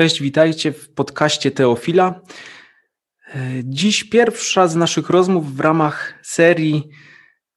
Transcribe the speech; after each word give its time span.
Cześć, 0.00 0.22
witajcie 0.22 0.72
w 0.72 0.94
podcaście 0.94 1.50
Teofila. 1.50 2.20
Dziś 3.64 4.04
pierwsza 4.04 4.68
z 4.68 4.76
naszych 4.76 5.10
rozmów 5.10 5.56
w 5.56 5.60
ramach 5.60 6.14
serii 6.22 6.88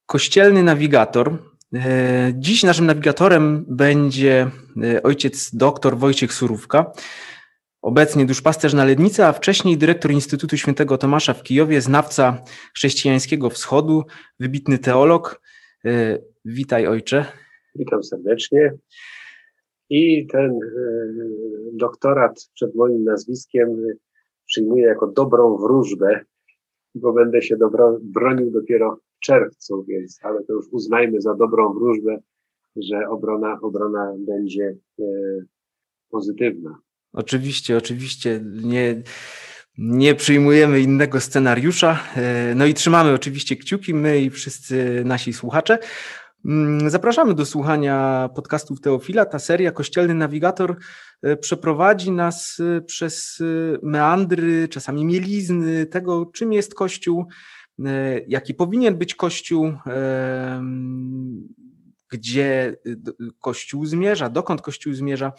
Kościelny 0.06 0.62
Nawigator. 0.62 1.38
Dziś 2.34 2.62
naszym 2.62 2.86
nawigatorem 2.86 3.64
będzie 3.68 4.50
ojciec 5.02 5.54
dr 5.54 5.98
Wojciech 5.98 6.32
Surówka, 6.32 6.92
obecnie 7.82 8.26
duszpasterz 8.26 8.72
na 8.72 8.84
Lednicy, 8.84 9.24
a 9.24 9.32
wcześniej 9.32 9.78
dyrektor 9.78 10.10
Instytutu 10.10 10.56
Świętego 10.56 10.98
Tomasza 10.98 11.34
w 11.34 11.42
Kijowie, 11.42 11.80
znawca 11.80 12.42
chrześcijańskiego 12.74 13.50
wschodu, 13.50 14.04
wybitny 14.40 14.78
teolog. 14.78 15.42
Witaj 16.44 16.86
ojcze. 16.86 17.24
Witam 17.74 18.04
serdecznie. 18.04 18.72
I 19.90 20.26
ten 20.26 20.50
e, 20.50 20.58
doktorat 21.72 22.50
przed 22.54 22.74
moim 22.74 23.04
nazwiskiem 23.04 23.68
e, 23.68 23.92
przyjmuję 24.46 24.86
jako 24.86 25.06
dobrą 25.06 25.56
wróżbę, 25.56 26.20
bo 26.94 27.12
będę 27.12 27.42
się 27.42 27.56
dobro, 27.56 27.98
bronił 28.02 28.50
dopiero 28.50 28.96
w 28.96 29.20
czerwcu, 29.20 29.84
więc, 29.88 30.18
ale 30.22 30.44
to 30.44 30.52
już 30.52 30.66
uznajmy 30.72 31.20
za 31.20 31.34
dobrą 31.34 31.74
wróżbę, 31.74 32.18
że 32.76 33.08
obrona, 33.08 33.58
obrona 33.62 34.14
będzie 34.18 34.76
e, 35.00 35.04
pozytywna. 36.10 36.78
Oczywiście, 37.12 37.76
oczywiście. 37.76 38.40
Nie, 38.62 39.02
nie 39.78 40.14
przyjmujemy 40.14 40.80
innego 40.80 41.20
scenariusza. 41.20 41.98
No 42.56 42.66
i 42.66 42.74
trzymamy 42.74 43.12
oczywiście 43.12 43.56
kciuki, 43.56 43.94
my 43.94 44.20
i 44.20 44.30
wszyscy 44.30 45.02
nasi 45.04 45.32
słuchacze. 45.32 45.78
Mm, 46.44 46.90
zapraszamy 46.90 47.34
do 47.34 47.46
słuchania 47.46 48.28
podcastów 48.34 48.80
Teofila. 48.80 49.26
Ta 49.26 49.38
seria 49.38 49.72
Kościelny 49.72 50.14
Nawigator 50.14 50.76
e, 51.22 51.36
przeprowadzi 51.36 52.10
nas 52.10 52.60
e, 52.60 52.80
przez 52.80 53.40
e, 53.40 53.44
meandry, 53.82 54.68
czasami 54.68 55.04
mielizny 55.04 55.86
tego, 55.86 56.26
czym 56.26 56.52
jest 56.52 56.74
Kościół, 56.74 57.26
jaki 58.28 58.54
powinien 58.54 58.98
być 58.98 59.14
Kościół, 59.14 59.72
gdzie 62.08 62.76
Kościół 63.40 63.86
zmierza, 63.86 64.28
dokąd 64.28 64.62
Kościół 64.62 64.92
zmierza. 64.92 65.32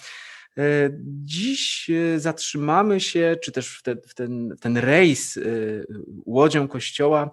Dziś 1.03 1.91
zatrzymamy 2.17 2.99
się, 2.99 3.35
czy 3.43 3.51
też 3.51 3.77
w 3.77 3.83
ten, 3.83 3.97
w 4.07 4.13
ten, 4.13 4.55
ten 4.61 4.77
rejs 4.77 5.39
łodzią 6.25 6.67
Kościoła 6.67 7.31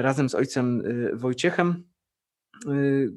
razem 0.00 0.28
z 0.28 0.34
ojcem 0.34 0.82
Wojciechem 1.14 1.84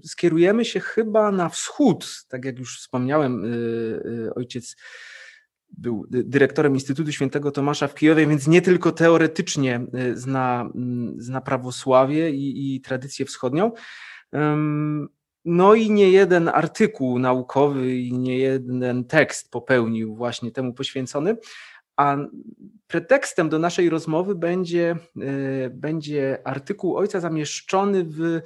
skierujemy 0.04 0.66
się 0.66 0.80
chyba 0.80 1.32
na 1.32 1.50
wschód, 1.50 2.26
tak 2.28 2.46
jak 2.46 2.60
już 2.60 2.80
wspomniałem, 2.80 3.46
y, 3.46 3.48
y, 4.28 4.34
ojciec 4.36 4.76
był 5.78 6.06
dyrektorem 6.10 6.74
Instytutu 6.74 7.12
Świętego 7.12 7.52
Tomasza 7.52 7.88
w 7.88 7.96
Kijowie, 7.96 8.28
więc 8.28 8.48
nie 8.48 8.62
tylko 8.62 8.92
teoretycznie 8.92 9.82
zna, 10.14 10.70
mm, 10.76 11.14
zna 11.18 11.42
prawosławie 11.42 12.30
i, 12.30 12.76
i 12.76 12.82
tradycję 12.82 13.26
wschodnią. 13.26 13.72
No 15.46 15.74
i 15.74 15.92
nie 15.92 16.12
jeden 16.12 16.48
artykuł 16.48 17.20
naukowy 17.20 17.96
i 17.96 18.14
nie 18.14 18.38
jeden 18.38 19.04
tekst 19.08 19.52
popełnił 19.52 20.16
właśnie 20.16 20.52
temu 20.52 20.74
poświęcony. 20.74 21.38
A 21.98 22.18
pretekstem 22.88 23.50
do 23.50 23.60
naszej 23.60 23.90
rozmowy 23.90 24.36
będzie, 24.36 24.96
będzie 25.72 26.48
artykuł 26.48 26.98
ojca 26.98 27.20
zamieszczony 27.20 28.04
w 28.04 28.42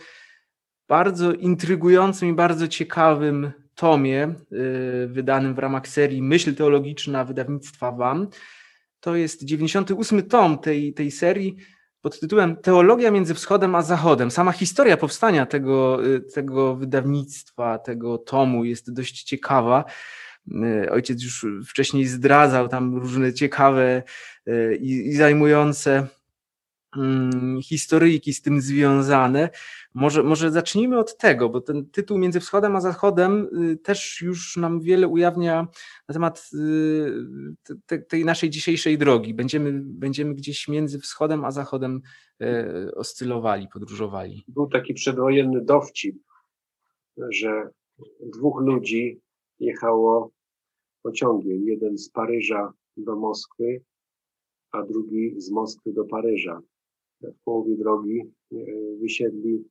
bardzo 0.87 1.33
intrygującym 1.33 2.29
i 2.29 2.33
bardzo 2.33 2.67
ciekawym 2.67 3.51
tomie 3.75 4.35
y, 4.51 5.07
wydanym 5.07 5.55
w 5.55 5.59
ramach 5.59 5.87
serii 5.87 6.21
Myśl 6.21 6.55
Teologiczna 6.55 7.25
wydawnictwa 7.25 7.91
WAM. 7.91 8.27
To 8.99 9.15
jest 9.15 9.43
98 9.43 10.23
tom 10.23 10.57
tej, 10.57 10.93
tej 10.93 11.11
serii 11.11 11.55
pod 12.01 12.19
tytułem 12.19 12.55
Teologia 12.55 13.11
między 13.11 13.33
Wschodem 13.33 13.75
a 13.75 13.81
Zachodem. 13.81 14.31
Sama 14.31 14.51
historia 14.51 14.97
powstania 14.97 15.45
tego, 15.45 16.05
y, 16.05 16.21
tego 16.21 16.75
wydawnictwa, 16.75 17.77
tego 17.77 18.17
tomu 18.17 18.63
jest 18.63 18.93
dość 18.93 19.23
ciekawa. 19.23 19.85
Y, 20.83 20.91
ojciec 20.91 21.23
już 21.23 21.45
wcześniej 21.67 22.05
zdradzał 22.05 22.67
tam 22.67 22.97
różne 22.97 23.33
ciekawe 23.33 24.03
i, 24.79 25.07
i 25.07 25.13
zajmujące 25.13 26.07
mm, 26.97 27.61
historyjki 27.61 28.33
z 28.33 28.41
tym 28.41 28.61
związane. 28.61 29.49
Może, 29.95 30.23
może 30.23 30.51
zacznijmy 30.51 30.99
od 30.99 31.17
tego, 31.17 31.49
bo 31.49 31.61
ten 31.61 31.89
tytuł 31.89 32.17
Między 32.17 32.39
Wschodem 32.39 32.75
a 32.75 32.81
Zachodem 32.81 33.49
y, 33.71 33.77
też 33.77 34.21
już 34.21 34.57
nam 34.57 34.81
wiele 34.81 35.07
ujawnia 35.07 35.67
na 36.09 36.13
temat 36.13 36.49
y, 37.89 38.01
tej 38.07 38.25
naszej 38.25 38.49
dzisiejszej 38.49 38.97
drogi. 38.97 39.33
Będziemy, 39.33 39.81
będziemy 39.83 40.35
gdzieś 40.35 40.67
między 40.67 40.99
Wschodem 40.99 41.45
a 41.45 41.51
Zachodem 41.51 42.01
y, 42.41 42.95
oscylowali, 42.95 43.67
podróżowali. 43.73 44.45
Był 44.47 44.67
taki 44.67 44.93
przedwojenny 44.93 45.61
dowcip, 45.61 46.15
że 47.29 47.69
dwóch 48.19 48.61
ludzi 48.61 49.19
jechało 49.59 50.31
pociągiem. 51.03 51.67
Jeden 51.67 51.97
z 51.97 52.09
Paryża 52.09 52.73
do 52.97 53.15
Moskwy, 53.15 53.81
a 54.71 54.83
drugi 54.83 55.41
z 55.41 55.51
Moskwy 55.51 55.93
do 55.93 56.05
Paryża. 56.05 56.61
W 57.21 57.43
połowie 57.43 57.77
drogi 57.77 58.21
wysiedli 58.99 59.63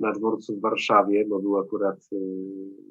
na 0.00 0.12
dworcu 0.12 0.56
w 0.56 0.60
Warszawie, 0.60 1.24
bo 1.28 1.40
był 1.40 1.58
akurat 1.58 2.08
y, 2.12 2.16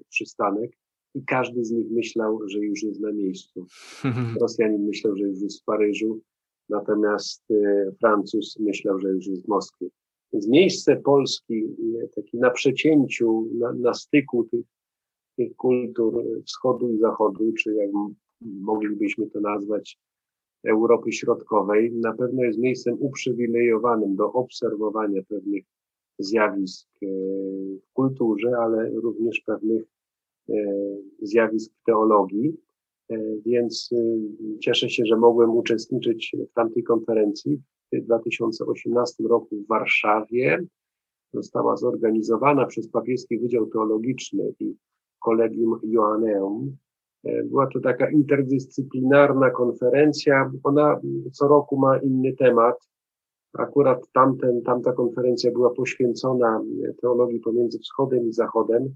przystanek 0.09 0.71
i 1.15 1.23
każdy 1.25 1.65
z 1.65 1.71
nich 1.71 1.91
myślał, 1.91 2.39
że 2.49 2.59
już 2.59 2.83
jest 2.83 3.01
na 3.01 3.11
miejscu. 3.11 3.65
Rosjanin 4.41 4.85
myślał, 4.85 5.17
że 5.17 5.23
już 5.23 5.41
jest 5.41 5.61
w 5.61 5.65
Paryżu, 5.65 6.21
natomiast 6.69 7.51
y, 7.51 7.95
Francuz 7.99 8.59
myślał, 8.59 8.99
że 8.99 9.09
już 9.09 9.27
jest 9.27 9.45
w 9.45 9.47
Moskwie. 9.47 9.87
Więc 10.33 10.47
miejsce 10.47 10.95
Polski, 10.95 11.53
y, 11.53 12.09
taki 12.15 12.37
na 12.37 12.49
przecięciu, 12.49 13.49
na, 13.53 13.73
na 13.73 13.93
styku 13.93 14.43
tych, 14.43 14.65
tych 15.37 15.55
kultur 15.55 16.23
wschodu 16.45 16.89
i 16.89 16.97
zachodu, 16.97 17.53
czy 17.53 17.73
jak 17.73 17.89
moglibyśmy 18.41 19.29
to 19.29 19.39
nazwać, 19.39 19.99
Europy 20.67 21.11
Środkowej, 21.11 21.91
na 21.91 22.13
pewno 22.13 22.43
jest 22.43 22.59
miejscem 22.59 22.97
uprzywilejowanym 22.99 24.15
do 24.15 24.33
obserwowania 24.33 25.21
pewnych 25.29 25.63
zjawisk 26.19 26.87
e, 27.03 27.07
w 27.77 27.93
kulturze, 27.93 28.57
ale 28.57 28.89
również 28.89 29.41
pewnych 29.45 29.83
e, 30.49 30.53
zjawisk 31.21 31.71
w 31.81 31.83
teologii. 31.85 32.57
E, 33.09 33.17
więc 33.45 33.89
cieszę 34.59 34.89
się, 34.89 35.05
że 35.05 35.17
mogłem 35.17 35.49
uczestniczyć 35.49 36.35
w 36.51 36.53
tamtej 36.53 36.83
konferencji 36.83 37.61
w 37.93 38.05
2018 38.05 39.23
roku 39.23 39.55
w 39.55 39.67
Warszawie. 39.67 40.65
Została 41.33 41.77
zorganizowana 41.77 42.65
przez 42.65 42.87
Papieski 42.87 43.39
Wydział 43.39 43.65
Teologiczny 43.65 44.53
i 44.59 44.75
Kolegium 45.19 45.79
Joanneum. 45.83 46.77
Była 47.45 47.67
to 47.67 47.79
taka 47.79 48.11
interdyscyplinarna 48.11 49.49
konferencja. 49.49 50.51
Ona 50.63 50.99
co 51.31 51.47
roku 51.47 51.77
ma 51.77 51.97
inny 51.97 52.33
temat. 52.33 52.92
Akurat 53.53 54.11
tamten, 54.13 54.61
tamta 54.61 54.93
konferencja 54.93 55.51
była 55.51 55.69
poświęcona 55.69 56.61
teologii 57.01 57.39
pomiędzy 57.39 57.79
wschodem 57.79 58.27
i 58.27 58.33
zachodem, 58.33 58.95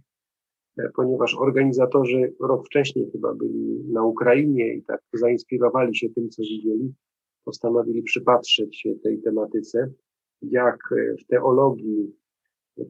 e, 0.77 0.89
ponieważ 0.95 1.35
organizatorzy 1.39 2.33
rok 2.39 2.65
wcześniej 2.65 3.11
chyba 3.11 3.33
byli 3.33 3.83
na 3.91 4.03
Ukrainie 4.03 4.73
i 4.73 4.83
tak 4.83 5.01
zainspirowali 5.13 5.95
się 5.95 6.09
tym, 6.09 6.29
co 6.29 6.41
widzieli, 6.41 6.93
postanowili 7.45 8.03
przypatrzeć 8.03 8.81
się 8.81 8.95
tej 9.03 9.21
tematyce, 9.21 9.91
jak 10.41 10.79
w 11.21 11.27
teologii 11.27 12.15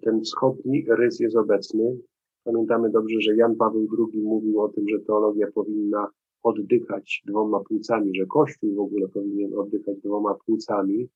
ten 0.02 0.22
wschodni 0.22 0.86
rys 0.90 1.20
jest 1.20 1.36
obecny. 1.36 1.98
Pamiętamy 2.44 2.90
dobrze, 2.90 3.22
że 3.22 3.36
Jan 3.36 3.56
Paweł 3.56 3.88
II 4.00 4.22
mówił 4.22 4.62
o 4.62 4.70
tym, 4.70 4.86
że 4.90 5.00
teologia 5.00 5.48
powinna 5.52 6.08
oddychać 6.44 7.24
dwoma 7.26 7.60
płucami, 7.60 8.12
że 8.16 8.26
Kościół 8.26 8.76
w 8.76 8.80
ogóle 8.80 9.08
powinien 9.08 9.54
oddychać 9.56 9.98
dwoma 9.98 10.36
płucami. 10.46 11.10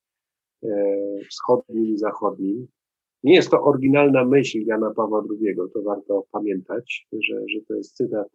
E, 0.64 0.98
wschodnim 1.30 1.86
i 1.86 1.98
zachodnim. 1.98 2.68
Nie 3.24 3.36
jest 3.36 3.50
to 3.50 3.64
oryginalna 3.64 4.26
myśl 4.26 4.60
Jana 4.66 4.94
Pawła 4.94 5.24
II, 5.30 5.56
to 5.74 5.82
warto 5.82 6.26
pamiętać, 6.32 7.08
że, 7.12 7.36
że 7.48 7.60
to 7.68 7.74
jest 7.76 7.96
cytat 7.96 8.28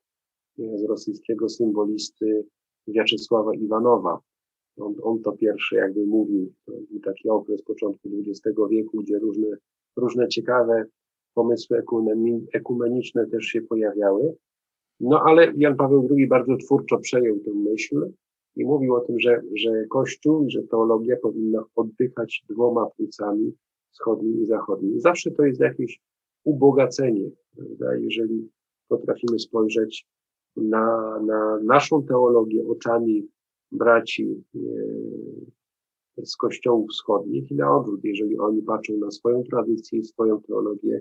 z 0.59 0.85
rosyjskiego 0.85 1.49
symbolisty 1.49 2.47
Wiaczesława 2.89 3.55
Iwanowa. 3.55 4.21
On, 4.81 4.95
on 5.03 5.23
to 5.23 5.33
pierwszy 5.33 5.77
jakby 5.77 6.07
mówił, 6.07 6.53
to 6.67 6.73
był 6.91 7.01
taki 7.01 7.29
okres 7.29 7.63
początku 7.63 8.09
XX 8.09 8.59
wieku, 8.71 9.03
gdzie 9.03 9.19
różne, 9.19 9.57
różne 9.97 10.29
ciekawe 10.29 10.85
pomysły 11.35 11.83
ekumeniczne 12.53 13.27
też 13.27 13.45
się 13.45 13.63
pojawiały. 13.63 14.37
No 15.01 15.23
ale 15.27 15.53
Jan 15.57 15.77
Paweł 15.77 16.09
II 16.11 16.27
bardzo 16.27 16.57
twórczo 16.57 16.99
przejął 16.99 17.39
tę 17.39 17.51
myśl 17.55 18.13
i 18.57 18.65
mówił 18.65 18.95
o 18.95 19.01
tym, 19.01 19.21
że, 19.21 19.43
że 19.55 19.87
Kościół 19.91 20.45
i 20.45 20.51
że 20.51 20.63
teologia 20.63 21.17
powinna 21.23 21.65
oddychać 21.77 22.45
dwoma 22.49 22.87
płucami, 22.87 23.53
wschodnim 23.93 24.43
i 24.43 24.47
zachodnim. 24.47 25.01
Zawsze 25.01 25.31
to 25.31 25.45
jest 25.45 25.61
jakieś 25.61 26.01
ubogacenie, 26.45 27.31
prawda? 27.57 27.97
jeżeli 27.97 28.49
potrafimy 28.89 29.39
spojrzeć 29.39 30.07
na, 30.57 31.19
na 31.27 31.59
naszą 31.65 32.03
teologię 32.03 32.67
oczami 32.69 33.29
braci 33.73 34.45
e, 34.55 36.27
z 36.27 36.37
kościołów 36.37 36.91
wschodnich 36.91 37.51
i 37.51 37.55
na 37.55 37.77
odwrót, 37.77 38.01
jeżeli 38.05 38.39
oni 38.39 38.63
patrzą 38.63 38.97
na 38.97 39.11
swoją 39.11 39.43
tradycję 39.43 39.99
i 39.99 40.05
swoją 40.05 40.43
teologię 40.43 41.01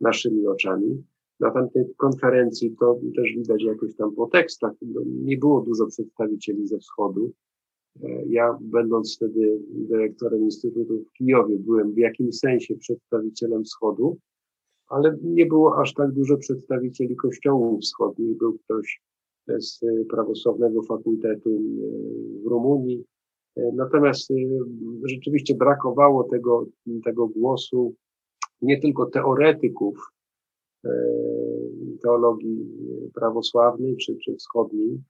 naszymi 0.00 0.46
oczami. 0.46 1.04
Na 1.40 1.50
tamtej 1.50 1.84
konferencji 1.96 2.76
to 2.80 3.00
też 3.16 3.32
widać 3.32 3.62
jakoś 3.62 3.96
tam 3.96 4.14
po 4.14 4.26
tekstach. 4.26 4.72
No, 4.82 5.00
nie 5.06 5.36
było 5.36 5.60
dużo 5.60 5.86
przedstawicieli 5.86 6.66
ze 6.66 6.78
wschodu. 6.78 7.32
E, 8.02 8.26
ja, 8.26 8.58
będąc 8.60 9.16
wtedy 9.16 9.60
dyrektorem 9.70 10.40
Instytutu 10.40 11.04
w 11.04 11.12
Kijowie, 11.12 11.58
byłem 11.58 11.92
w 11.92 11.98
jakimś 11.98 12.38
sensie 12.38 12.74
przedstawicielem 12.74 13.64
wschodu, 13.64 14.16
ale 14.88 15.18
nie 15.22 15.46
było 15.46 15.80
aż 15.80 15.94
tak 15.94 16.12
dużo 16.12 16.36
przedstawicieli 16.36 17.16
kościołów 17.16 17.80
wschodnich. 17.80 18.38
Był 18.38 18.58
ktoś 18.58 19.00
z 19.58 19.80
prawosławnego 20.10 20.82
fakultetu 20.82 21.50
e, 21.50 21.58
w 22.44 22.46
Rumunii. 22.46 23.04
E, 23.56 23.72
natomiast 23.74 24.32
rzeczywiście 25.04 25.54
brakowało 25.54 26.24
tego, 26.24 26.66
tego 27.04 27.28
głosu 27.28 27.94
nie 28.62 28.80
tylko 28.80 29.06
teoretyków 29.06 30.12
teologii 32.02 32.66
prawosławnej 33.14 33.96
czy, 33.96 34.16
czy 34.16 34.34
wschodniej, 34.34 35.00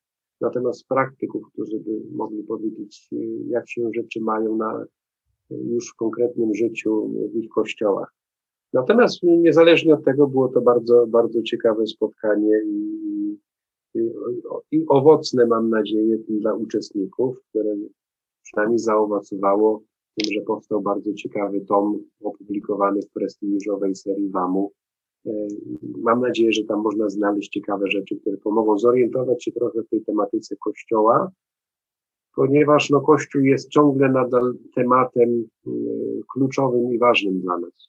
natomiast 0.40 0.86
praktyków, 0.88 1.42
którzy 1.52 1.80
by 1.80 2.00
mogli 2.12 2.42
powiedzieć, 2.42 3.08
jak 3.46 3.70
się 3.70 3.90
rzeczy 3.94 4.20
mają 4.20 4.56
na, 4.56 4.86
już 5.50 5.90
w 5.90 5.96
konkretnym 5.96 6.54
życiu 6.54 7.10
w 7.32 7.36
ich 7.36 7.48
kościołach. 7.50 8.14
Natomiast 8.72 9.22
niezależnie 9.22 9.94
od 9.94 10.04
tego 10.04 10.26
było 10.26 10.48
to 10.48 10.60
bardzo, 10.60 11.06
bardzo 11.06 11.42
ciekawe 11.42 11.86
spotkanie 11.86 12.62
i, 12.66 13.38
i, 13.94 14.00
i 14.70 14.84
owocne, 14.88 15.46
mam 15.46 15.70
nadzieję, 15.70 16.19
dla 16.28 16.54
uczestników, 16.54 17.42
które 17.48 17.76
przynajmniej 18.42 18.78
zaowocowało 18.78 19.82
tym, 20.14 20.32
że 20.34 20.40
powstał 20.40 20.82
bardzo 20.82 21.12
ciekawy 21.12 21.60
tom 21.60 22.04
opublikowany 22.24 23.02
w 23.02 23.10
prestiżowej 23.10 23.94
serii 23.96 24.30
WAMU. 24.30 24.72
E, 25.26 25.46
mam 26.02 26.20
nadzieję, 26.20 26.52
że 26.52 26.64
tam 26.64 26.82
można 26.82 27.08
znaleźć 27.08 27.50
ciekawe 27.52 27.90
rzeczy, 27.90 28.16
które 28.16 28.36
pomogą 28.36 28.78
zorientować 28.78 29.44
się 29.44 29.52
trochę 29.52 29.82
w 29.82 29.88
tej 29.88 30.04
tematyce 30.04 30.56
Kościoła, 30.56 31.30
ponieważ 32.34 32.90
no, 32.90 33.00
Kościół 33.00 33.42
jest 33.42 33.69
ciągle 33.69 34.08
nadal 34.08 34.54
tematem 34.74 35.44
e, 35.66 35.70
kluczowym 36.32 36.92
i 36.92 36.98
ważnym 36.98 37.40
dla 37.40 37.58
nas. 37.58 37.88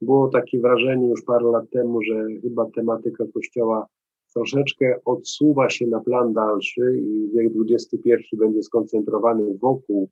Było 0.00 0.28
takie 0.28 0.60
wrażenie 0.60 1.08
już 1.08 1.22
parę 1.22 1.46
lat 1.46 1.70
temu, 1.70 2.02
że 2.02 2.26
chyba 2.42 2.70
tematyka 2.70 3.24
Kościoła 3.34 3.86
troszeczkę 4.34 5.00
odsuwa 5.04 5.70
się 5.70 5.86
na 5.86 6.00
plan 6.00 6.32
dalszy 6.32 7.00
i 7.02 7.30
wiek 7.34 7.52
XXI 7.70 8.36
będzie 8.36 8.62
skoncentrowany 8.62 9.58
wokół 9.58 10.08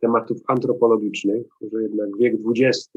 tematów 0.00 0.38
antropologicznych, 0.46 1.46
że 1.72 1.82
jednak 1.82 2.16
wiek 2.18 2.34
XX 2.46 2.92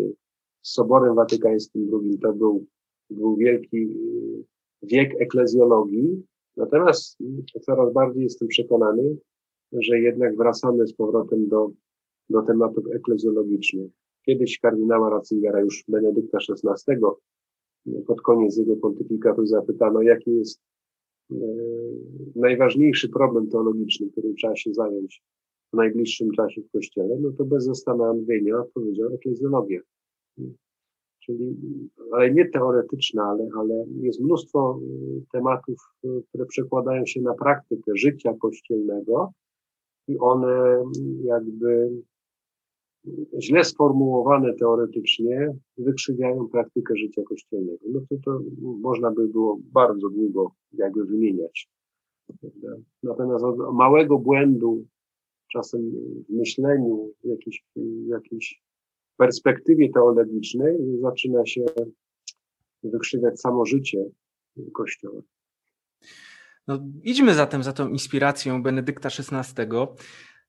Soborem 0.67 1.15
Watykańskim 1.15 1.89
II 1.93 2.19
to 2.19 2.33
był, 2.33 2.65
był 3.09 3.35
wielki 3.35 3.77
y, 3.77 4.45
wiek 4.83 5.21
eklezjologii. 5.21 6.23
Natomiast 6.57 7.17
coraz 7.61 7.93
bardziej 7.93 8.23
jestem 8.23 8.47
przekonany, 8.47 9.17
że 9.71 9.99
jednak 9.99 10.37
wracamy 10.37 10.87
z 10.87 10.93
powrotem 10.93 11.47
do, 11.47 11.71
do 12.29 12.41
tematów 12.41 12.85
eklezjologicznych. 12.95 13.91
Kiedyś 14.25 14.59
kardynała 14.59 15.09
Ratzingera, 15.09 15.59
już 15.61 15.83
Benedykta 15.87 16.37
XVI, 16.37 16.95
pod 18.07 18.21
koniec 18.21 18.57
jego 18.57 18.75
pontyfikatu 18.75 19.45
zapytano, 19.45 20.01
jaki 20.01 20.35
jest 20.35 20.61
e, 21.31 21.35
najważniejszy 22.35 23.09
problem 23.09 23.49
teologiczny, 23.49 24.09
którym 24.11 24.35
trzeba 24.35 24.55
się 24.55 24.73
zająć 24.73 25.23
w 25.73 25.77
najbliższym 25.77 26.31
czasie 26.31 26.61
w 26.61 26.71
Kościele, 26.71 27.17
no 27.21 27.31
to 27.31 27.45
bez 27.45 27.65
zastanowienia 27.65 28.59
odpowiedział 28.59 29.13
eklezjologia. 29.13 29.79
Czyli, 31.19 31.55
ale 32.11 32.33
nie 32.33 32.49
teoretyczna, 32.49 33.23
ale, 33.23 33.49
ale 33.57 33.85
jest 34.01 34.21
mnóstwo 34.21 34.79
e, 34.79 35.21
tematów, 35.31 35.77
e, 36.03 36.07
które 36.29 36.45
przekładają 36.45 37.05
się 37.05 37.21
na 37.21 37.33
praktykę 37.33 37.91
życia 37.95 38.33
kościelnego 38.41 39.31
i 40.07 40.17
one 40.19 40.83
jakby 41.23 41.91
źle 43.39 43.63
sformułowane 43.63 44.53
teoretycznie 44.53 45.55
wykrzywiają 45.77 46.47
praktykę 46.47 46.95
życia 46.95 47.21
kościelnego. 47.23 47.85
No 47.89 48.01
to, 48.09 48.15
to 48.25 48.39
można 48.81 49.11
by 49.11 49.27
było 49.27 49.59
bardzo 49.73 50.09
długo 50.09 50.51
jakby 50.73 51.05
wymieniać. 51.05 51.69
Prawda? 52.41 52.67
Natomiast 53.03 53.43
od 53.43 53.57
małego 53.75 54.19
błędu, 54.19 54.85
czasem 55.51 55.91
w 56.29 56.33
myśleniu, 56.33 57.11
jakiejś, 57.23 57.65
jakiejś 58.07 58.61
perspektywie 59.17 59.89
teologicznej 59.93 60.77
zaczyna 61.01 61.45
się 61.45 61.65
wykrzywiać 62.83 63.39
samo 63.39 63.65
życie 63.65 64.03
Kościoła. 64.73 65.21
No, 66.67 66.79
idźmy 67.03 67.33
zatem 67.33 67.63
za 67.63 67.73
tą 67.73 67.89
inspiracją 67.89 68.63
Benedykta 68.63 69.09
XVI. 69.09 69.63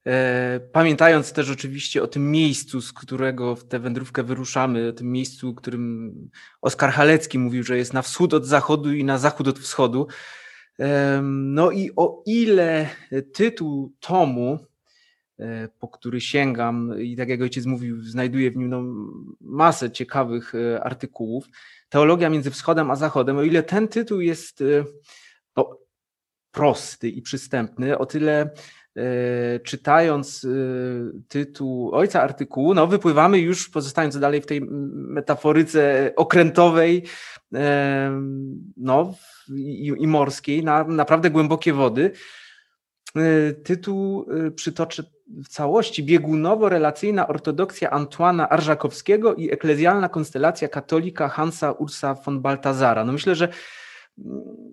E, 0.06 0.60
pamiętając 0.72 1.32
też 1.32 1.50
oczywiście 1.50 2.02
o 2.02 2.06
tym 2.06 2.30
miejscu, 2.30 2.80
z 2.80 2.92
którego 2.92 3.56
w 3.56 3.64
tę 3.64 3.78
wędrówkę 3.78 4.22
wyruszamy, 4.22 4.88
o 4.88 4.92
tym 4.92 5.12
miejscu, 5.12 5.54
którym 5.54 6.14
Oskar 6.62 6.90
Halecki 6.90 7.38
mówił, 7.38 7.62
że 7.62 7.76
jest 7.76 7.92
na 7.92 8.02
wschód 8.02 8.34
od 8.34 8.46
zachodu 8.46 8.92
i 8.92 9.04
na 9.04 9.18
zachód 9.18 9.48
od 9.48 9.58
wschodu. 9.58 10.06
No 11.22 11.70
i 11.70 11.90
o 11.96 12.22
ile 12.26 12.88
tytuł 13.32 13.92
tomu, 14.00 14.52
e, 14.54 14.58
po 15.78 15.88
który 15.88 16.20
sięgam, 16.20 17.00
i 17.00 17.16
tak 17.16 17.28
jak 17.28 17.40
ojciec 17.40 17.66
mówił, 17.66 18.02
znajduję 18.02 18.50
w 18.50 18.56
nim 18.56 18.68
no, 18.68 18.82
masę 19.40 19.90
ciekawych 19.90 20.54
e, 20.54 20.84
artykułów, 20.84 21.48
Teologia 21.88 22.30
między 22.30 22.50
wschodem 22.50 22.90
a 22.90 22.96
zachodem, 22.96 23.36
o 23.36 23.42
ile 23.42 23.62
ten 23.62 23.88
tytuł 23.88 24.20
jest 24.20 24.64
no, 25.56 25.78
prosty 26.52 27.08
i 27.08 27.22
przystępny, 27.22 27.98
o 27.98 28.06
tyle 28.06 28.50
E, 28.98 29.60
czytając 29.60 30.44
e, 30.44 30.48
tytuł 31.28 31.94
ojca 31.94 32.22
artykułu, 32.22 32.74
no 32.74 32.86
wypływamy 32.86 33.38
już, 33.38 33.68
pozostając 33.68 34.18
dalej 34.18 34.40
w 34.40 34.46
tej 34.46 34.60
metaforyce 34.90 36.12
okrętowej 36.16 37.04
e, 37.54 38.20
no, 38.76 39.14
i, 39.56 39.92
i 39.98 40.06
morskiej, 40.06 40.64
na 40.64 40.84
naprawdę 40.84 41.30
głębokie 41.30 41.72
wody. 41.72 42.12
Tytuł 43.64 44.26
przytoczę 44.54 45.04
w 45.28 45.48
całości. 45.48 46.04
Biegunowo-relacyjna 46.04 47.26
ortodoksja 47.28 47.90
Antoana 47.90 48.48
Arżakowskiego 48.48 49.34
i 49.34 49.50
eklezjalna 49.52 50.08
konstelacja 50.08 50.68
katolika 50.68 51.28
Hansa 51.28 51.72
Ursa 51.72 52.14
von 52.14 52.40
Baltazara. 52.40 53.04
No 53.04 53.12
myślę, 53.12 53.34
że 53.34 53.48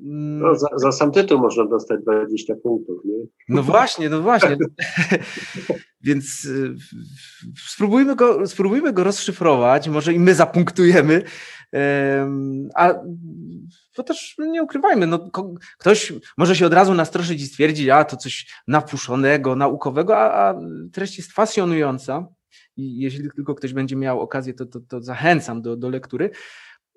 no, 0.02 0.56
za, 0.56 0.68
za, 0.76 0.92
sam 0.92 1.12
tytuł 1.12 1.40
można 1.40 1.66
dostać 1.66 2.00
20 2.28 2.54
punktów, 2.64 3.02
nie? 3.06 3.26
No 3.50 3.64
właśnie, 3.64 4.10
no 4.10 4.22
właśnie. 4.22 4.58
Więc 6.02 6.46
y, 6.46 6.76
spróbujmy 7.68 8.16
go, 8.16 8.48
spróbujmy 8.48 8.94
go 8.94 9.04
rozszyfrować, 9.04 9.90
może 9.90 10.14
i 10.14 10.20
my 10.20 10.36
zapunktujemy. 10.36 11.24
A 12.76 12.94
to 13.94 14.04
też 14.04 14.36
nie 14.38 14.64
ukrywajmy, 14.64 15.08
no, 15.08 15.30
ktoś 15.78 16.14
może 16.38 16.56
się 16.56 16.66
od 16.66 16.74
razu 16.74 16.94
nastroszyć 16.94 17.42
i 17.42 17.48
stwierdzić, 17.48 17.90
a 17.90 18.04
to 18.04 18.18
coś 18.18 18.54
napuszonego, 18.68 19.56
naukowego, 19.56 20.18
a, 20.18 20.50
a 20.50 20.60
treść 20.94 21.18
jest 21.18 21.32
fasjonująca. 21.32 22.28
I 22.78 23.00
jeśli 23.00 23.30
tylko 23.36 23.56
ktoś 23.56 23.74
będzie 23.74 23.96
miał 23.96 24.22
okazję, 24.22 24.54
to, 24.54 24.66
to, 24.66 24.80
to 24.80 25.02
zachęcam 25.02 25.62
do, 25.62 25.78
do 25.78 25.90
lektury. 25.90 26.30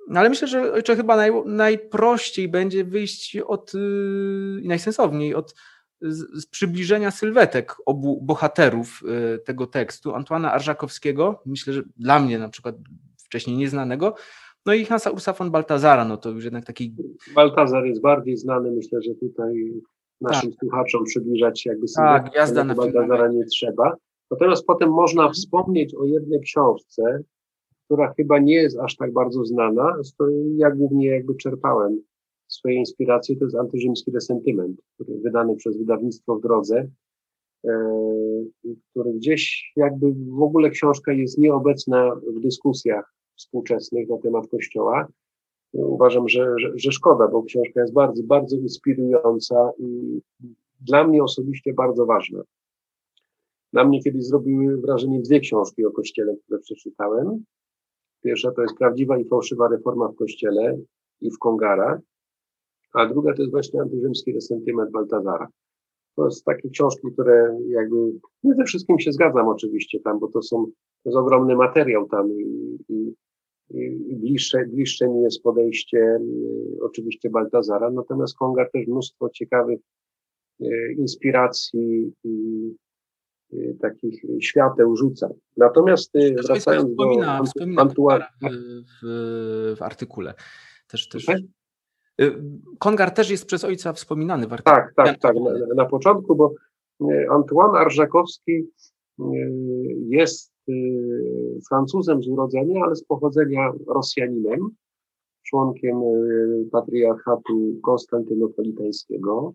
No 0.09 0.21
ale 0.21 0.29
myślę, 0.29 0.49
że 0.49 0.73
ojcze 0.73 0.97
chyba 0.97 1.17
naj, 1.17 1.31
najprościej 1.47 2.49
będzie 2.49 2.85
wyjść 2.85 3.37
od 3.37 3.75
yy, 3.75 4.61
i 4.62 4.69
najsensowniej 4.69 5.35
od 5.35 5.55
z, 6.00 6.43
z, 6.43 6.47
przybliżenia 6.47 7.11
sylwetek 7.11 7.75
obu 7.87 8.21
bohaterów 8.23 9.00
yy, 9.05 9.38
tego 9.38 9.67
tekstu, 9.67 10.15
Antoana 10.15 10.53
Arżakowskiego, 10.53 11.43
myślę, 11.47 11.73
że 11.73 11.83
dla 11.97 12.21
mnie 12.21 12.38
na 12.38 12.49
przykład 12.49 12.77
wcześniej 13.25 13.57
nieznanego, 13.57 14.15
no 14.67 14.75
i 14.75 14.85
Hansa 14.85 15.11
Ursa 15.11 15.33
von 15.33 15.50
Baltazara, 15.50 16.05
no 16.05 16.17
to 16.17 16.31
już 16.31 16.45
jednak 16.45 16.65
taki... 16.65 16.95
Baltazar 17.35 17.85
jest 17.85 18.00
bardziej 18.00 18.37
znany, 18.37 18.71
myślę, 18.71 19.03
że 19.03 19.15
tutaj 19.15 19.73
naszym 20.21 20.50
tak. 20.50 20.61
słuchaczom 20.61 21.05
przybliżać 21.05 21.67
jakby 21.67 21.87
tak, 21.97 22.35
jazda 22.35 22.65
na 22.65 22.75
Baltazara 22.75 23.29
nie 23.29 23.45
trzeba. 23.45 23.97
Natomiast 24.31 24.67
potem 24.67 24.91
można 24.91 25.31
wspomnieć 25.31 25.95
o 25.95 26.05
jednej 26.05 26.41
książce, 26.41 27.23
która 27.88 28.14
chyba 28.14 28.38
nie 28.38 28.54
jest 28.54 28.78
aż 28.78 28.97
tak 28.97 29.12
bardzo 29.12 29.45
znana, 29.45 30.02
z 30.02 30.12
której 30.12 30.57
ja 30.57 30.71
głównie 30.71 31.07
jakby 31.07 31.35
czerpałem 31.35 32.02
swoje 32.49 32.75
inspiracje, 32.75 33.37
to 33.37 33.45
jest 33.45 33.57
antyrzymski 33.57 34.11
resentyment, 34.11 34.80
który 34.95 35.18
wydany 35.18 35.57
przez 35.57 35.78
wydawnictwo 35.78 36.37
w 36.37 36.42
drodze, 36.42 36.88
e, 37.64 37.71
który 38.90 39.12
gdzieś 39.12 39.73
jakby 39.76 40.12
w 40.12 40.42
ogóle 40.42 40.71
książka 40.71 41.12
jest 41.12 41.38
nieobecna 41.38 42.14
w 42.14 42.40
dyskusjach 42.40 43.14
współczesnych 43.37 44.09
na 44.09 44.18
temat 44.18 44.49
Kościoła, 44.49 45.09
uważam, 45.73 46.28
że, 46.28 46.54
że, 46.59 46.73
że 46.75 46.92
szkoda, 46.92 47.28
bo 47.28 47.42
książka 47.42 47.80
jest 47.80 47.92
bardzo, 47.92 48.23
bardzo 48.23 48.57
inspirująca 48.57 49.71
i 49.78 50.21
dla 50.80 51.07
mnie 51.07 51.23
osobiście 51.23 51.73
bardzo 51.73 52.07
ważna. 52.07 52.42
Na 53.73 53.85
mnie 53.85 54.02
kiedyś 54.02 54.25
zrobiły 54.25 54.80
wrażenie 54.80 55.21
dwie 55.21 55.40
książki 55.40 55.85
o 55.85 55.90
Kościele, 55.90 56.37
które 56.37 56.61
przeczytałem. 56.61 57.45
Pierwsza 58.23 58.53
to 58.53 58.63
jest 58.63 58.75
Prawdziwa 58.79 59.19
i 59.19 59.25
fałszywa 59.25 59.69
reforma 59.69 60.09
w 60.09 60.17
Kościele 60.17 60.79
i 61.21 61.31
w 61.31 61.39
Kongarach, 61.39 62.01
a 62.95 63.07
druga 63.07 63.35
to 63.35 63.43
jest 63.43 63.53
właśnie 63.53 63.81
antyrzymski 63.81 64.33
resentyment 64.33 64.91
Baltazara. 64.91 65.49
To 66.17 66.25
jest 66.25 66.45
takie 66.45 66.71
książki, 66.71 67.09
które 67.13 67.59
jakby, 67.69 67.97
nie 68.43 68.55
ze 68.55 68.65
wszystkim 68.65 68.99
się 68.99 69.13
zgadzam 69.13 69.49
oczywiście 69.49 70.01
tam, 70.01 70.19
bo 70.19 70.29
to 70.29 70.43
są, 70.43 70.67
to 70.67 71.11
jest 71.11 71.17
ogromny 71.17 71.57
materiał 71.57 72.09
tam 72.09 72.33
i, 72.33 72.79
i, 72.89 73.15
i 74.09 74.17
bliższe, 74.17 74.67
bliższe 74.67 75.09
mi 75.09 75.23
jest 75.23 75.43
podejście 75.43 75.99
y, 75.99 76.83
oczywiście 76.83 77.31
Baltazara, 77.31 77.91
natomiast 77.91 78.37
Kongar 78.37 78.71
też 78.71 78.87
mnóstwo 78.87 79.29
ciekawych 79.31 79.81
y, 80.61 80.95
inspiracji 80.99 82.13
i 82.25 82.35
takich 83.81 84.23
świateł 84.40 84.97
rzuca. 84.97 85.28
Natomiast 85.57 86.17
y, 86.17 86.37
wracając 86.47 86.97
do 86.97 87.14
wspomina 87.45 87.83
Antuana, 87.83 88.26
w, 89.02 89.76
w, 89.76 89.83
artykule. 89.83 90.35
Też, 90.88 91.09
też, 91.09 91.28
y, 92.21 92.43
Kongar 92.78 93.11
też 93.11 93.31
jest 93.31 93.47
przez 93.47 93.64
ojca 93.64 93.93
wspominany 93.93 94.47
w 94.47 94.52
artykule. 94.52 94.76
Tak, 94.76 94.95
tak, 94.95 95.19
tak, 95.19 95.37
na, 95.37 95.75
na 95.75 95.85
początku, 95.85 96.37
bo 96.37 96.55
y, 97.02 97.26
Antoine 97.31 97.76
Arżakowski 97.76 98.52
y, 98.52 99.25
jest 100.09 100.52
y, 100.69 101.59
Francuzem 101.69 102.23
z 102.23 102.28
urodzenia, 102.28 102.85
ale 102.85 102.97
z 102.97 103.05
pochodzenia 103.05 103.73
Rosjaninem, 103.87 104.71
członkiem 105.43 106.02
y, 106.02 106.69
patriarchatu 106.73 107.81
konstantynopolitańskiego. 107.83 109.52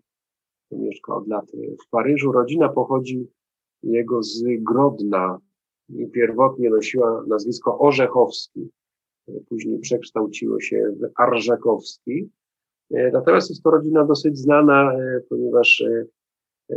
Mieszka 0.70 1.14
od 1.14 1.28
lat 1.28 1.52
w 1.86 1.90
Paryżu. 1.90 2.32
Rodzina 2.32 2.68
pochodzi 2.68 3.28
jego 3.86 4.22
z 4.22 4.44
Grodna 4.58 5.38
pierwotnie 6.12 6.70
nosiła 6.70 7.24
nazwisko 7.26 7.78
Orzechowski. 7.78 8.70
Później 9.48 9.78
przekształciło 9.78 10.60
się 10.60 10.92
w 11.00 11.20
Arżakowski. 11.20 12.30
E, 12.90 13.10
Natomiast 13.10 13.50
jest 13.50 13.62
to 13.62 13.70
rodzina 13.70 14.04
dosyć 14.04 14.38
znana, 14.38 14.92
e, 14.92 15.20
ponieważ 15.28 15.84
e, 16.70 16.76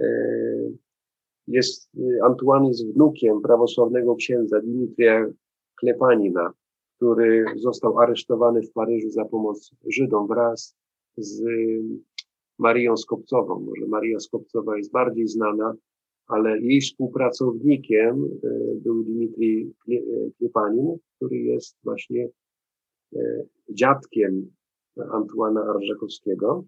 jest, 1.48 1.92
Antoine 2.24 2.68
jest 2.68 2.94
wnukiem 2.94 3.42
prawosławnego 3.42 4.16
księdza 4.16 4.62
Dimitrija 4.62 5.28
Klepanina, 5.76 6.54
który 6.98 7.46
został 7.56 8.00
aresztowany 8.00 8.62
w 8.62 8.72
Paryżu 8.72 9.10
za 9.10 9.26
pomoc 9.26 9.72
Żydom 9.88 10.28
wraz 10.28 10.76
z 11.18 11.44
Marią 12.60 12.98
Skopcową. 12.98 13.60
Może 13.60 13.86
Maria 13.88 14.20
Skopcowa 14.20 14.78
jest 14.78 14.92
bardziej 14.92 15.28
znana, 15.28 15.74
ale 16.28 16.60
jej 16.60 16.82
współpracownikiem 16.82 18.26
e, 18.44 18.50
był 18.76 19.04
Dmitrij 19.04 19.74
Klepanin, 20.38 20.98
który 21.16 21.38
jest 21.38 21.78
właśnie 21.84 22.30
e, 23.16 23.46
dziadkiem 23.70 24.52
Antuana 25.12 25.62
Arżakowskiego. 25.62 26.64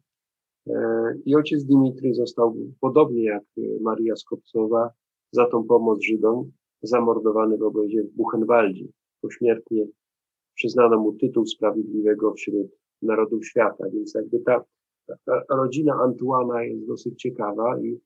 E, 0.67 1.13
I 1.25 1.35
ojciec 1.35 1.65
Dmitrij 1.65 2.13
został, 2.13 2.55
podobnie 2.79 3.23
jak 3.23 3.43
Maria 3.81 4.15
Skopcowa, 4.15 4.89
za 5.31 5.45
tą 5.45 5.63
pomoc 5.63 6.03
Żydom 6.03 6.51
zamordowany 6.81 7.57
w 7.57 7.63
obozie 7.63 8.03
w 8.03 8.11
Buchenwaldzie. 8.11 8.85
Pośmiertnie 9.21 9.87
przyznano 10.55 10.99
mu 10.99 11.13
tytuł 11.13 11.45
sprawiedliwego 11.45 12.33
wśród 12.33 12.67
narodów 13.01 13.45
świata, 13.45 13.85
więc 13.93 14.13
jakby 14.15 14.39
ta, 14.39 14.63
ta 15.25 15.55
rodzina 15.55 15.93
Antuana 15.93 16.63
jest 16.63 16.87
dosyć 16.87 17.21
ciekawa 17.21 17.79
i 17.81 17.99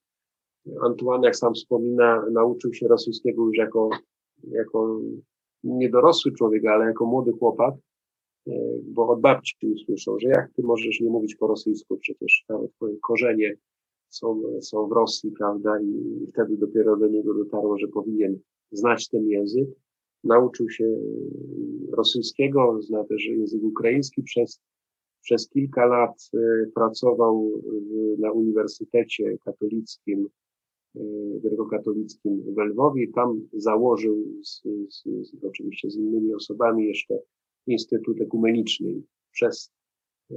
Antoine, 0.81 1.25
jak 1.25 1.35
sam 1.35 1.53
wspomina, 1.53 2.25
nauczył 2.31 2.73
się 2.73 2.87
rosyjskiego 2.87 3.45
już 3.45 3.57
jako, 3.57 3.89
jako 4.51 4.99
niedorosły 5.63 6.31
człowiek, 6.31 6.65
ale 6.65 6.85
jako 6.85 7.05
młody 7.05 7.31
chłopak, 7.31 7.75
e, 8.47 8.51
bo 8.83 9.07
od 9.07 9.21
babci 9.21 9.67
usłyszał, 9.67 10.19
że 10.19 10.27
jak 10.27 10.51
ty 10.53 10.63
możesz 10.63 10.99
nie 11.01 11.09
mówić 11.09 11.35
po 11.35 11.47
rosyjsku, 11.47 11.97
przecież 11.97 12.45
nawet 12.49 12.73
twoje 12.75 12.97
korzenie 13.01 13.55
są, 14.09 14.41
są 14.61 14.87
w 14.87 14.91
Rosji, 14.91 15.31
prawda, 15.31 15.81
i 15.81 16.27
wtedy 16.33 16.57
dopiero 16.57 16.97
do 16.97 17.07
niego 17.07 17.33
dotarło, 17.33 17.77
że 17.77 17.87
powinien 17.87 18.39
znać 18.71 19.09
ten 19.09 19.27
język. 19.27 19.69
Nauczył 20.23 20.69
się 20.69 20.95
rosyjskiego, 21.91 22.81
zna 22.81 23.03
też 23.03 23.25
język 23.25 23.63
ukraiński 23.63 24.23
przez, 24.23 24.61
przez 25.21 25.49
kilka 25.49 25.85
lat 25.85 26.29
e, 26.33 26.37
pracował 26.75 27.51
na 28.17 28.31
Uniwersytecie 28.31 29.37
Katolickim 29.45 30.29
grekokatolickim 31.43 32.43
w 32.55 32.57
Lwowie. 32.57 33.07
Tam 33.15 33.41
założył 33.53 34.25
z, 34.43 34.61
z, 34.89 35.03
z, 35.03 35.43
oczywiście 35.43 35.89
z 35.89 35.95
innymi 35.95 36.33
osobami 36.33 36.87
jeszcze 36.87 37.19
Instytut 37.67 38.21
Ekumeniczny. 38.21 39.01
Przez, 39.31 39.71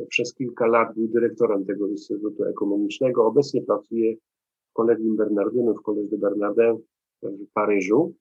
przez 0.08 0.34
kilka 0.34 0.66
lat 0.66 0.94
był 0.94 1.08
dyrektorem 1.08 1.64
tego 1.64 1.88
Instytutu 1.88 2.44
Ekumenicznego. 2.44 3.26
Obecnie 3.26 3.62
pracuje 3.62 4.16
w 4.70 4.72
Kolegium 4.72 5.16
Bernardynów, 5.16 5.76
Collège 5.82 6.08
de 6.10 6.18
Bernardin 6.18 6.78
w 7.22 7.52
Paryżu. 7.52 8.14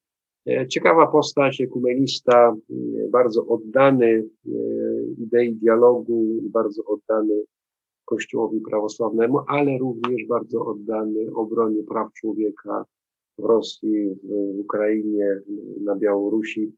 E, 0.46 0.68
ciekawa 0.68 1.08
postać, 1.08 1.62
ekumenista, 1.62 2.56
y, 2.70 3.10
bardzo 3.12 3.48
oddany 3.48 4.06
y, 4.06 4.30
idei 5.18 5.56
dialogu, 5.56 6.42
bardzo 6.44 6.84
oddany 6.86 7.44
Kościołowi 8.06 8.62
prawosławnemu, 8.62 9.40
ale 9.48 9.78
również 9.78 10.28
bardzo 10.28 10.66
oddany 10.66 11.34
obronie 11.36 11.84
praw 11.84 12.14
człowieka 12.14 12.86
w 13.38 13.44
Rosji, 13.44 14.16
w 14.24 14.60
Ukrainie, 14.60 15.42
na 15.82 15.96
Białorusi. 15.96 16.72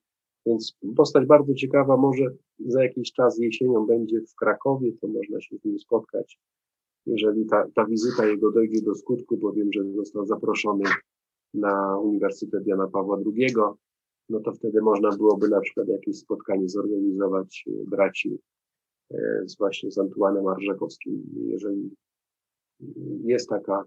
Więc 0.45 0.77
postać 0.95 1.25
bardzo 1.25 1.53
ciekawa, 1.53 1.97
może 1.97 2.25
za 2.59 2.83
jakiś 2.83 3.11
czas 3.11 3.39
jesienią 3.39 3.85
będzie 3.85 4.21
w 4.21 4.35
Krakowie, 4.35 4.91
to 5.01 5.07
można 5.07 5.41
się 5.41 5.57
z 5.57 5.65
nim 5.65 5.79
spotkać, 5.79 6.39
jeżeli 7.05 7.45
ta, 7.45 7.67
ta 7.75 7.85
wizyta 7.85 8.25
jego 8.25 8.51
dojdzie 8.51 8.81
do 8.81 8.95
skutku, 8.95 9.37
bo 9.37 9.51
wiem, 9.51 9.73
że 9.73 9.83
został 9.91 10.25
zaproszony 10.25 10.83
na 11.53 11.99
Uniwersytet 11.99 12.67
Jana 12.67 12.87
Pawła 12.87 13.17
II, 13.25 13.53
no 14.29 14.39
to 14.39 14.51
wtedy 14.51 14.81
można 14.81 15.09
byłoby 15.17 15.49
na 15.49 15.61
przykład 15.61 15.87
jakieś 15.87 16.17
spotkanie 16.17 16.69
zorganizować 16.69 17.65
braci 17.87 18.39
E, 18.39 18.56
z 19.45 19.57
właśnie 19.57 19.91
z 19.91 19.97
Antuanem 19.97 20.47
Arżakowskim. 20.47 21.23
Jeżeli 21.47 21.91
jest 23.23 23.49
taka, 23.49 23.83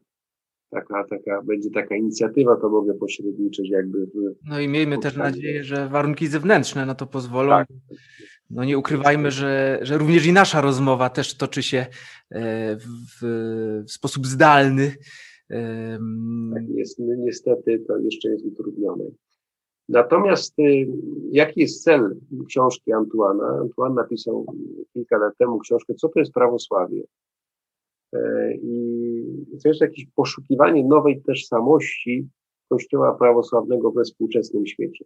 taka, 0.71 1.05
taka, 1.05 1.43
będzie 1.43 1.71
taka 1.71 1.97
inicjatywa, 1.97 2.57
to 2.57 2.69
mogę 2.69 2.95
pośredniczyć 2.95 3.71
jakby 3.71 4.07
w, 4.07 4.11
No 4.49 4.61
i 4.61 4.69
miejmy 4.69 4.99
też 4.99 5.17
nadzieję, 5.17 5.65
że 5.65 5.89
warunki 5.89 6.27
zewnętrzne 6.27 6.87
na 6.87 6.95
to 6.95 7.07
pozwolą. 7.07 7.51
Tak. 7.51 7.69
No 8.51 8.65
nie 8.65 8.79
ukrywajmy, 8.79 9.31
że, 9.31 9.79
że 9.83 9.99
również 9.99 10.27
i 10.27 10.33
nasza 10.33 10.61
rozmowa 10.61 11.11
też 11.11 11.37
toczy 11.37 11.63
się 11.63 11.87
e, 12.31 12.77
w, 12.77 13.23
w 13.87 13.93
sposób 13.93 14.27
zdalny. 14.27 14.95
Tak 16.55 16.69
jest, 16.75 16.99
niestety 16.99 17.85
to 17.89 17.99
jeszcze 17.99 18.29
jest 18.29 18.45
utrudnione. 18.45 19.05
Natomiast 19.91 20.59
y, 20.59 20.87
jaki 21.33 21.61
jest 21.61 21.85
cel 21.85 22.17
książki 22.49 22.93
Antuana? 22.93 23.59
Antuan 23.61 23.95
napisał 23.95 24.47
kilka 24.93 25.19
lat 25.19 25.37
temu 25.39 25.59
książkę, 25.59 25.95
co 25.95 26.09
to 26.09 26.21
jest 26.21 26.33
prawosławie. 26.33 27.03
E, 28.13 28.55
I 28.55 29.59
to 29.63 29.69
jest 29.69 29.81
jakieś 29.81 30.07
poszukiwanie 30.15 30.85
nowej 30.85 31.23
tożsamości 31.23 32.29
Kościoła 32.69 33.15
prawosławnego 33.15 33.91
we 33.91 34.05
współczesnym 34.05 34.67
świecie. 34.67 35.05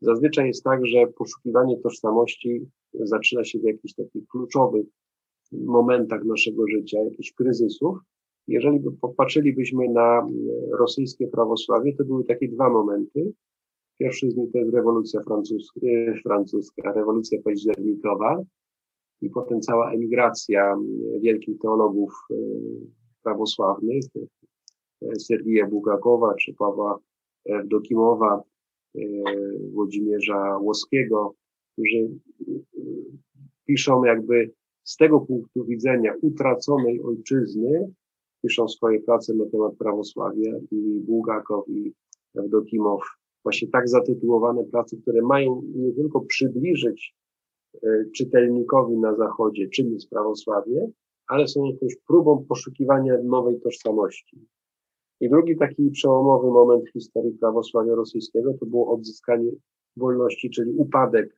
Zazwyczaj 0.00 0.46
jest 0.46 0.64
tak, 0.64 0.86
że 0.86 1.06
poszukiwanie 1.06 1.78
tożsamości 1.78 2.66
zaczyna 2.94 3.44
się 3.44 3.58
w 3.58 3.62
jakichś 3.62 3.94
takich 3.94 4.28
kluczowych 4.28 4.86
momentach 5.52 6.24
naszego 6.24 6.68
życia, 6.68 7.04
jakichś 7.04 7.32
kryzysów. 7.32 7.98
Jeżeli 8.48 8.80
popatrzylibyśmy 9.00 9.88
na 9.88 10.28
rosyjskie 10.78 11.28
prawosławie, 11.28 11.96
to 11.96 12.04
były 12.04 12.24
takie 12.24 12.48
dwa 12.48 12.70
momenty. 12.70 13.32
Pierwszy 14.02 14.30
z 14.30 14.36
nich 14.36 14.52
to 14.52 14.58
jest 14.58 14.74
rewolucja 14.74 15.20
francuska, 16.22 16.90
e, 16.90 16.92
rewolucja 16.92 17.38
październikowa 17.44 18.42
i 19.20 19.30
potem 19.30 19.60
cała 19.60 19.92
emigracja 19.92 20.76
wielkich 21.20 21.58
teologów 21.58 22.12
e, 22.30 22.34
prawosławnych, 23.22 24.04
e, 25.02 25.20
Sergija 25.20 25.66
Bugakowa 25.66 26.34
czy 26.34 26.54
Pawła 26.54 26.98
Dokimowa, 27.64 28.42
Włodzimierza 29.72 30.58
Łoskiego, 30.58 31.34
którzy 31.72 32.08
piszą 33.66 34.04
jakby 34.04 34.50
z 34.84 34.96
tego 34.96 35.20
punktu 35.20 35.64
widzenia 35.64 36.14
utraconej 36.22 37.02
ojczyzny, 37.02 37.92
piszą 38.42 38.68
swoje 38.68 39.00
prace 39.00 39.34
na 39.34 39.46
temat 39.46 39.76
prawosławia 39.76 40.52
i 40.70 41.00
Bułgakow 41.00 41.68
i 41.68 41.92
Dokimow 42.34 43.02
właśnie 43.42 43.68
tak 43.68 43.88
zatytułowane 43.88 44.64
prace, 44.64 44.96
które 44.96 45.22
mają 45.22 45.62
nie 45.74 45.92
tylko 45.92 46.20
przybliżyć 46.20 47.14
e, 47.82 48.04
czytelnikowi 48.16 48.96
na 48.96 49.14
Zachodzie, 49.16 49.68
czym 49.68 49.92
jest 49.92 50.10
prawosławie, 50.10 50.90
ale 51.26 51.48
są 51.48 51.64
jakąś 51.64 51.96
próbą 52.06 52.44
poszukiwania 52.48 53.18
nowej 53.24 53.60
tożsamości. 53.60 54.46
I 55.20 55.28
drugi 55.28 55.56
taki 55.56 55.90
przełomowy 55.90 56.50
moment 56.50 56.84
w 56.84 56.92
historii 56.92 57.32
prawosławia 57.32 57.94
rosyjskiego 57.94 58.54
to 58.60 58.66
było 58.66 58.94
odzyskanie 58.94 59.50
wolności, 59.96 60.50
czyli 60.50 60.72
upadek 60.76 61.36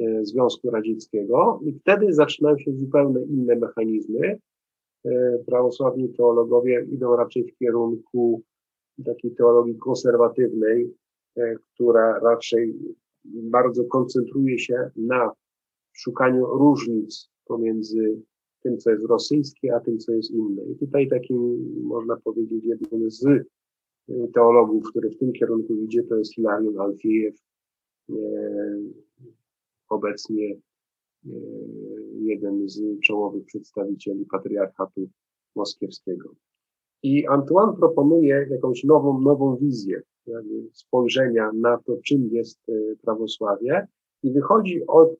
e, 0.00 0.24
Związku 0.24 0.70
Radzieckiego. 0.70 1.60
I 1.64 1.72
wtedy 1.72 2.12
zaczynają 2.12 2.58
się 2.58 2.72
zupełnie 2.72 3.24
inne 3.24 3.56
mechanizmy. 3.56 4.38
E, 5.04 5.38
prawosławni 5.46 6.08
teologowie 6.08 6.86
idą 6.92 7.16
raczej 7.16 7.44
w 7.44 7.58
kierunku 7.58 8.42
takiej 9.04 9.34
teologii 9.34 9.76
konserwatywnej, 9.76 10.94
która 11.74 12.18
raczej 12.18 12.74
bardzo 13.24 13.84
koncentruje 13.84 14.58
się 14.58 14.90
na 14.96 15.32
szukaniu 15.92 16.46
różnic 16.46 17.30
pomiędzy 17.46 18.22
tym, 18.62 18.78
co 18.78 18.90
jest 18.90 19.06
rosyjskie, 19.06 19.74
a 19.74 19.80
tym, 19.80 19.98
co 19.98 20.12
jest 20.12 20.30
inne. 20.30 20.62
I 20.64 20.76
tutaj 20.78 21.08
takim, 21.08 21.70
można 21.82 22.16
powiedzieć, 22.16 22.64
jednym 22.64 23.10
z 23.10 23.24
y, 23.24 23.44
teologów, 24.34 24.84
który 24.90 25.10
w 25.10 25.18
tym 25.18 25.32
kierunku 25.32 25.74
idzie, 25.74 26.02
to 26.02 26.16
jest 26.16 26.34
Hilarion 26.34 26.80
Alfiejew, 26.80 27.34
e, 28.10 28.14
obecnie 29.88 30.54
e, 30.54 31.30
jeden 32.14 32.68
z 32.68 33.00
czołowych 33.00 33.44
przedstawicieli 33.44 34.26
patriarchatu 34.26 35.08
moskiewskiego. 35.56 36.34
I 37.02 37.26
Antoine 37.26 37.76
proponuje 37.76 38.46
jakąś 38.50 38.84
nową, 38.84 39.20
nową 39.20 39.56
wizję 39.56 40.02
spojrzenia 40.72 41.50
na 41.54 41.78
to, 41.78 41.96
czym 42.04 42.28
jest 42.32 42.60
e, 42.68 42.72
prawosławie 43.02 43.86
i 44.22 44.32
wychodzi 44.32 44.86
od 44.86 45.18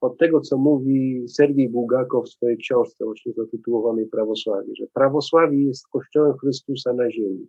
od 0.00 0.18
tego, 0.18 0.40
co 0.40 0.58
mówi 0.58 1.28
Sergiej 1.28 1.68
Bułgakow 1.68 2.26
w 2.26 2.28
swojej 2.28 2.56
książce 2.56 3.04
właśnie 3.04 3.32
zatytułowanej 3.32 4.06
Prawosławie, 4.06 4.72
że 4.78 4.86
prawosławie 4.94 5.62
jest 5.62 5.88
Kościołem 5.88 6.38
Chrystusa 6.38 6.92
na 6.92 7.10
ziemi. 7.10 7.46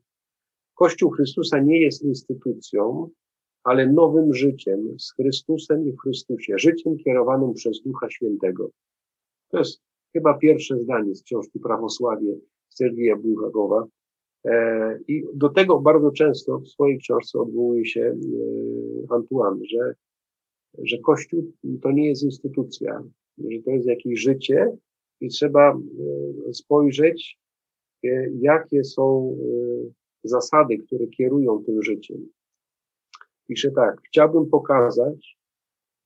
Kościół 0.75 1.09
Chrystusa 1.09 1.59
nie 1.59 1.81
jest 1.81 2.03
instytucją, 2.03 3.09
ale 3.63 3.93
nowym 3.93 4.33
życiem 4.33 4.99
z 4.99 5.13
Chrystusem 5.13 5.87
i 5.87 5.91
w 5.91 5.99
Chrystusie, 5.99 6.53
życiem 6.57 6.97
kierowanym 6.97 7.53
przez 7.53 7.81
Ducha 7.81 8.09
Świętego. 8.09 8.69
To 9.49 9.57
jest 9.57 9.81
chyba 10.13 10.37
pierwsze 10.37 10.79
zdanie 10.79 11.15
z 11.15 11.23
książki 11.23 11.59
Prawosławie 11.59 12.35
Sergija 12.69 13.15
Bułgakowa. 13.15 13.85
E, 14.47 14.99
I 15.07 15.23
do 15.33 15.49
tego 15.49 15.79
bardzo 15.79 16.11
często 16.11 16.59
w 16.59 16.67
swojej 16.67 16.97
książce 16.97 17.39
odwołuje 17.39 17.85
się 17.85 18.01
e, 18.01 18.15
Antoine, 19.09 19.65
że 19.65 19.93
że 20.83 20.97
Kościół 20.97 21.51
to 21.81 21.91
nie 21.91 22.07
jest 22.07 22.23
instytucja, 22.23 23.03
że 23.37 23.61
to 23.65 23.71
jest 23.71 23.87
jakieś 23.87 24.19
życie 24.19 24.77
i 25.21 25.27
trzeba 25.27 25.73
e, 25.73 26.53
spojrzeć, 26.53 27.39
jakie 28.39 28.83
są 28.83 29.37
zasady, 30.23 30.77
które 30.77 31.07
kierują 31.07 31.63
tym 31.63 31.83
życiem. 31.83 32.27
Pisze 33.47 33.71
tak, 33.71 34.01
chciałbym 34.07 34.49
pokazać, 34.49 35.37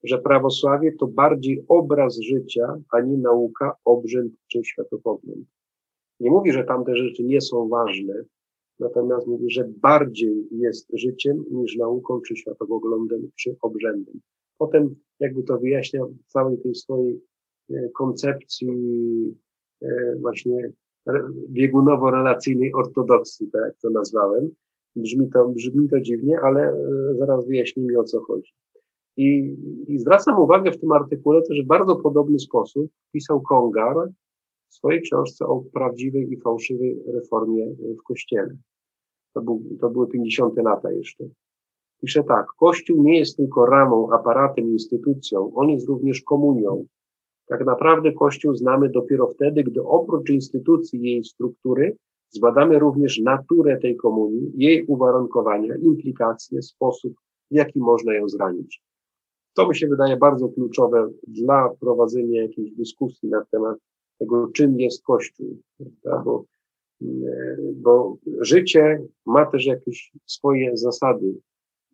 że 0.03 0.17
prawosławie 0.17 0.91
to 0.91 1.07
bardziej 1.07 1.65
obraz 1.67 2.19
życia, 2.19 2.81
a 2.91 3.01
nie 3.01 3.17
nauka, 3.17 3.75
obrzęd 3.85 4.33
czy 4.47 4.63
światopogląd. 4.63 5.47
Nie 6.21 6.31
mówi, 6.31 6.51
że 6.51 6.63
tamte 6.63 6.95
rzeczy 6.95 7.23
nie 7.23 7.41
są 7.41 7.67
ważne, 7.67 8.13
natomiast 8.79 9.27
mówi, 9.27 9.51
że 9.51 9.71
bardziej 9.81 10.47
jest 10.51 10.87
życiem 10.93 11.45
niż 11.51 11.77
nauką, 11.77 12.21
czy 12.27 12.35
światopoglądem, 12.35 13.29
czy 13.35 13.55
obrzędem. 13.61 14.19
Potem 14.57 14.95
jakby 15.19 15.43
to 15.43 15.57
wyjaśnia 15.57 16.05
w 16.05 16.31
całej 16.31 16.57
tej 16.57 16.75
swojej 16.75 17.21
e, 17.69 17.89
koncepcji 17.89 18.69
e, 19.81 20.15
właśnie 20.19 20.71
biegunowo-relacyjnej 21.49 22.71
ortodoksji, 22.75 23.51
tak 23.51 23.61
jak 23.65 23.77
to 23.81 23.89
nazwałem. 23.89 24.49
Brzmi 24.95 25.29
to, 25.29 25.47
brzmi 25.47 25.89
to 25.89 26.01
dziwnie, 26.01 26.39
ale 26.39 26.61
e, 26.61 26.75
zaraz 27.17 27.47
wyjaśnimy 27.47 27.99
o 27.99 28.03
co 28.03 28.21
chodzi. 28.21 28.53
I, 29.17 29.55
I 29.87 29.99
zwracam 29.99 30.39
uwagę 30.39 30.71
w 30.71 30.79
tym 30.79 30.91
artykule 30.91 31.41
też 31.41 31.63
w 31.63 31.67
bardzo 31.67 31.95
podobny 31.95 32.39
sposób 32.39 32.91
pisał 33.11 33.41
Kongar 33.41 33.95
w 34.71 34.75
swojej 34.75 35.01
książce 35.01 35.45
o 35.45 35.63
prawdziwej 35.73 36.33
i 36.33 36.37
fałszywej 36.37 37.03
reformie 37.13 37.67
w 37.99 38.03
Kościele. 38.03 38.57
To, 39.33 39.41
był, 39.41 39.63
to 39.79 39.89
były 39.89 40.07
50. 40.07 40.57
lata 40.57 40.91
jeszcze. 40.91 41.23
Pisze 42.01 42.23
tak, 42.23 42.45
Kościół 42.59 43.03
nie 43.03 43.19
jest 43.19 43.37
tylko 43.37 43.65
ramą, 43.65 44.11
aparatem, 44.11 44.71
instytucją, 44.71 45.51
on 45.55 45.69
jest 45.69 45.87
również 45.87 46.21
komunią. 46.21 46.85
Tak 47.47 47.65
naprawdę 47.65 48.11
Kościół 48.11 48.55
znamy 48.55 48.89
dopiero 48.89 49.27
wtedy, 49.27 49.63
gdy 49.63 49.83
oprócz 49.83 50.29
instytucji 50.29 51.01
jej 51.01 51.23
struktury 51.23 51.97
zbadamy 52.29 52.79
również 52.79 53.19
naturę 53.19 53.77
tej 53.77 53.95
komunii, 53.95 54.51
jej 54.55 54.85
uwarunkowania, 54.85 55.75
implikacje, 55.75 56.61
sposób, 56.61 57.13
w 57.51 57.55
jaki 57.55 57.79
można 57.79 58.13
ją 58.13 58.29
zranić. 58.29 58.81
To 59.53 59.67
mi 59.67 59.75
się 59.75 59.87
wydaje 59.87 60.17
bardzo 60.17 60.49
kluczowe 60.49 61.09
dla 61.27 61.69
prowadzenia 61.79 62.41
jakiejś 62.41 62.71
dyskusji 62.71 63.29
na 63.29 63.45
temat 63.51 63.77
tego, 64.21 64.47
czym 64.47 64.79
jest 64.79 65.03
Kościół. 65.03 65.57
Bo, 66.25 66.45
bo 67.73 68.17
życie 68.41 69.01
ma 69.25 69.45
też 69.45 69.65
jakieś 69.65 70.11
swoje 70.25 70.77
zasady, 70.77 71.35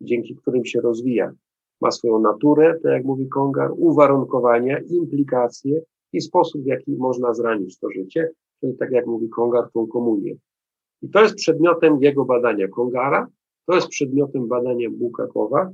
dzięki 0.00 0.36
którym 0.36 0.64
się 0.64 0.80
rozwija. 0.80 1.32
Ma 1.80 1.90
swoją 1.90 2.18
naturę, 2.18 2.80
tak 2.82 2.92
jak 2.92 3.04
mówi 3.04 3.28
Kongar, 3.28 3.70
uwarunkowania, 3.76 4.78
implikacje 4.78 5.82
i 6.12 6.20
sposób, 6.20 6.62
w 6.62 6.66
jaki 6.66 6.96
można 6.96 7.34
zranić 7.34 7.78
to 7.78 7.90
życie, 7.90 8.30
czyli 8.60 8.76
tak 8.76 8.90
jak 8.90 9.06
mówi 9.06 9.28
Kongar, 9.28 9.70
tą 9.72 9.86
komunię. 9.86 10.36
I 11.02 11.08
to 11.08 11.22
jest 11.22 11.34
przedmiotem 11.34 12.02
jego 12.02 12.24
badania 12.24 12.68
Kongara, 12.68 13.26
to 13.66 13.74
jest 13.74 13.88
przedmiotem 13.88 14.48
badania 14.48 14.90
Bukakowa 14.90 15.70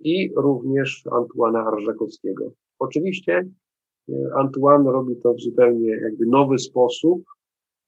i 0.00 0.32
również 0.36 1.04
Antuana 1.12 1.66
Arżakowskiego. 1.66 2.52
Oczywiście 2.78 3.48
Antoine 4.36 4.90
robi 4.90 5.16
to 5.16 5.34
w 5.34 5.40
zupełnie 5.40 5.88
jakby 5.88 6.26
nowy 6.26 6.58
sposób, 6.58 7.24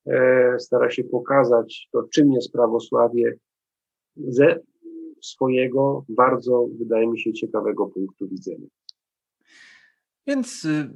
e, 0.06 0.58
stara 0.58 0.90
się 0.90 1.04
pokazać 1.04 1.88
to, 1.92 2.02
czym 2.02 2.32
jest 2.32 2.52
prawosławie 2.52 3.38
ze 4.16 4.60
swojego 5.22 6.04
bardzo, 6.08 6.66
wydaje 6.78 7.06
mi 7.06 7.20
się, 7.20 7.32
ciekawego 7.32 7.86
punktu 7.86 8.28
widzenia. 8.28 8.66
Więc 10.26 10.64
y, 10.64 10.90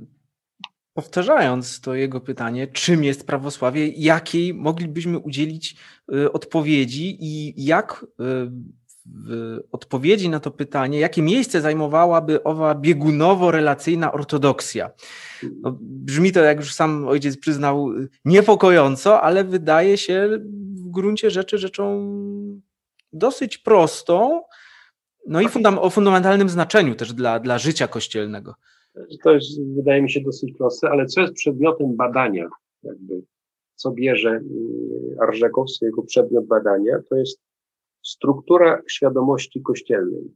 powtarzając 0.94 1.81
to 1.81 1.94
jego 1.94 2.20
pytanie, 2.20 2.66
czym 2.66 3.04
jest 3.04 3.26
prawosławie, 3.26 3.88
jakiej 3.88 4.54
moglibyśmy 4.54 5.18
udzielić 5.18 5.76
y, 6.14 6.33
odpowiedzi 6.33 7.16
i 7.20 7.64
jak 7.64 8.07
y, 8.20 8.24
w 9.14 9.59
odpowiedzi 9.73 10.29
na 10.29 10.40
to 10.40 10.51
pytanie, 10.51 11.01
jakie 11.01 11.23
miejsce 11.23 11.61
zajmowałaby 11.61 12.42
owa 12.42 12.75
biegunowo-relacyjna 12.75 14.12
ortodoksja. 14.12 14.90
No, 15.62 15.79
brzmi 15.81 16.33
to, 16.33 16.40
jak 16.40 16.59
już 16.59 16.75
sam 16.75 17.09
ojciec 17.09 17.37
przyznał, 17.37 17.90
niepokojąco, 18.25 19.21
ale 19.21 19.44
wydaje 19.44 19.97
się 19.97 20.29
w 20.85 20.90
gruncie 20.90 21.31
rzeczy 21.31 21.59
rzeczą 21.59 22.11
dosyć 23.12 23.59
prostą, 23.59 24.42
no 25.27 25.40
i 25.40 25.49
fundam 25.49 25.79
o 25.79 25.90
fundamentalnym 25.90 26.49
znaczeniu 26.49 26.94
też 26.94 27.12
dla, 27.12 27.40
dla 27.40 27.59
życia 27.59 27.88
kościelnego. 27.88 28.55
To 29.23 29.35
jest, 29.35 29.47
wydaje 29.77 30.03
mi 30.03 30.11
się, 30.11 30.21
dosyć 30.21 30.53
proste, 30.59 30.90
ale 30.90 31.07
co 31.07 31.21
jest 31.21 31.33
przedmiotem 31.33 31.97
badania, 31.97 32.49
jakby, 32.83 33.23
co 33.75 33.90
bierze 33.90 34.31
mm, 34.31 34.42
Arżakowski 35.21 35.85
jako 35.85 36.03
przedmiot 36.03 36.47
badania, 36.47 36.99
to 37.09 37.16
jest 37.16 37.40
struktura 38.09 38.83
świadomości 38.88 39.62
kościelnej. 39.62 40.35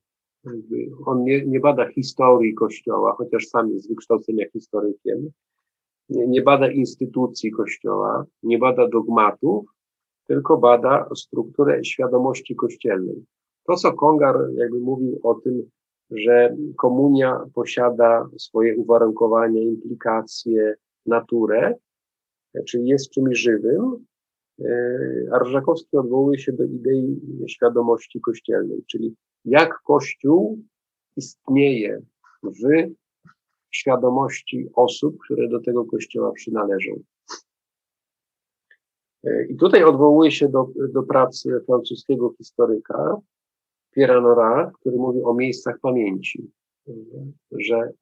On 1.06 1.24
nie, 1.24 1.46
nie 1.46 1.60
bada 1.60 1.88
historii 1.88 2.54
Kościoła, 2.54 3.14
chociaż 3.18 3.46
sam 3.46 3.70
jest 3.70 3.84
z 3.84 3.88
wykształcenia 3.88 4.50
historykiem, 4.52 5.30
nie, 6.08 6.26
nie 6.26 6.42
bada 6.42 6.70
instytucji 6.70 7.50
Kościoła, 7.50 8.24
nie 8.42 8.58
bada 8.58 8.88
dogmatów, 8.88 9.64
tylko 10.26 10.58
bada 10.58 11.08
strukturę 11.16 11.84
świadomości 11.84 12.56
kościelnej. 12.56 13.24
To, 13.66 13.76
co 13.76 13.92
Kongar 13.92 14.36
jakby 14.54 14.78
mówił 14.78 15.20
o 15.22 15.34
tym, 15.34 15.62
że 16.10 16.56
komunia 16.76 17.40
posiada 17.54 18.28
swoje 18.38 18.76
uwarunkowania, 18.76 19.62
implikacje, 19.62 20.74
naturę, 21.06 21.74
czyli 22.68 22.86
jest 22.86 23.10
czymś 23.10 23.38
żywym, 23.38 24.06
Arżakowski 25.32 25.96
odwołuje 25.96 26.38
się 26.38 26.52
do 26.52 26.64
idei 26.64 27.20
świadomości 27.48 28.20
kościelnej, 28.20 28.84
czyli 28.86 29.16
jak 29.44 29.82
Kościół 29.84 30.62
istnieje 31.16 32.02
w 32.42 32.86
świadomości 33.70 34.68
osób, 34.74 35.16
które 35.24 35.48
do 35.48 35.60
tego 35.60 35.84
Kościoła 35.84 36.32
przynależą. 36.32 37.02
E, 39.24 39.46
I 39.46 39.56
tutaj 39.56 39.84
odwołuje 39.84 40.30
się 40.30 40.48
do, 40.48 40.68
do 40.92 41.02
pracy 41.02 41.60
francuskiego 41.66 42.34
historyka 42.38 43.16
Pierre 43.90 44.20
Nora, 44.20 44.72
który 44.80 44.96
mówi 44.96 45.22
o 45.22 45.34
miejscach 45.34 45.80
pamięci, 45.80 46.50
że 47.50 47.92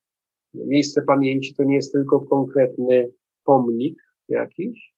miejsce 0.54 1.02
pamięci 1.02 1.54
to 1.54 1.64
nie 1.64 1.74
jest 1.74 1.92
tylko 1.92 2.20
konkretny 2.20 3.12
pomnik 3.44 4.02
jakiś, 4.28 4.94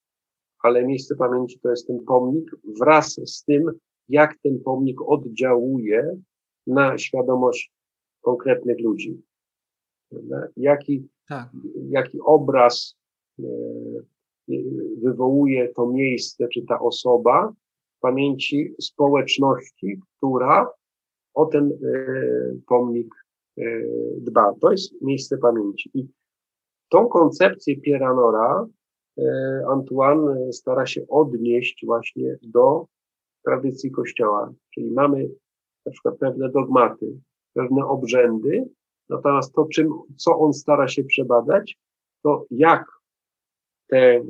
ale 0.63 0.87
miejsce 0.87 1.17
pamięci 1.17 1.59
to 1.61 1.71
jest 1.71 1.87
ten 1.87 2.05
pomnik 2.05 2.51
wraz 2.81 3.21
z 3.25 3.45
tym, 3.45 3.71
jak 4.09 4.39
ten 4.43 4.61
pomnik 4.61 5.03
oddziałuje 5.07 6.17
na 6.67 6.99
świadomość 6.99 7.73
konkretnych 8.21 8.81
ludzi. 8.81 9.23
Jaki, 10.57 11.09
tak. 11.29 11.51
jaki 11.89 12.19
obraz 12.21 12.97
e, 13.39 13.45
wywołuje 15.03 15.69
to 15.69 15.87
miejsce 15.87 16.49
czy 16.49 16.63
ta 16.63 16.81
osoba 16.81 17.53
w 17.97 18.01
pamięci 18.01 18.75
społeczności, 18.81 20.01
która 20.17 20.71
o 21.35 21.47
ten 21.47 21.73
e, 21.73 21.97
pomnik 22.67 23.15
e, 23.59 23.63
dba. 24.21 24.55
To 24.61 24.71
jest 24.71 25.03
miejsce 25.03 25.39
pamięci. 25.39 25.91
I 25.95 26.09
tą 26.89 27.09
koncepcję 27.09 27.77
Pieranora 27.77 28.67
Antoine 29.69 30.53
stara 30.53 30.87
się 30.87 31.09
odnieść 31.09 31.87
właśnie 31.87 32.39
do 32.43 32.87
tradycji 33.45 33.91
Kościoła. 33.91 34.53
Czyli 34.75 34.91
mamy 34.91 35.31
na 35.87 35.93
przykład 35.93 36.19
pewne 36.19 36.51
dogmaty, 36.51 37.21
pewne 37.55 37.87
obrzędy, 37.87 38.69
natomiast 39.09 39.55
to, 39.55 39.65
czym, 39.65 39.93
co 40.17 40.39
on 40.39 40.53
stara 40.53 40.89
się 40.89 41.05
przebadać, 41.05 41.79
to 42.23 42.47
jak 42.51 42.85
te, 43.87 43.99
e, 43.99 44.25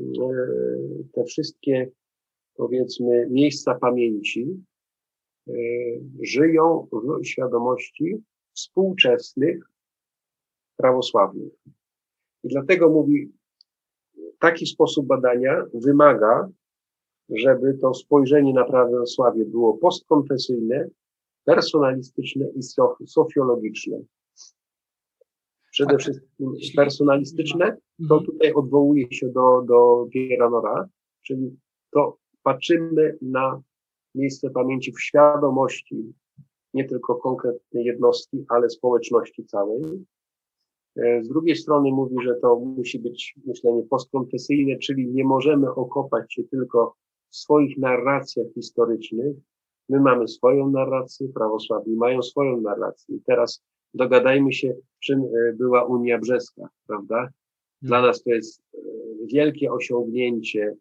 te 1.12 1.24
wszystkie, 1.24 1.90
powiedzmy, 2.54 3.26
miejsca 3.30 3.74
pamięci 3.74 4.64
e, 5.48 5.52
żyją 6.22 6.88
w 6.92 7.26
świadomości 7.26 8.22
współczesnych 8.54 9.70
prawosławnych. 10.76 11.52
I 12.44 12.48
dlatego 12.48 12.90
mówi, 12.90 13.32
taki 14.42 14.66
sposób 14.66 15.07
badania 15.07 15.64
wymaga 15.74 16.48
żeby 17.37 17.74
to 17.74 17.94
spojrzenie 17.94 18.52
na 18.52 18.64
prawosławie 18.64 19.44
było 19.44 19.78
postkonfesyjne, 19.78 20.88
personalistyczne 21.44 22.46
i 22.55 22.62
socjologiczne. 23.07 23.98
Przede 25.70 25.98
wszystkim 25.98 26.55
personalistyczne, 26.76 27.76
to 28.09 28.20
tutaj 28.20 28.52
odwołuje 28.52 29.12
się 29.12 29.28
do, 29.28 29.62
do 29.62 30.07
Pieranora, 30.12 30.88
czyli 31.22 31.57
to 31.90 32.16
patrzymy 32.42 33.18
na 33.22 33.62
miejsce 34.14 34.50
pamięci 34.50 34.92
w 34.92 35.00
świadomości 35.00 36.12
nie 36.74 36.85
tylko 36.85 37.14
konkretnej 37.14 37.85
jednostki, 37.85 38.44
ale 38.48 38.70
społeczności 38.70 39.44
całej. 39.44 39.83
E, 40.96 41.24
z 41.24 41.28
drugiej 41.28 41.57
strony 41.57 41.90
mówi, 41.90 42.16
że 42.24 42.35
to 42.35 42.57
musi 42.57 42.98
być 42.98 43.35
myślenie 43.46 43.83
postkonfesyjne, 43.90 44.78
czyli 44.78 45.09
nie 45.09 45.24
możemy 45.24 45.74
okopać 45.74 46.35
się 46.35 46.42
tylko 46.44 46.94
w 47.31 47.37
swoich 47.37 47.78
narracjach 47.78 48.46
historycznych. 48.55 49.37
My 49.88 50.00
mamy 50.00 50.28
swoją 50.28 50.70
narrację, 50.70 51.28
prawosławni 51.28 51.96
mają 51.96 52.22
swoją 52.22 52.61
narrację. 52.61 53.16
I 53.16 53.20
teraz 53.26 53.62
dogadajmy 53.94 54.52
się, 54.52 54.74
czym 55.00 55.20
e, 55.20 55.52
była 55.52 55.85
Unia 55.85 56.18
Brzeska, 56.18 56.68
prawda? 56.87 57.28
Dla 57.83 57.96
hmm. 57.96 58.11
nas 58.11 58.22
to 58.22 58.31
jest 58.31 58.62
e, 58.74 58.78
wielkie 59.33 59.72
osiągnięcie 59.72 60.74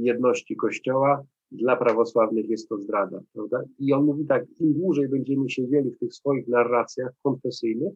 jedności 0.00 0.56
Kościoła, 0.56 1.24
dla 1.52 1.76
prawosławnych 1.76 2.48
jest 2.48 2.68
to 2.68 2.78
zdrada, 2.78 3.20
prawda? 3.32 3.62
I 3.78 3.92
on 3.92 4.04
mówi 4.04 4.26
tak, 4.26 4.44
im 4.60 4.74
dłużej 4.74 5.08
będziemy 5.08 5.50
siedzieli 5.50 5.90
w 5.90 5.98
tych 5.98 6.14
swoich 6.14 6.48
narracjach 6.48 7.12
konfesyjnych, 7.22 7.92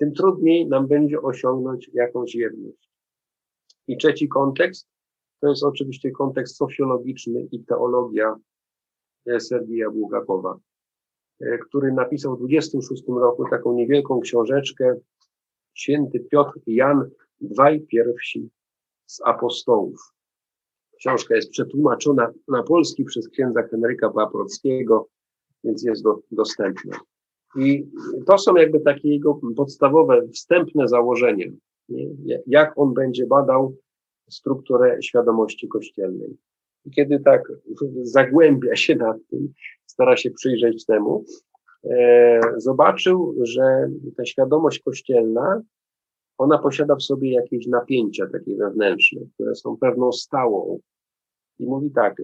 tym 0.00 0.12
trudniej 0.12 0.66
nam 0.66 0.86
będzie 0.86 1.22
osiągnąć 1.22 1.90
jakąś 1.94 2.34
jedność. 2.34 2.90
I 3.88 3.96
trzeci 3.96 4.28
kontekst, 4.28 4.88
to 5.40 5.48
jest 5.48 5.64
oczywiście 5.64 6.10
kontekst 6.10 6.56
socjologiczny 6.56 7.48
i 7.52 7.64
teologia 7.64 8.36
e, 9.26 9.40
Sergija 9.40 9.90
Bułgakowa, 9.90 10.58
e, 11.40 11.58
który 11.58 11.92
napisał 11.92 12.36
w 12.36 12.38
26 12.38 13.02
roku 13.08 13.44
taką 13.50 13.74
niewielką 13.74 14.20
książeczkę 14.20 14.94
Święty 15.74 16.20
Piotr 16.20 16.52
i 16.66 16.74
Jan, 16.74 17.10
dwaj 17.40 17.80
pierwsi 17.80 18.50
z 19.06 19.20
apostołów. 19.24 20.14
Książka 20.98 21.36
jest 21.36 21.50
przetłumaczona 21.50 22.32
na 22.48 22.62
polski 22.62 23.04
przez 23.04 23.28
księdza 23.28 23.62
Henryka 23.62 24.10
Paprockiego, 24.10 25.08
więc 25.64 25.82
jest 25.82 26.02
do, 26.02 26.20
dostępna. 26.30 27.00
I 27.56 27.86
to 28.26 28.38
są 28.38 28.56
jakby 28.56 28.80
takie 28.80 29.08
jego 29.08 29.40
podstawowe, 29.56 30.28
wstępne 30.28 30.88
założenia. 30.88 31.46
Jak 32.46 32.78
on 32.78 32.94
będzie 32.94 33.26
badał 33.26 33.76
strukturę 34.30 35.02
świadomości 35.02 35.68
kościelnej. 35.68 36.36
I 36.84 36.90
kiedy 36.90 37.20
tak 37.20 37.52
zagłębia 38.02 38.76
się 38.76 38.96
nad 38.96 39.16
tym, 39.30 39.52
stara 39.86 40.16
się 40.16 40.30
przyjrzeć 40.30 40.86
temu, 40.86 41.24
e, 41.84 42.40
zobaczył, 42.56 43.34
że 43.42 43.90
ta 44.16 44.24
świadomość 44.24 44.78
kościelna, 44.78 45.62
ona 46.38 46.58
posiada 46.58 46.96
w 46.96 47.02
sobie 47.02 47.32
jakieś 47.32 47.66
napięcia 47.66 48.26
takie 48.32 48.56
wewnętrzne, 48.56 49.20
które 49.34 49.54
są 49.54 49.76
pewną 49.76 50.12
stałą. 50.12 50.78
I 51.58 51.66
mówi 51.66 51.90
tak, 51.90 52.22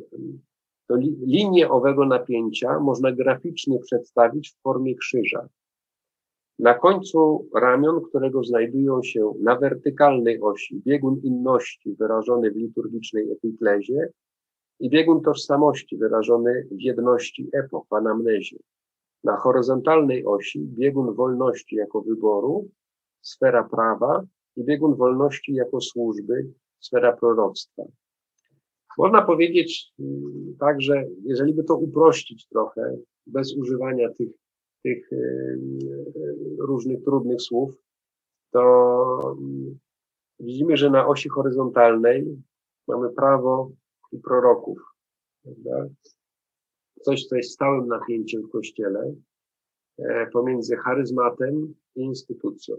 to 0.88 0.96
li, 0.96 1.16
linię 1.26 1.70
owego 1.70 2.06
napięcia 2.06 2.80
można 2.80 3.12
graficznie 3.12 3.78
przedstawić 3.78 4.50
w 4.50 4.62
formie 4.62 4.94
krzyża. 4.94 5.48
Na 6.58 6.74
końcu 6.74 7.48
ramion, 7.54 8.00
którego 8.00 8.44
znajdują 8.44 9.02
się 9.02 9.32
na 9.40 9.56
wertykalnej 9.56 10.40
osi 10.40 10.82
biegun 10.86 11.20
inności 11.24 11.94
wyrażony 11.94 12.50
w 12.50 12.56
liturgicznej 12.56 13.32
epiklezie 13.32 14.08
i 14.80 14.90
biegun 14.90 15.20
tożsamości 15.20 15.96
wyrażony 15.96 16.68
w 16.70 16.80
jedności 16.80 17.48
epok, 17.52 17.86
w 17.88 17.92
anamnezie. 17.92 18.56
Na 19.24 19.36
horyzontalnej 19.36 20.26
osi 20.26 20.60
biegun 20.60 21.14
wolności 21.14 21.76
jako 21.76 22.02
wyboru, 22.02 22.68
sfera 23.22 23.64
prawa 23.64 24.22
i 24.56 24.64
biegun 24.64 24.94
wolności 24.94 25.54
jako 25.54 25.80
służby, 25.80 26.52
sfera 26.80 27.16
proroctwa. 27.16 27.82
Można 28.98 29.22
powiedzieć 29.22 29.92
mm, 29.98 30.56
tak, 30.60 30.80
że 30.80 31.04
jeżeli 31.24 31.54
by 31.54 31.64
to 31.64 31.76
uprościć 31.76 32.48
trochę, 32.48 32.96
bez 33.26 33.56
używania 33.56 34.12
tych 34.12 34.30
tych 34.86 35.10
różnych 36.58 37.04
trudnych 37.04 37.42
słów, 37.42 37.74
to 38.50 39.36
mm, 39.38 39.78
widzimy, 40.40 40.76
że 40.76 40.90
na 40.90 41.06
osi 41.06 41.28
horyzontalnej 41.28 42.42
mamy 42.88 43.10
prawo 43.10 43.72
i 44.12 44.18
proroków. 44.18 44.78
Prawda? 45.42 45.88
Coś, 47.02 47.26
co 47.26 47.36
jest 47.36 47.52
stałym 47.52 47.86
napięciem 47.86 48.42
w 48.42 48.50
Kościele 48.50 49.14
e, 49.98 50.26
pomiędzy 50.26 50.76
charyzmatem 50.76 51.74
i 51.96 52.00
instytucją. 52.00 52.76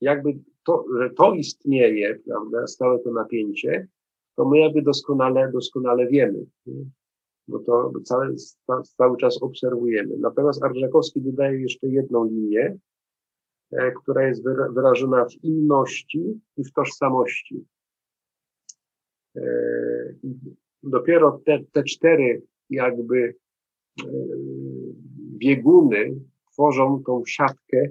Jakby 0.00 0.38
to, 0.64 0.84
że 0.98 1.10
to 1.10 1.32
istnieje, 1.32 2.18
prawda, 2.26 2.66
stałe 2.66 2.98
to 2.98 3.10
napięcie, 3.10 3.88
to 4.40 4.48
my 4.48 4.58
jakby 4.58 4.82
doskonale, 4.82 5.50
doskonale 5.52 6.06
wiemy 6.06 6.46
bo 7.50 7.58
to 7.58 7.92
cały, 8.04 8.34
cały 8.96 9.16
czas 9.16 9.42
obserwujemy. 9.42 10.16
Natomiast 10.18 10.62
Arżakowski 10.62 11.20
dodaje 11.20 11.60
jeszcze 11.60 11.86
jedną 11.86 12.24
linię, 12.24 12.78
e, 13.72 13.92
która 13.92 14.28
jest 14.28 14.44
wyrażona 14.74 15.24
w 15.24 15.44
inności 15.44 16.40
i 16.56 16.64
w 16.64 16.72
tożsamości. 16.72 17.64
E, 19.36 19.42
dopiero 20.82 21.40
te, 21.46 21.58
te 21.72 21.84
cztery 21.84 22.42
jakby 22.70 23.34
e, 24.00 24.06
bieguny 25.38 26.20
tworzą 26.52 27.02
tą 27.06 27.22
siatkę 27.26 27.88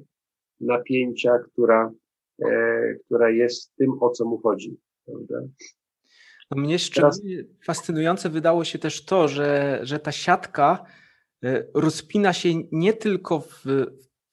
napięcia, 0.62 1.40
która, 1.40 1.92
która 3.06 3.30
jest 3.30 3.76
tym, 3.76 3.92
o 4.04 4.10
co 4.10 4.26
mu 4.26 4.38
chodzi. 4.38 4.78
Prawda? 5.06 5.42
Mnie 6.56 6.80
szczególnie 6.80 7.36
Teraz... 7.38 7.66
fascynujące 7.66 8.30
wydało 8.30 8.64
się 8.64 8.80
też 8.80 9.06
to, 9.06 9.28
że, 9.28 9.80
że 9.84 10.00
ta 10.00 10.12
siatka 10.12 10.86
e, 11.44 11.64
rozpina 11.74 12.34
się 12.34 12.50
nie 12.72 12.94
tylko 12.94 13.40
w 13.40 13.66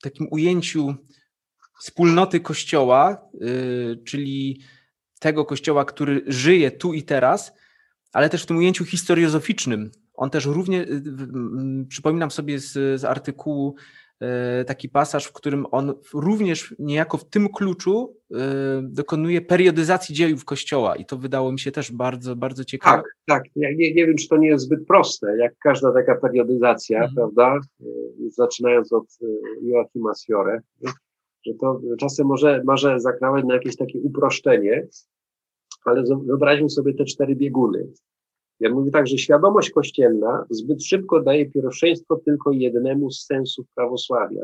takim 0.03 0.29
ujęciu 0.31 0.95
wspólnoty 1.81 2.41
Kościoła, 2.41 3.29
e, 3.35 3.97
czyli 3.97 4.61
tego 5.21 5.45
Kościoła, 5.45 5.85
który 5.85 6.23
żyje 6.27 6.71
tu 6.71 6.95
i 6.95 7.03
teraz, 7.03 7.53
ale 8.13 8.29
też 8.29 8.43
w 8.43 8.47
tym 8.47 8.57
ujęciu 8.57 8.85
historiozoficznym. 8.85 9.91
On 10.15 10.31
też 10.31 10.47
równie, 10.47 10.87
przypominam 11.89 12.31
sobie 12.31 12.59
z, 12.59 13.01
z 13.01 13.05
artykułu 13.05 13.77
taki 14.67 14.89
pasaż, 14.89 15.25
w 15.25 15.33
którym 15.33 15.67
on 15.71 15.95
również 16.15 16.75
niejako 16.79 17.19
w 17.19 17.25
tym 17.25 17.49
kluczu 17.49 18.17
e, 18.35 18.37
dokonuje 18.83 19.41
periodyzacji 19.41 20.15
dziejów 20.15 20.45
Kościoła 20.45 20.97
i 20.97 21.07
to 21.07 21.17
wydało 21.17 21.53
mi 21.53 21.61
się 21.61 21.73
też 21.73 21.93
bardzo, 21.93 22.37
bardzo 22.37 22.65
ciekawe. 22.65 23.03
Tak, 23.03 23.13
tak. 23.27 23.43
Ja 23.57 23.69
nie, 23.71 23.95
nie 23.95 24.07
wiem, 24.07 24.17
czy 24.17 24.29
to 24.29 24.37
nie 24.37 24.49
jest 24.49 24.65
zbyt 24.65 24.87
proste, 24.87 25.37
jak 25.37 25.59
każda 25.59 25.93
taka 25.93 26.15
periodyzacja, 26.15 26.99
mhm. 26.99 27.15
prawda, 27.15 27.61
e, 27.81 27.85
zaczynając 28.31 28.93
od 28.93 29.07
Joachima 29.63 30.13
Siore, 30.15 30.61
że 31.47 31.55
to 31.61 31.81
czasem 32.01 32.27
może, 32.27 32.63
może 32.67 33.01
zakrawać 33.01 33.45
na 33.45 33.55
jakieś 33.55 33.77
takie 33.77 33.99
uproszczenie, 33.99 34.87
ale 35.85 36.05
wyobraźmy 36.27 36.71
sobie 36.71 36.95
te 36.95 37.05
cztery 37.05 37.37
bieguny. 37.37 37.89
Ja 38.61 38.71
mówię 38.71 38.91
tak, 38.91 39.07
że 39.07 39.19
świadomość 39.19 39.71
kościelna 39.71 40.47
zbyt 40.51 40.85
szybko 40.85 41.23
daje 41.23 41.51
pierwszeństwo 41.51 42.21
tylko 42.25 42.53
jednemu 42.53 43.11
z 43.11 43.27
sensów 43.27 43.67
prawosławia. 43.75 44.43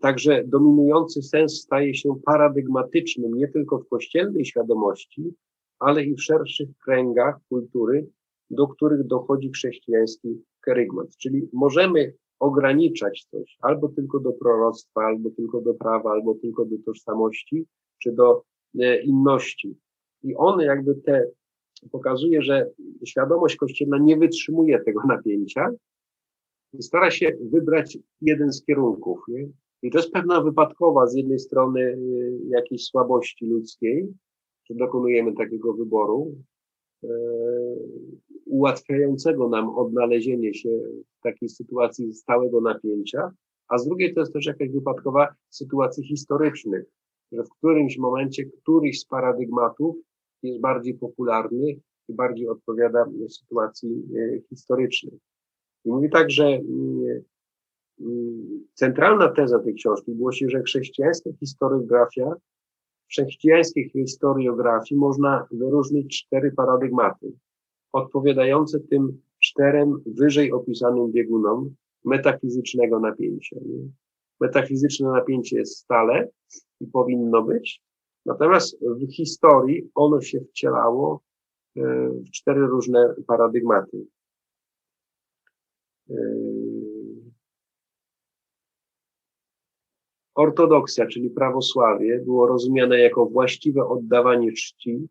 Także 0.00 0.44
dominujący 0.46 1.22
sens 1.22 1.60
staje 1.60 1.94
się 1.94 2.20
paradygmatycznym 2.24 3.34
nie 3.34 3.48
tylko 3.48 3.78
w 3.78 3.88
kościelnej 3.88 4.44
świadomości, 4.44 5.34
ale 5.78 6.04
i 6.04 6.14
w 6.14 6.22
szerszych 6.22 6.68
kręgach 6.84 7.36
kultury, 7.48 8.06
do 8.50 8.68
których 8.68 9.06
dochodzi 9.06 9.50
chrześcijański 9.50 10.42
kerygmat. 10.60 11.16
Czyli 11.16 11.48
możemy 11.52 12.14
ograniczać 12.38 13.26
coś 13.30 13.56
albo 13.60 13.88
tylko 13.88 14.20
do 14.20 14.32
proroctwa, 14.32 15.00
albo 15.00 15.30
tylko 15.30 15.60
do 15.60 15.74
prawa, 15.74 16.10
albo 16.10 16.34
tylko 16.34 16.64
do 16.64 16.76
tożsamości, 16.86 17.66
czy 18.02 18.12
do 18.12 18.42
e, 18.80 19.02
inności. 19.02 19.76
I 20.22 20.34
one 20.36 20.64
jakby 20.64 20.94
te 20.94 21.26
pokazuje, 21.90 22.42
że 22.42 22.70
świadomość 23.04 23.56
kościelna 23.56 23.98
nie 23.98 24.16
wytrzymuje 24.16 24.78
tego 24.78 25.00
napięcia 25.08 25.70
i 26.72 26.82
stara 26.82 27.10
się 27.10 27.32
wybrać 27.40 27.98
jeden 28.20 28.52
z 28.52 28.64
kierunków. 28.64 29.18
Nie? 29.28 29.48
I 29.82 29.90
to 29.90 29.98
jest 29.98 30.12
pewna 30.12 30.40
wypadkowa 30.40 31.06
z 31.06 31.14
jednej 31.14 31.38
strony 31.38 31.80
y, 31.80 32.38
jakiejś 32.48 32.84
słabości 32.84 33.46
ludzkiej, 33.46 34.08
że 34.70 34.74
dokonujemy 34.74 35.34
takiego 35.34 35.74
wyboru, 35.74 36.34
e, 37.04 37.08
ułatwiającego 38.46 39.48
nam 39.48 39.68
odnalezienie 39.68 40.54
się 40.54 40.68
w 41.18 41.22
takiej 41.22 41.48
sytuacji 41.48 42.14
stałego 42.14 42.60
napięcia, 42.60 43.30
a 43.68 43.78
z 43.78 43.84
drugiej 43.84 44.14
to 44.14 44.20
jest 44.20 44.32
też 44.32 44.46
jakaś 44.46 44.70
wypadkowa 44.70 45.28
sytuacji 45.50 46.04
historycznych, 46.04 46.84
że 47.32 47.42
w 47.42 47.48
którymś 47.48 47.98
momencie 47.98 48.44
któryś 48.44 49.00
z 49.00 49.04
paradygmatów 49.04 49.96
jest 50.42 50.60
bardziej 50.60 50.94
popularny 50.94 51.80
i 52.08 52.14
bardziej 52.14 52.48
odpowiada 52.48 53.06
sytuacji 53.28 54.02
e, 54.16 54.40
historycznej. 54.48 55.18
I 55.84 55.88
mówi 55.88 56.10
tak, 56.10 56.30
że 56.30 56.44
mm, 56.44 57.22
mm, 58.00 58.66
centralna 58.74 59.28
teza 59.28 59.58
tej 59.58 59.74
książki 59.74 60.14
głosi, 60.14 60.50
że 60.50 60.62
chrześcijańska 60.62 61.30
historiografia, 61.40 62.34
w 63.06 63.08
chrześcijańskiej 63.10 63.90
historiografii 63.90 64.98
można 64.98 65.46
wyróżnić 65.50 66.24
cztery 66.24 66.52
paradygmaty, 66.52 67.32
odpowiadające 67.92 68.80
tym 68.80 69.20
czterem 69.42 70.02
wyżej 70.06 70.52
opisanym 70.52 71.12
biegunom 71.12 71.74
metafizycznego 72.04 73.00
napięcia. 73.00 73.56
Nie? 73.66 73.88
Metafizyczne 74.40 75.08
napięcie 75.08 75.58
jest 75.58 75.76
stale 75.76 76.28
i 76.80 76.86
powinno 76.86 77.42
być, 77.42 77.82
natomiast 78.26 78.78
w 78.80 79.12
historii 79.12 79.90
ono 79.94 80.20
się 80.20 80.40
wcielało 80.40 81.22
e, 81.76 81.82
w 82.08 82.30
cztery 82.30 82.66
różne 82.66 83.14
paradygmaty. 83.26 84.06
E, 86.10 86.14
ortodoksja, 90.34 91.06
czyli 91.06 91.30
prawosławie, 91.30 92.20
było 92.24 92.46
rozumiane 92.46 93.00
jako 93.00 93.26
właściwe 93.26 93.86
oddawanie 93.86 94.52
czci, 94.52 95.08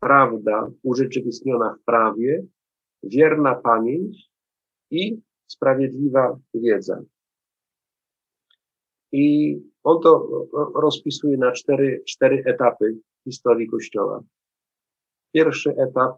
prawda 0.00 0.70
urzeczywistniona 0.82 1.76
w 1.80 1.84
prawie, 1.84 2.46
wierna 3.02 3.54
pamięć 3.54 4.30
i 4.90 5.20
sprawiedliwa 5.46 6.38
wiedza. 6.54 7.02
I 9.16 9.58
on 9.84 10.00
to 10.00 10.28
rozpisuje 10.74 11.36
na 11.36 11.52
cztery, 11.52 12.02
cztery 12.06 12.42
etapy 12.46 12.98
historii 13.24 13.68
Kościoła. 13.68 14.22
Pierwszy 15.34 15.70
etap 15.70 16.16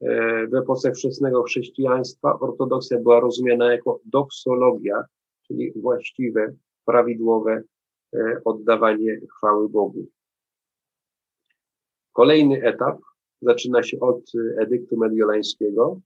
e, 0.00 0.46
w 0.46 0.54
epoce 0.54 0.92
wczesnego 0.92 1.42
chrześcijaństwa 1.42 2.38
ortodoksja 2.40 2.98
była 2.98 3.20
rozumiana 3.20 3.72
jako 3.72 4.00
doksologia, 4.04 5.04
czyli 5.46 5.72
właściwe, 5.72 6.54
prawidłowe 6.84 7.62
e, 8.14 8.40
oddawanie 8.44 9.20
chwały 9.36 9.68
Bogu. 9.68 10.06
Kolejny 12.12 12.62
etap 12.62 12.98
zaczyna 13.42 13.82
się 13.82 14.00
od 14.00 14.32
edyktu 14.58 14.96
mediolańskiego 14.96 16.00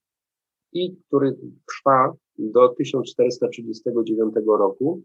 i 0.73 0.97
który 0.97 1.37
trwa 1.69 2.15
do 2.39 2.69
1439 2.69 4.35
roku, 4.47 5.03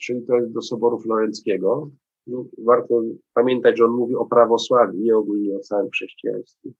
czyli 0.00 0.22
to 0.22 0.36
jest 0.36 0.52
do 0.52 0.62
Soboru 0.62 0.98
Florenckiego. 0.98 1.90
No, 2.26 2.44
warto 2.58 3.02
pamiętać, 3.34 3.78
że 3.78 3.84
on 3.84 3.90
mówi 3.90 4.14
o 4.14 4.26
prawosławiu, 4.26 4.98
nie 4.98 5.16
ogólnie 5.16 5.56
o 5.56 5.60
całym 5.60 5.90
chrześcijaństwie. 5.90 6.70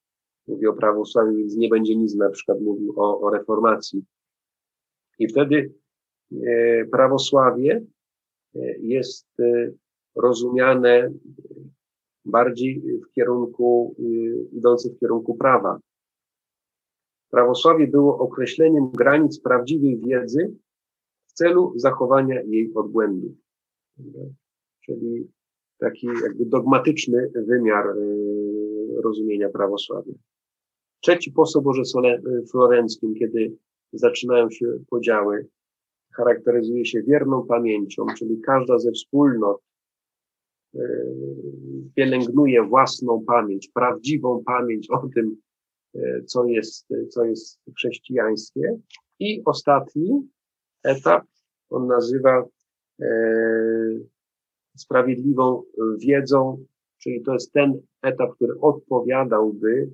Mówi 0.49 0.67
o 0.67 0.73
prawosławiu, 0.73 1.37
więc 1.37 1.57
nie 1.57 1.69
będzie 1.69 1.97
nic 1.97 2.15
na 2.15 2.31
przykład 2.31 2.61
mówił 2.61 2.95
o, 2.97 3.21
o 3.21 3.31
reformacji. 3.31 4.05
I 5.19 5.29
wtedy 5.29 5.75
e, 6.33 6.85
prawosławie 6.85 7.85
e, 8.55 8.79
jest 8.79 9.27
e, 9.41 9.71
rozumiane 10.17 11.13
bardziej 12.25 12.83
w 13.07 13.15
kierunku, 13.15 13.97
e, 13.99 14.03
idący 14.57 14.91
w 14.91 14.99
kierunku 14.99 15.35
prawa. 15.35 15.79
Prawosławie 17.31 17.87
było 17.87 18.19
określeniem 18.19 18.91
granic 18.91 19.41
prawdziwej 19.41 19.99
wiedzy 19.99 20.55
celu 21.37 21.73
zachowania 21.77 22.43
jej 22.43 22.75
odbłędów. 22.75 23.33
Czyli 24.85 25.29
taki 25.79 26.07
jakby 26.07 26.47
dogmatyczny 26.47 27.31
wymiar 27.35 27.87
y, 27.87 29.01
rozumienia 29.05 29.49
prawosławia. 29.49 30.13
Trzeci 31.01 31.33
po 31.33 31.47
soborze 31.47 31.83
florenckim, 32.51 33.15
kiedy 33.15 33.57
zaczynają 33.93 34.51
się 34.51 34.67
podziały, 34.91 35.47
charakteryzuje 36.13 36.87
się 36.87 37.03
wierną 37.03 37.47
pamięcią, 37.47 38.07
czyli 38.19 38.41
każda 38.41 38.79
ze 38.79 38.93
wspólnot 38.93 39.61
y, 40.75 40.81
pielęgnuje 41.95 42.63
własną 42.63 43.25
pamięć, 43.27 43.71
prawdziwą 43.75 44.45
pamięć 44.47 44.91
o 44.91 45.09
tym, 45.15 45.37
co 46.27 46.45
jest, 46.45 46.87
co 47.09 47.25
jest 47.25 47.61
chrześcijańskie. 47.77 48.79
I 49.19 49.43
ostatni 49.45 50.29
etap, 50.87 51.25
on 51.71 51.87
nazywa 51.87 52.45
sprawiedliwą 54.77 55.63
wiedzą, 55.99 56.65
czyli 56.99 57.23
to 57.23 57.33
jest 57.33 57.53
ten 57.53 57.81
etap, 58.03 58.35
który 58.35 58.61
odpowiadałby 58.61 59.91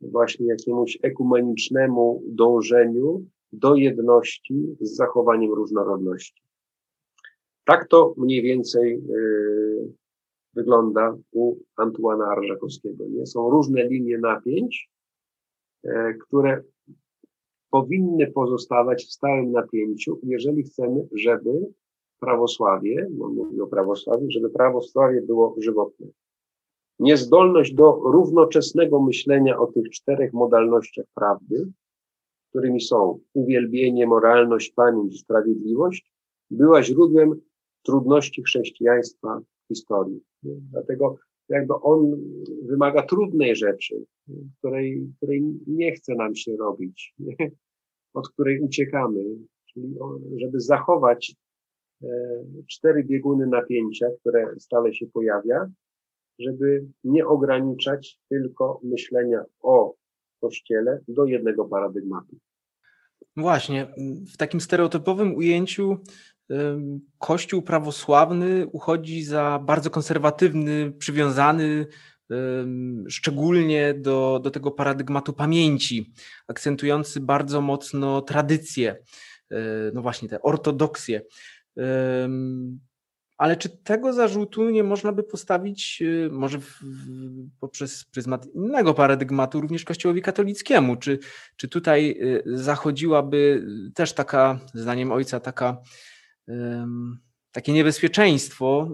właśnie 0.00 0.46
jakiemuś 0.46 0.98
ekumenicznemu 1.02 2.22
dążeniu 2.26 3.26
do 3.52 3.74
jedności 3.74 4.76
z 4.80 4.96
zachowaniem 4.96 5.52
różnorodności. 5.52 6.42
Tak 7.64 7.88
to 7.88 8.14
mniej 8.16 8.42
więcej 8.42 9.02
yy, 9.08 9.92
wygląda 10.54 11.16
u 11.32 11.56
Antuana 11.76 12.24
Arżakowskiego. 12.24 13.04
Nie? 13.08 13.26
Są 13.26 13.50
różne 13.50 13.84
linie 13.84 14.18
napięć, 14.18 14.90
yy, 15.84 16.14
które 16.14 16.62
powinny 17.72 18.30
pozostawać 18.30 19.04
w 19.04 19.12
stałym 19.12 19.52
napięciu, 19.52 20.20
jeżeli 20.22 20.62
chcemy, 20.62 21.08
żeby 21.16 21.50
prawosławie, 22.20 23.08
bo 23.10 23.28
mówi 23.28 23.60
o 23.60 23.66
prawosławiu, 23.66 24.26
żeby 24.30 24.50
prawosławie 24.50 25.22
było 25.22 25.56
żywotne. 25.58 26.06
Niezdolność 26.98 27.74
do 27.74 27.92
równoczesnego 27.92 29.02
myślenia 29.02 29.58
o 29.58 29.66
tych 29.66 29.90
czterech 29.90 30.32
modalnościach 30.32 31.06
prawdy, 31.14 31.72
którymi 32.50 32.80
są 32.80 33.18
uwielbienie, 33.34 34.06
moralność, 34.06 34.72
pamięć 34.72 35.20
sprawiedliwość, 35.20 36.12
była 36.50 36.82
źródłem 36.82 37.40
trudności 37.82 38.42
chrześcijaństwa 38.42 39.40
w 39.64 39.68
historii. 39.68 40.20
Dlatego 40.42 41.16
jakby 41.48 41.74
on 41.74 42.20
wymaga 42.62 43.02
trudnej 43.02 43.56
rzeczy, 43.56 44.04
której, 44.58 45.08
której 45.16 45.42
nie 45.66 45.92
chce 45.92 46.14
nam 46.14 46.34
się 46.34 46.56
robić, 46.56 47.14
od 48.14 48.28
której 48.28 48.60
uciekamy, 48.60 49.24
czyli 49.72 49.94
żeby 50.40 50.60
zachować 50.60 51.36
E, 52.04 52.08
cztery 52.70 53.04
bieguny 53.04 53.46
napięcia, 53.46 54.06
które 54.20 54.54
stale 54.58 54.94
się 54.94 55.06
pojawia, 55.06 55.66
żeby 56.38 56.86
nie 57.04 57.26
ograniczać 57.26 58.18
tylko 58.28 58.80
myślenia 58.82 59.44
o 59.60 59.94
Kościele 60.40 61.00
do 61.08 61.24
jednego 61.24 61.64
paradygmatu. 61.64 62.36
Właśnie, 63.36 63.94
w 64.34 64.36
takim 64.36 64.60
stereotypowym 64.60 65.34
ujęciu 65.36 65.98
Kościół 67.18 67.62
prawosławny 67.62 68.66
uchodzi 68.66 69.22
za 69.22 69.60
bardzo 69.64 69.90
konserwatywny, 69.90 70.92
przywiązany 70.98 71.86
szczególnie 73.08 73.94
do, 73.94 74.40
do 74.42 74.50
tego 74.50 74.70
paradygmatu 74.70 75.32
pamięci, 75.32 76.12
akcentujący 76.48 77.20
bardzo 77.20 77.60
mocno 77.60 78.22
tradycję, 78.22 78.96
e, 79.50 79.56
no 79.94 80.02
właśnie 80.02 80.28
te 80.28 80.42
ortodoksje. 80.42 81.22
ale 83.38 83.56
czy 83.56 83.68
tego 83.68 84.12
zarzutu 84.12 84.70
nie 84.70 84.84
można 84.84 85.12
by 85.12 85.22
postawić 85.22 86.02
y, 86.02 86.28
może 86.32 86.60
w, 86.60 86.80
poprzez 87.60 88.04
pryzmat 88.04 88.46
innego 88.54 88.94
paradygmatu 88.94 89.60
również 89.60 89.84
Kościołowi 89.84 90.22
katolickiemu? 90.22 90.96
Czy, 90.96 91.18
czy 91.56 91.68
tutaj 91.68 92.10
y, 92.10 92.42
zachodziłaby 92.46 93.66
też 93.94 94.12
taka, 94.12 94.60
zdaniem 94.74 95.12
ojca, 95.12 95.40
taka, 95.40 95.76
takie 97.52 97.72
niebezpieczeństwo 97.72 98.88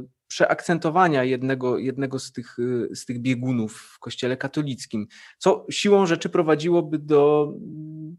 y, 0.00 0.13
przeakcentowania 0.28 1.24
jednego, 1.24 1.78
jednego 1.78 2.18
z, 2.18 2.32
tych, 2.32 2.56
z 2.92 3.06
tych 3.06 3.20
biegunów 3.20 3.72
w 3.72 3.98
Kościele 3.98 4.36
katolickim, 4.36 5.06
co 5.38 5.66
siłą 5.70 6.06
rzeczy 6.06 6.28
prowadziłoby 6.28 6.98
do 6.98 7.52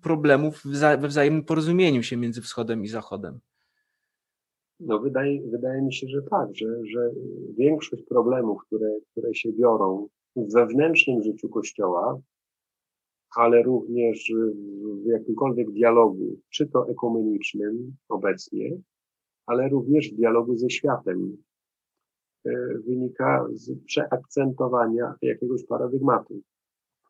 problemów 0.02 0.62
we 1.00 1.08
wzajemnym 1.08 1.44
porozumieniu 1.44 2.04
się 2.04 2.18
między 2.18 2.42
Wschodem 2.42 2.84
i 2.84 2.88
Zachodem? 2.88 3.40
No 4.80 5.00
wydaje, 5.00 5.42
wydaje 5.42 5.82
mi 5.82 5.94
się, 5.94 6.08
że 6.08 6.22
tak, 6.22 6.50
że, 6.56 6.68
że 6.86 7.12
większość 7.58 8.04
problemów, 8.04 8.62
które, 8.68 8.90
które 9.12 9.36
się 9.36 9.52
biorą 9.54 10.08
w 10.36 10.54
wewnętrznym 10.54 11.24
życiu 11.24 11.50
Kościoła, 11.50 12.20
ale 13.36 13.64
również 13.64 14.32
w 15.04 15.06
jakimkolwiek 15.06 15.72
dialogu, 15.72 16.40
czy 16.50 16.68
to 16.68 16.90
ekumenicznym 16.90 17.96
obecnie, 18.10 18.78
ale 19.46 19.70
również 19.70 20.12
w 20.12 20.16
dialogu 20.16 20.58
ze 20.58 20.70
światem, 20.70 21.38
wynika 22.88 23.48
z 23.54 23.84
przeakcentowania 23.86 25.14
jakiegoś 25.22 25.66
paradygmatu. 25.66 26.42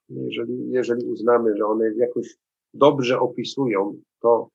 Jeżeli, 0.10 0.72
jeżeli 0.72 1.06
uznamy, 1.06 1.58
że 1.58 1.66
one 1.66 1.94
jakoś 1.96 2.38
dobrze 2.74 3.20
opisują 3.20 4.02
to, 4.22 4.50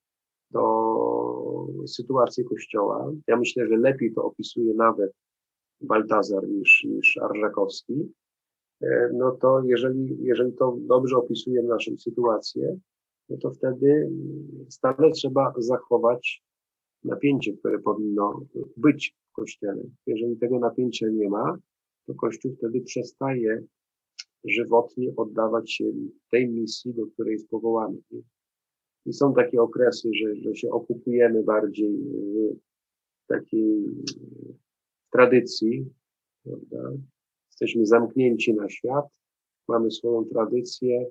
to 0.53 1.67
sytuację 1.87 2.45
Kościoła. 2.45 3.13
Ja 3.27 3.37
myślę, 3.37 3.67
że 3.69 3.77
lepiej 3.77 4.13
to 4.15 4.25
opisuje 4.25 4.75
nawet 4.75 5.13
Baltazar 5.81 6.49
niż, 6.49 6.85
niż 6.85 7.19
Arżakowski. 7.19 8.13
E, 8.83 9.11
no 9.15 9.31
to 9.31 9.63
jeżeli, 9.65 10.17
jeżeli 10.21 10.53
to 10.53 10.77
dobrze 10.81 11.17
opisuje 11.17 11.63
naszą 11.63 11.97
sytuację, 11.99 12.79
no 13.29 13.37
to 13.37 13.51
wtedy 13.51 14.11
stale 14.69 15.11
trzeba 15.11 15.53
zachować 15.59 16.43
napięcie, 17.05 17.53
które 17.53 17.79
powinno 17.79 18.41
być 18.77 19.17
Kościele. 19.41 19.83
Jeżeli 20.07 20.37
tego 20.37 20.59
napięcia 20.59 21.09
nie 21.09 21.29
ma, 21.29 21.59
to 22.07 22.15
Kościół 22.15 22.53
wtedy 22.53 22.81
przestaje 22.81 23.65
żywotnie 24.45 25.17
oddawać 25.17 25.73
się 25.73 25.85
tej 26.31 26.49
misji, 26.49 26.95
do 26.95 27.07
której 27.07 27.33
jest 27.33 27.49
powołany. 27.49 27.99
I 29.07 29.13
są 29.13 29.35
takie 29.35 29.63
okresy, 29.63 30.09
że, 30.15 30.37
że 30.37 30.55
się 30.55 30.71
okupujemy 30.71 31.43
bardziej 31.43 31.99
w 33.25 33.27
takiej 33.29 33.85
tradycji, 35.13 35.87
prawda? 36.45 36.93
Jesteśmy 37.51 37.87
zamknięci 37.87 38.55
na 38.55 38.69
świat, 38.69 39.05
mamy 39.69 39.91
swoją 39.91 40.25
tradycję 40.25 41.07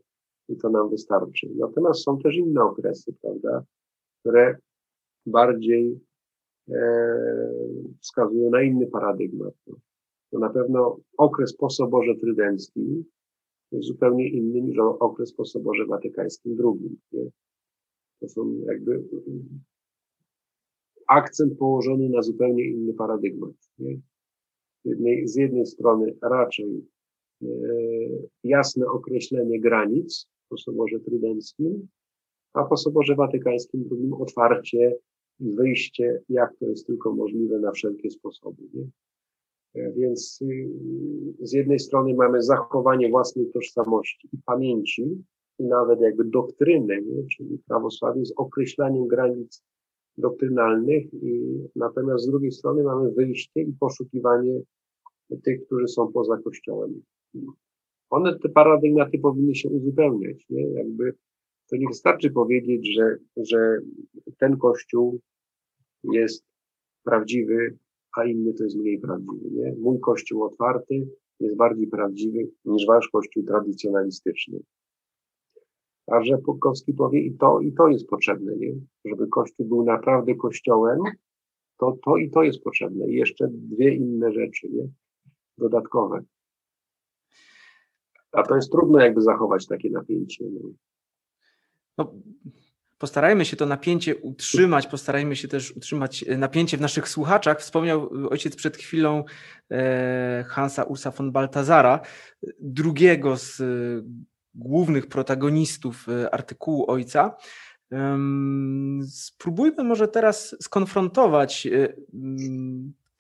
i 0.50 0.58
to 0.58 0.70
nam 0.70 0.90
wystarczy. 0.90 1.50
Natomiast 1.56 2.04
są 2.04 2.18
też 2.18 2.36
inne 2.36 2.64
okresy, 2.64 3.14
prawda, 3.22 3.64
które 4.20 4.58
bardziej 5.26 6.00
wskazują 8.02 8.50
na 8.50 8.62
inny 8.62 8.88
paradygmat. 8.88 9.54
To 10.32 10.40
na 10.40 10.50
pewno 10.50 11.00
okres 11.18 11.58
posoboże-trydencki 11.58 13.06
jest 13.72 13.88
zupełnie 13.88 14.30
inny 14.30 14.62
niż 14.62 14.78
okres 14.80 15.34
posoboże-watykańskim 15.34 16.58
II. 16.60 16.98
Nie? 17.12 17.30
To 18.20 18.30
są 18.30 18.54
jakby 18.66 19.04
akcent 21.08 21.58
położony 21.58 22.10
na 22.10 22.22
zupełnie 22.22 22.66
inny 22.66 22.94
paradygmat. 22.94 23.54
Nie? 23.80 24.00
Z, 24.86 24.90
jednej, 24.90 25.28
z 25.28 25.36
jednej 25.36 25.66
strony 25.66 26.16
raczej 26.22 26.86
e, 27.42 27.48
jasne 28.44 28.88
określenie 28.88 29.60
granic 29.60 30.28
po 30.50 30.58
Soborze 30.58 31.00
Trydenckim, 31.00 31.88
a 32.54 32.64
po 32.64 32.78
Soborze 32.78 33.16
Watykańskim 33.16 33.84
drugim 33.84 34.14
otwarcie 34.14 34.96
wyjście, 35.40 36.22
jak 36.30 36.58
to 36.60 36.66
jest 36.66 36.88
tylko 36.88 37.14
możliwe, 37.14 37.60
na 37.60 37.72
wszelkie 37.72 38.12
sposoby. 38.12 38.64
Nie? 38.74 38.88
E, 39.76 39.92
więc 39.92 40.40
y, 40.42 40.70
z 41.40 41.54
jednej 41.54 41.80
strony 41.80 42.14
mamy 42.14 42.42
zachowanie 42.42 43.10
własnej 43.10 43.52
tożsamości 43.52 44.30
i 44.34 44.38
pamięci, 44.46 45.24
i 45.60 45.64
nawet 45.64 46.02
jakby 46.02 46.26
doktryny, 46.26 47.02
nie? 47.02 47.28
czyli 47.28 47.60
prawosławie 47.68 48.26
z 48.26 48.34
określaniem 48.38 49.08
granic 49.08 49.64
doktrynalnych 50.18 51.14
i 51.14 51.42
natomiast 51.76 52.24
z 52.24 52.28
drugiej 52.28 52.52
strony 52.52 52.84
mamy 52.84 53.12
wyjście 53.12 53.62
i 53.62 53.74
poszukiwanie 53.80 54.62
tych, 55.44 55.66
którzy 55.66 55.88
są 55.88 56.12
poza 56.12 56.38
Kościołem. 56.38 57.02
One, 58.10 58.40
te 58.40 58.50
paradygmaty 58.50 59.20
powinny 59.20 59.56
się 59.56 59.70
uzupełniać, 59.70 60.46
nie? 60.50 60.72
Jakby 60.72 61.14
to 61.70 61.76
nie 61.78 61.88
wystarczy 61.88 62.32
powiedzieć, 62.32 62.94
że, 62.96 63.18
że 63.38 63.78
ten 64.38 64.58
Kościół 64.58 65.20
jest 66.04 66.46
prawdziwy, 67.04 67.78
a 68.18 68.26
inny 68.26 68.54
to 68.54 68.64
jest 68.64 68.78
mniej 68.78 69.00
prawdziwy, 69.00 69.50
nie? 69.52 69.76
Mój 69.80 70.00
Kościół 70.00 70.44
otwarty 70.44 71.08
jest 71.40 71.56
bardziej 71.56 71.88
prawdziwy 71.88 72.50
niż 72.66 72.86
wasz 72.88 73.10
Kościół 73.10 73.44
tradycjonalistyczny. 73.44 74.60
A 76.08 76.24
że 76.24 76.38
Pukowski 76.38 76.94
powie 76.94 77.22
i 77.22 77.38
to, 77.38 77.60
i 77.60 77.74
to 77.74 77.88
jest 77.88 78.08
potrzebne, 78.08 78.56
nie? 78.56 78.74
Żeby 79.06 79.28
Kościół 79.28 79.66
był 79.66 79.84
naprawdę 79.84 80.36
Kościołem, 80.36 81.00
to 81.78 81.98
to 82.06 82.18
i 82.18 82.30
to 82.30 82.44
jest 82.44 82.64
potrzebne. 82.64 83.08
I 83.08 83.16
jeszcze 83.16 83.48
dwie 83.52 83.96
inne 83.96 84.34
rzeczy, 84.34 84.70
nie? 84.70 84.90
Dodatkowe. 85.58 86.24
A 88.32 88.44
to 88.44 88.56
jest 88.56 88.72
trudno 88.72 89.00
jakby 89.00 89.22
zachować 89.22 89.68
takie 89.68 89.90
napięcie. 89.90 90.46
No. 90.52 90.70
No 92.00 92.14
postarajmy 92.98 93.46
się 93.46 93.58
to 93.58 93.66
napięcie 93.66 94.16
utrzymać, 94.16 94.88
postarajmy 94.88 95.36
się 95.36 95.48
też 95.48 95.72
utrzymać 95.72 96.26
napięcie 96.38 96.78
w 96.78 96.82
naszych 96.82 97.10
słuchaczach. 97.10 97.60
Wspomniał 97.60 98.10
ojciec 98.30 98.56
przed 98.56 98.78
chwilą 98.78 99.24
e, 99.72 100.46
Hansa 100.48 100.84
Ursa 100.84 101.12
von 101.12 101.32
Baltazara, 101.32 102.00
drugiego 102.60 103.38
z 103.38 103.62
głównych 104.54 105.08
protagonistów 105.08 106.10
e, 106.10 106.34
artykułu 106.34 106.92
ojca. 106.92 107.36
Spróbujmy 109.08 109.84
może 109.84 110.08
teraz 110.08 110.56
skonfrontować 110.62 111.68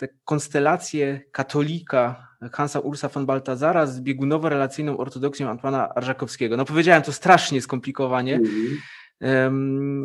e, 0.04 0.08
tę 0.08 0.14
konstelację 0.26 1.22
katolika 1.32 2.28
Hansa 2.54 2.80
Ursa 2.80 3.08
von 3.08 3.26
Baltazara 3.26 3.86
z 3.86 4.02
biegunowo-relacyjną 4.02 4.98
ortodoksją 4.98 5.50
Antoana 5.50 5.90
Arżakowskiego. 5.90 6.58
No 6.58 6.66
powiedziałem 6.66 7.04
to 7.04 7.12
strasznie 7.12 7.62
skomplikowanie. 7.62 8.40
Mm. 9.22 10.04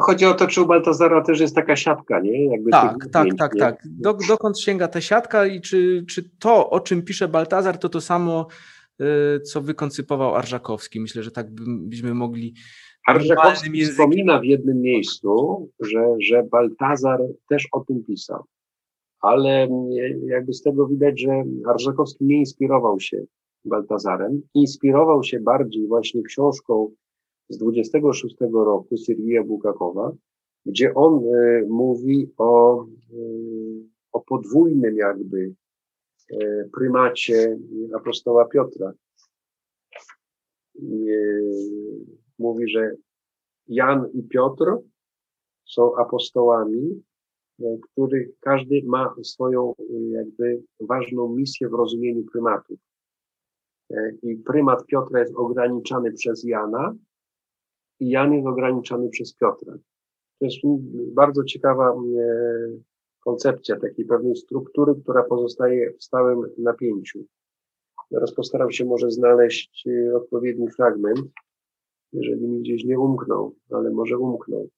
Chodzi 0.00 0.26
o 0.26 0.34
to, 0.34 0.46
czy 0.46 0.62
u 0.62 0.66
Baltazara 0.66 1.22
też 1.22 1.40
jest 1.40 1.54
taka 1.54 1.76
siatka, 1.76 2.20
nie? 2.20 2.46
Jakby 2.46 2.70
tak, 2.70 2.96
tak, 3.12 3.28
tak, 3.38 3.54
nie? 3.54 3.60
tak. 3.60 3.82
Do, 3.84 4.14
dokąd 4.28 4.60
sięga 4.60 4.88
ta 4.88 5.00
siatka 5.00 5.46
i 5.46 5.60
czy, 5.60 6.04
czy 6.08 6.30
to, 6.38 6.70
o 6.70 6.80
czym 6.80 7.02
pisze 7.02 7.28
Baltazar, 7.28 7.78
to 7.78 7.88
to 7.88 8.00
samo 8.00 8.46
Y, 9.00 9.40
co 9.40 9.62
wykoncypował 9.62 10.34
Arżakowski. 10.34 11.00
Myślę, 11.00 11.22
że 11.22 11.30
tak 11.30 11.46
byśmy 11.66 12.14
mogli. 12.14 12.54
Arżakowski 13.06 13.84
wspomina 13.84 14.40
w 14.40 14.44
jednym 14.44 14.80
miejscu, 14.80 15.68
że, 15.80 16.04
że 16.20 16.42
Baltazar 16.42 17.20
też 17.48 17.68
o 17.72 17.80
tym 17.80 18.04
pisał. 18.04 18.44
Ale 19.26 19.68
jakby 20.26 20.52
z 20.52 20.62
tego 20.62 20.86
widać, 20.86 21.20
że 21.20 21.44
Arżakowski 21.66 22.24
nie 22.24 22.38
inspirował 22.38 23.00
się 23.00 23.24
Baltazarem. 23.64 24.42
Inspirował 24.54 25.22
się 25.22 25.40
bardziej 25.40 25.86
właśnie 25.86 26.22
książką 26.22 26.90
z 27.48 27.58
26 27.58 28.36
roku 28.52 28.96
Siergija 28.96 29.44
Bukakowa, 29.44 30.12
gdzie 30.66 30.94
on 30.94 31.24
y, 31.24 31.66
mówi 31.68 32.30
o, 32.38 32.84
y, 32.84 32.86
o 34.12 34.20
podwójnym 34.20 34.96
jakby 34.96 35.54
E, 36.32 36.68
prymacie 36.72 37.58
apostoła 37.94 38.44
Piotra. 38.44 38.92
Mówi, 42.38 42.68
że 42.68 42.90
Jan 43.68 44.10
i 44.14 44.22
Piotr 44.22 44.64
są 45.64 45.96
apostołami, 45.96 47.02
których 47.82 48.38
każdy 48.40 48.82
ma 48.86 49.14
swoją 49.22 49.74
jakby 50.10 50.62
ważną 50.80 51.34
misję 51.34 51.68
w 51.68 51.74
rozumieniu 51.74 52.24
prymatów. 52.24 52.78
E, 53.90 54.12
I 54.22 54.36
prymat 54.36 54.86
Piotra 54.86 55.20
jest 55.20 55.34
ograniczany 55.36 56.12
przez 56.12 56.44
Jana 56.44 56.94
i 58.00 58.08
Jan 58.08 58.32
jest 58.32 58.46
ograniczany 58.46 59.08
przez 59.08 59.34
Piotra. 59.34 59.74
To 60.38 60.44
jest 60.44 60.56
bardzo 61.14 61.44
ciekawa 61.44 61.94
koncepcja 63.24 63.80
takiej 63.80 64.04
pewnej 64.04 64.36
struktury, 64.36 64.94
która 65.02 65.22
pozostaje 65.22 65.92
w 65.92 66.04
stałym 66.04 66.40
napięciu. 66.58 67.24
Teraz 68.10 68.34
postaram 68.34 68.72
się 68.72 68.84
może 68.84 69.10
znaleźć 69.10 69.86
e, 69.86 70.16
odpowiedni 70.16 70.70
fragment, 70.70 71.20
jeżeli 72.12 72.48
mi 72.48 72.60
gdzieś 72.60 72.84
nie 72.84 72.98
umknął, 72.98 73.54
ale 73.70 73.90
może 73.90 74.18
umknął. 74.18 74.68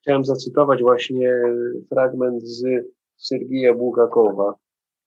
Chciałem 0.00 0.24
zacytować 0.24 0.80
właśnie 0.80 1.42
fragment 1.88 2.42
z 2.42 2.64
Sergija 3.16 3.74
Bułgakowa. 3.74 4.54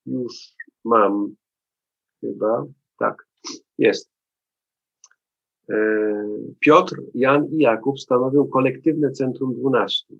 Już 0.06 0.54
mam 0.84 1.34
chyba. 2.20 2.64
Tak, 2.98 3.26
jest. 3.78 4.10
E, 5.70 5.74
Piotr, 6.60 7.02
Jan 7.14 7.46
i 7.46 7.58
Jakub 7.58 8.00
stanowią 8.00 8.46
kolektywne 8.46 9.10
centrum 9.10 9.54
dwunastu. 9.54 10.18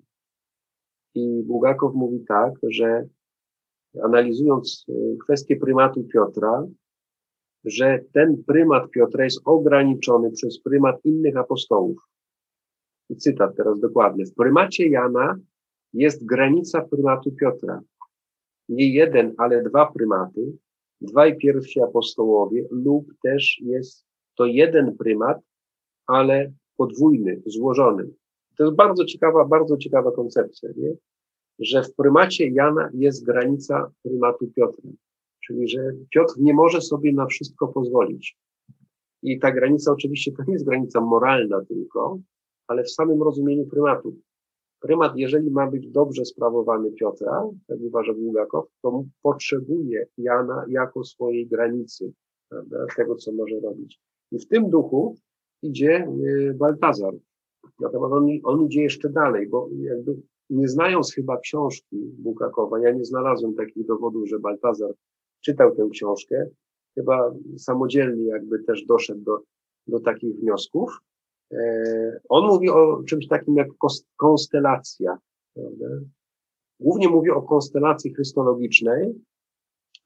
I 1.15 1.43
Bułgakow 1.43 1.93
mówi 1.93 2.25
tak, 2.27 2.53
że 2.69 3.07
analizując 4.03 4.85
e, 4.89 4.93
kwestię 5.23 5.55
prymatu 5.55 6.03
Piotra, 6.03 6.67
że 7.65 7.99
ten 8.13 8.43
prymat 8.47 8.89
Piotra 8.89 9.23
jest 9.23 9.41
ograniczony 9.45 10.31
przez 10.31 10.59
prymat 10.59 11.05
innych 11.05 11.37
apostołów. 11.37 11.97
I 13.09 13.15
cytat 13.15 13.55
teraz 13.55 13.79
dokładny. 13.79 14.25
W 14.25 14.33
prymacie 14.33 14.89
Jana 14.89 15.35
jest 15.93 16.25
granica 16.25 16.81
prymatu 16.81 17.31
Piotra. 17.31 17.81
Nie 18.69 18.93
jeden, 18.93 19.33
ale 19.37 19.63
dwa 19.63 19.91
prymaty, 19.91 20.57
dwaj 21.01 21.37
pierwsi 21.37 21.81
apostołowie, 21.81 22.65
lub 22.71 23.13
też 23.23 23.61
jest 23.61 24.05
to 24.37 24.45
jeden 24.45 24.97
prymat, 24.97 25.37
ale 26.07 26.53
podwójny, 26.77 27.41
złożony. 27.45 28.09
To 28.57 28.63
jest 28.63 28.75
bardzo 28.75 29.05
ciekawa, 29.05 29.45
bardzo 29.45 29.77
ciekawa 29.77 30.11
koncepcja, 30.11 30.69
nie? 30.77 30.93
że 31.59 31.83
w 31.83 31.95
prymacie 31.95 32.49
Jana 32.49 32.89
jest 32.93 33.25
granica 33.25 33.91
prymatu 34.03 34.51
Piotra. 34.55 34.89
Czyli, 35.45 35.67
że 35.67 35.91
Piotr 36.09 36.33
nie 36.37 36.53
może 36.53 36.81
sobie 36.81 37.13
na 37.13 37.25
wszystko 37.25 37.67
pozwolić. 37.67 38.37
I 39.23 39.39
ta 39.39 39.51
granica 39.51 39.91
oczywiście 39.91 40.31
to 40.31 40.43
nie 40.47 40.53
jest 40.53 40.65
granica 40.65 41.01
moralna 41.01 41.65
tylko, 41.65 42.19
ale 42.67 42.83
w 42.83 42.91
samym 42.91 43.23
rozumieniu 43.23 43.65
prymatu. 43.65 44.15
Prymat, 44.79 45.13
jeżeli 45.15 45.51
ma 45.51 45.71
być 45.71 45.87
dobrze 45.87 46.25
sprawowany 46.25 46.91
Piotra, 46.91 47.49
jak 47.69 47.79
uważa 47.81 48.13
Bułgakow, 48.13 48.65
to 48.81 49.03
potrzebuje 49.21 50.07
Jana 50.17 50.65
jako 50.69 51.03
swojej 51.03 51.47
granicy, 51.47 52.13
prawda, 52.49 52.85
tego, 52.95 53.15
co 53.15 53.31
może 53.31 53.59
robić. 53.59 53.99
I 54.31 54.39
w 54.39 54.47
tym 54.47 54.69
duchu 54.69 55.15
idzie 55.61 56.07
y, 56.25 56.53
Baltazar. 56.53 57.13
Natomiast 57.79 58.13
on, 58.13 58.27
on 58.43 58.65
idzie 58.65 58.81
jeszcze 58.81 59.09
dalej, 59.09 59.47
bo 59.47 59.69
jakby 59.77 60.15
nie 60.49 60.67
znając 60.67 61.13
chyba 61.13 61.37
książki 61.37 61.97
Bułgakowa, 62.17 62.79
ja 62.79 62.91
nie 62.91 63.05
znalazłem 63.05 63.55
takich 63.55 63.85
dowodów, 63.85 64.29
że 64.29 64.39
Baltazar 64.39 64.93
czytał 65.41 65.75
tę 65.75 65.87
książkę, 65.91 66.47
chyba 66.95 67.33
samodzielnie 67.57 68.23
jakby 68.23 68.63
też 68.63 68.85
doszedł 68.85 69.21
do, 69.21 69.39
do 69.87 69.99
takich 69.99 70.35
wniosków. 70.35 70.99
E, 71.51 72.19
on 72.29 72.47
mówi 72.47 72.69
o 72.69 73.03
czymś 73.03 73.27
takim 73.27 73.55
jak 73.55 73.67
konstelacja. 74.17 75.17
Prawda? 75.53 75.85
Głównie 76.79 77.09
mówi 77.09 77.31
o 77.31 77.41
konstelacji 77.41 78.13
chrystologicznej, 78.13 79.13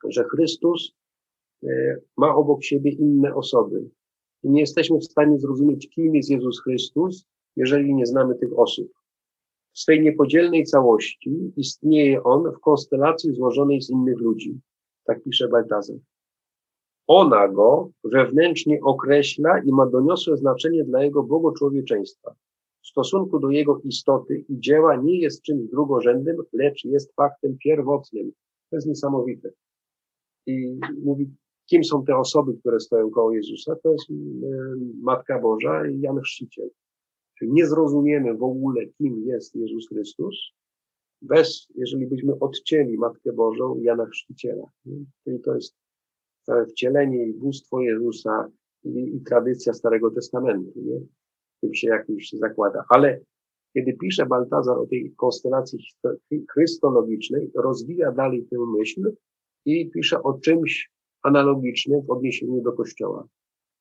że 0.07 0.23
Chrystus 0.23 0.91
e, 1.63 1.97
ma 2.17 2.35
obok 2.35 2.63
siebie 2.63 2.91
inne 2.91 3.35
osoby. 3.35 3.89
I 4.43 4.49
nie 4.49 4.59
jesteśmy 4.59 4.99
w 4.99 5.05
stanie 5.05 5.39
zrozumieć, 5.39 5.89
kim 5.89 6.15
jest 6.15 6.29
Jezus 6.29 6.61
Chrystus, 6.61 7.25
jeżeli 7.55 7.95
nie 7.95 8.05
znamy 8.05 8.35
tych 8.35 8.59
osób. 8.59 8.91
W 9.73 9.79
swej 9.79 10.01
niepodzielnej 10.01 10.63
całości 10.63 11.53
istnieje 11.57 12.23
on 12.23 12.51
w 12.51 12.59
konstelacji 12.59 13.33
złożonej 13.33 13.81
z 13.81 13.89
innych 13.89 14.19
ludzi. 14.19 14.59
Tak 15.03 15.23
pisze 15.23 15.47
Baltazar. 15.47 15.97
Ona 17.09 17.47
go 17.47 17.91
wewnętrznie 18.03 18.79
określa 18.81 19.59
i 19.63 19.71
ma 19.71 19.85
doniosłe 19.85 20.37
znaczenie 20.37 20.83
dla 20.83 21.03
jego 21.03 21.23
błogoczłowieczeństwa. 21.23 22.35
W 22.83 22.87
stosunku 22.87 23.39
do 23.39 23.49
jego 23.49 23.79
istoty 23.79 24.45
i 24.49 24.59
dzieła 24.59 24.95
nie 24.95 25.19
jest 25.19 25.41
czymś 25.41 25.69
drugorzędnym, 25.69 26.37
lecz 26.53 26.85
jest 26.85 27.13
faktem 27.15 27.57
pierwotnym. 27.57 28.31
To 28.69 28.75
jest 28.75 28.87
niesamowite. 28.87 29.49
I 30.47 30.79
mówi, 31.03 31.29
kim 31.65 31.83
są 31.83 32.05
te 32.05 32.17
osoby, 32.17 32.57
które 32.59 32.79
stoją 32.79 33.09
koło 33.09 33.31
Jezusa? 33.31 33.75
To 33.75 33.91
jest 33.91 34.05
Matka 35.01 35.39
Boża 35.39 35.87
i 35.87 35.99
Jan 35.99 36.21
Chrzciciel. 36.21 36.69
Czyli 37.39 37.51
nie 37.51 37.67
zrozumiemy 37.67 38.37
w 38.37 38.43
ogóle, 38.43 38.85
kim 38.97 39.23
jest 39.25 39.55
Jezus 39.55 39.87
Chrystus, 39.87 40.35
bez, 41.21 41.67
jeżeli 41.75 42.07
byśmy 42.07 42.39
odcięli 42.39 42.97
Matkę 42.97 43.33
Bożą 43.33 43.75
i 43.75 43.83
Jana 43.83 44.05
Chrzciciela. 44.05 44.65
Czyli 45.23 45.39
to 45.39 45.55
jest 45.55 45.75
wcielenie 46.69 47.27
i 47.27 47.33
bóstwo 47.33 47.81
Jezusa 47.81 48.47
i, 48.83 49.15
i 49.15 49.21
tradycja 49.21 49.73
Starego 49.73 50.11
Testamentu, 50.11 50.73
nie? 50.75 50.99
Tym 51.61 51.73
się 51.73 51.87
jakoś 51.87 52.29
zakłada. 52.31 52.83
Ale 52.89 53.19
kiedy 53.73 53.93
pisze 53.93 54.25
Baltazar 54.25 54.77
o 54.77 54.85
tej 54.85 55.13
konstelacji 55.17 55.79
chrystologicznej, 56.51 57.51
rozwija 57.55 58.11
dalej 58.11 58.47
tę 58.51 58.57
myśl 58.77 59.13
i 59.65 59.89
pisze 59.89 60.23
o 60.23 60.33
czymś 60.33 60.91
analogicznym 61.21 62.01
w 62.01 62.11
odniesieniu 62.11 62.61
do 62.61 62.71
Kościoła. 62.71 63.27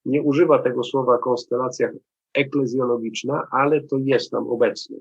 Nie 0.04 0.22
używa 0.22 0.62
tego 0.62 0.82
słowa 0.82 1.18
konstelacja 1.18 1.90
eklezjologiczna, 2.34 3.42
ale 3.50 3.80
to 3.80 3.98
jest 3.98 4.30
tam 4.30 4.46
obecne. 4.48 4.96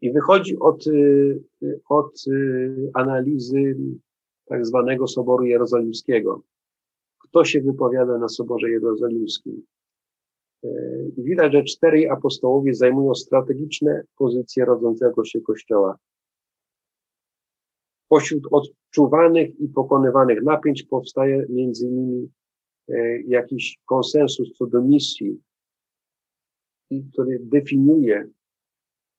I 0.00 0.12
wychodzi 0.12 0.58
od, 0.58 0.86
y, 0.86 1.40
od 1.88 2.26
y, 2.26 2.90
analizy 2.94 3.76
tak 4.52 4.66
zwanego 4.66 5.06
Soboru 5.06 5.44
Jerozolimskiego. 5.44 6.42
Kto 7.18 7.44
się 7.44 7.60
wypowiada 7.60 8.18
na 8.18 8.28
Soborze 8.28 8.70
Jerozolimskim? 8.70 9.62
Y, 10.64 11.12
I 11.16 11.22
widać, 11.22 11.52
że 11.52 11.64
czterej 11.64 12.08
apostołowie 12.08 12.74
zajmują 12.74 13.14
strategiczne 13.14 14.02
pozycje 14.16 14.64
rodzącego 14.64 15.24
się 15.24 15.40
Kościoła. 15.40 15.98
Pośród 18.08 18.42
odczuwanych 18.50 19.60
i 19.60 19.68
pokonywanych 19.68 20.42
napięć 20.42 20.82
powstaje 20.82 21.46
między 21.48 21.88
nimi 21.88 22.30
jakiś 23.26 23.78
konsensus 23.84 24.52
co 24.58 24.66
do 24.66 24.82
misji, 24.82 25.40
który 27.12 27.38
definiuje 27.42 28.28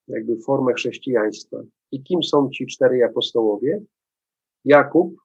jakby 0.08 0.38
formę 0.38 0.74
chrześcijaństwa. 0.74 1.58
I 1.92 2.04
kim 2.04 2.24
są 2.24 2.50
ci 2.50 2.66
cztery 2.66 3.04
apostołowie? 3.04 3.82
Jakub, 4.66 5.23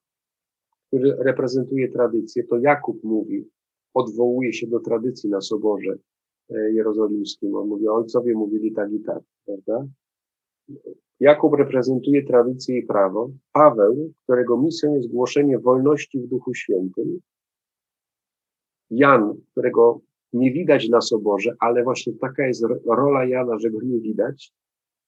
który 0.89 1.17
reprezentuje 1.19 1.89
tradycję, 1.89 2.45
to 2.45 2.59
Jakub 2.59 3.05
mówi, 3.05 3.49
odwołuje 3.95 4.53
się 4.53 4.67
do 4.67 4.81
tradycji 4.81 5.31
na 5.31 5.41
Soborze 5.41 5.97
e, 6.51 6.73
Jerozolimskim. 6.73 7.55
On 7.55 7.69
mówi, 7.69 7.89
ojcowie 7.89 8.35
mówili 8.35 8.73
tak 8.73 8.93
i 8.93 9.01
tak, 9.01 9.23
prawda? 9.47 9.87
Jakub 11.21 11.55
reprezentuje 11.55 12.25
tradycję 12.25 12.79
i 12.79 12.87
prawo. 12.87 13.31
Paweł, 13.53 14.13
którego 14.25 14.57
misją 14.57 14.95
jest 14.95 15.09
głoszenie 15.09 15.59
wolności 15.59 16.21
w 16.21 16.27
Duchu 16.27 16.55
Świętym. 16.55 17.21
Jan, 18.91 19.35
którego 19.51 20.01
nie 20.33 20.53
widać 20.53 20.89
na 20.89 21.01
Soborze, 21.01 21.57
ale 21.61 21.85
właśnie 21.85 22.13
taka 22.13 22.47
jest 22.47 22.65
rola 22.87 23.25
Jana, 23.25 23.59
że 23.59 23.71
go 23.71 23.79
nie 23.83 24.01
widać. 24.01 24.53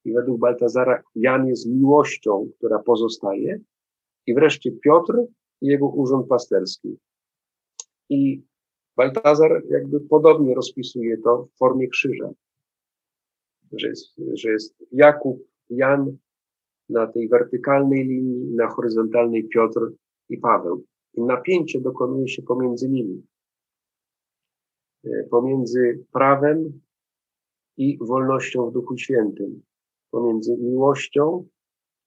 I 0.05 0.13
według 0.13 0.41
Baltazara 0.41 1.03
Jan 1.15 1.47
jest 1.47 1.69
miłością, 1.69 2.51
która 2.59 2.79
pozostaje. 2.79 3.61
I 4.27 4.35
wreszcie 4.35 4.73
Piotr 4.73 5.15
i 5.61 5.67
jego 5.67 5.89
urząd 5.89 6.29
pasterski. 6.29 6.99
I 8.09 8.43
Baltazar 8.97 9.63
jakby 9.71 10.01
podobnie 10.01 10.55
rozpisuje 10.55 11.19
to 11.19 11.49
w 11.55 11.59
formie 11.59 11.89
krzyża. 11.89 12.31
Że 13.73 13.89
jest, 13.89 14.21
że 14.35 14.51
jest 14.51 14.75
Jakub, 14.93 15.39
Jan 15.71 16.17
na 16.89 17.07
tej 17.07 17.29
wertykalnej 17.29 18.05
linii, 18.05 18.55
na 18.55 18.69
horyzontalnej 18.69 19.49
Piotr 19.49 19.93
i 20.29 20.39
Paweł. 20.39 20.85
I 21.15 21.23
napięcie 21.23 21.81
dokonuje 21.81 22.29
się 22.29 22.43
pomiędzy 22.43 22.89
nimi. 22.89 23.27
E, 25.05 25.25
pomiędzy 25.31 26.05
prawem 26.13 26.81
i 27.77 27.99
wolnością 28.01 28.71
w 28.71 28.73
Duchu 28.73 28.97
Świętym 28.97 29.63
pomiędzy 30.11 30.57
miłością 30.57 31.49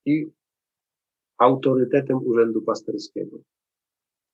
i 0.06 0.32
autorytetem 1.44 2.18
urzędu 2.26 2.62
pasterskiego. 2.62 3.40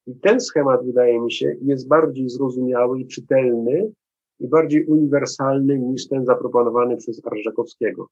I 0.07 0.15
ten 0.15 0.41
schemat, 0.41 0.85
wydaje 0.85 1.21
mi 1.21 1.31
się, 1.31 1.55
jest 1.61 1.87
bardziej 1.87 2.29
zrozumiały 2.29 2.99
i 2.99 3.07
czytelny 3.07 3.91
i 4.39 4.47
bardziej 4.47 4.85
uniwersalny 4.85 5.79
niż 5.79 6.07
ten 6.07 6.25
zaproponowany 6.25 6.97
przez 6.97 7.25
Arżakowskiego, 7.25 8.07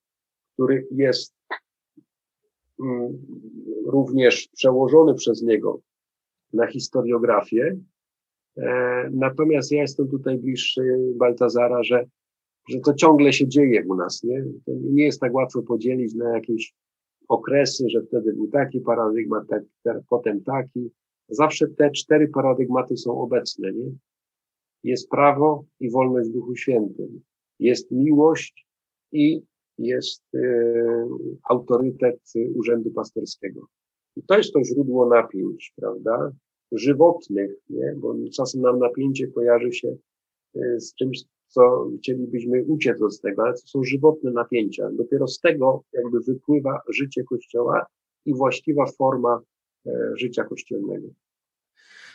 który 0.53 0.87
jest 0.91 1.33
mm, 2.79 3.17
również 3.85 4.47
przełożony 4.47 5.13
przez 5.13 5.41
niego 5.41 5.79
na 6.53 6.67
historiografię. 6.67 7.79
E, 8.57 9.09
natomiast 9.13 9.71
ja 9.71 9.81
jestem 9.81 10.07
tutaj 10.07 10.37
bliższy 10.37 10.81
Baltazara, 11.15 11.83
że 11.83 12.05
że 12.69 12.79
to 12.79 12.93
ciągle 12.93 13.33
się 13.33 13.47
dzieje 13.47 13.85
u 13.87 13.95
nas, 13.95 14.23
nie? 14.23 14.43
To 14.65 14.71
nie 14.91 15.05
jest 15.05 15.19
tak 15.19 15.33
łatwo 15.33 15.61
podzielić 15.61 16.13
na 16.13 16.33
jakieś 16.33 16.73
okresy, 17.27 17.89
że 17.89 18.01
wtedy 18.01 18.33
był 18.33 18.47
taki 18.47 18.81
paradygmat, 18.81 19.43
tak, 19.83 19.99
potem 20.09 20.43
taki. 20.43 20.91
Zawsze 21.29 21.67
te 21.67 21.91
cztery 21.91 22.27
paradygmaty 22.27 22.97
są 22.97 23.21
obecne, 23.21 23.73
nie? 23.73 23.91
Jest 24.83 25.09
prawo 25.09 25.65
i 25.79 25.89
wolność 25.89 26.29
w 26.29 26.33
Duchu 26.33 26.55
Świętym. 26.55 27.21
Jest 27.59 27.91
miłość 27.91 28.67
i 29.11 29.41
jest 29.77 30.23
autorytet 31.49 32.19
Urzędu 32.55 32.91
Pasterskiego. 32.91 33.67
I 34.15 34.23
to 34.23 34.37
jest 34.37 34.53
to 34.53 34.63
źródło 34.63 35.09
napięć, 35.09 35.73
prawda? 35.75 36.31
Żywotnych, 36.71 37.51
nie? 37.69 37.95
Bo 37.97 38.15
czasem 38.33 38.61
nam 38.61 38.79
napięcie 38.79 39.27
kojarzy 39.27 39.71
się 39.71 39.97
z 40.77 40.93
czymś, 40.93 41.23
co 41.47 41.89
chcielibyśmy 41.97 42.63
uciec 42.63 43.01
od 43.01 43.21
tego, 43.21 43.43
ale 43.43 43.53
to 43.53 43.67
są 43.67 43.83
żywotne 43.83 44.31
napięcia. 44.31 44.89
Dopiero 44.91 45.27
z 45.27 45.39
tego 45.39 45.83
jakby 45.93 46.19
wypływa 46.19 46.81
życie 46.89 47.23
Kościoła 47.23 47.85
i 48.25 48.33
właściwa 48.33 48.85
forma 48.85 49.41
e, 49.87 49.91
życia 50.15 50.43
kościelnego. 50.43 51.07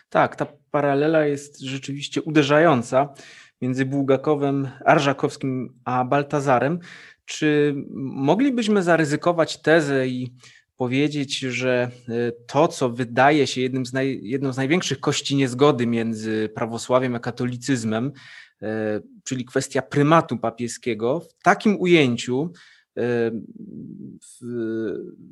Tak, 0.08 0.36
ta 0.36 0.46
paralela 0.70 1.26
jest 1.26 1.60
rzeczywiście 1.60 2.22
uderzająca 2.22 3.14
między 3.62 3.84
Bułgakowem, 3.84 4.68
Arżakowskim 4.84 5.74
a 5.84 6.04
Baltazarem. 6.04 6.78
Czy 7.24 7.74
moglibyśmy 8.00 8.82
zaryzykować 8.82 9.62
tezę 9.62 10.08
i 10.08 10.34
powiedzieć, 10.76 11.38
że 11.38 11.90
e, 12.08 12.32
to, 12.46 12.68
co 12.68 12.90
wydaje 12.90 13.46
się 13.46 13.60
jednym 13.60 13.86
z 13.86 13.92
naj, 13.92 14.20
jedną 14.22 14.52
z 14.52 14.56
największych 14.56 15.00
kości 15.00 15.36
niezgody 15.36 15.86
między 15.86 16.48
prawosławiem 16.54 17.14
a 17.14 17.18
katolicyzmem, 17.18 18.12
czyli 19.24 19.44
kwestia 19.44 19.82
prymatu 19.82 20.38
papieskiego, 20.38 21.20
w 21.20 21.42
takim 21.42 21.80
ujęciu, 21.80 22.52
e, 22.98 23.30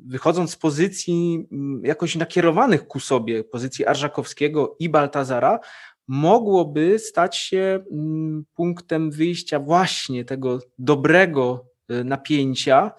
wychodząc 0.05 0.51
z 0.51 0.55
pozycji 0.55 1.47
mm, 1.51 1.81
jakoś 1.85 2.15
nakierowanych 2.15 2.87
ku 2.87 2.99
sobie, 2.99 3.43
pozycji 3.43 3.85
Arżakowskiego 3.85 4.75
i 4.79 4.89
Baltazara, 4.89 5.59
mogłoby 6.07 6.99
stać 6.99 7.37
się 7.37 7.83
mm, 7.91 8.45
punktem 8.53 9.11
wyjścia 9.11 9.59
właśnie 9.59 10.25
tego 10.25 10.59
dobrego 10.79 11.65
e, 11.89 12.03
napięcia, 12.03 12.91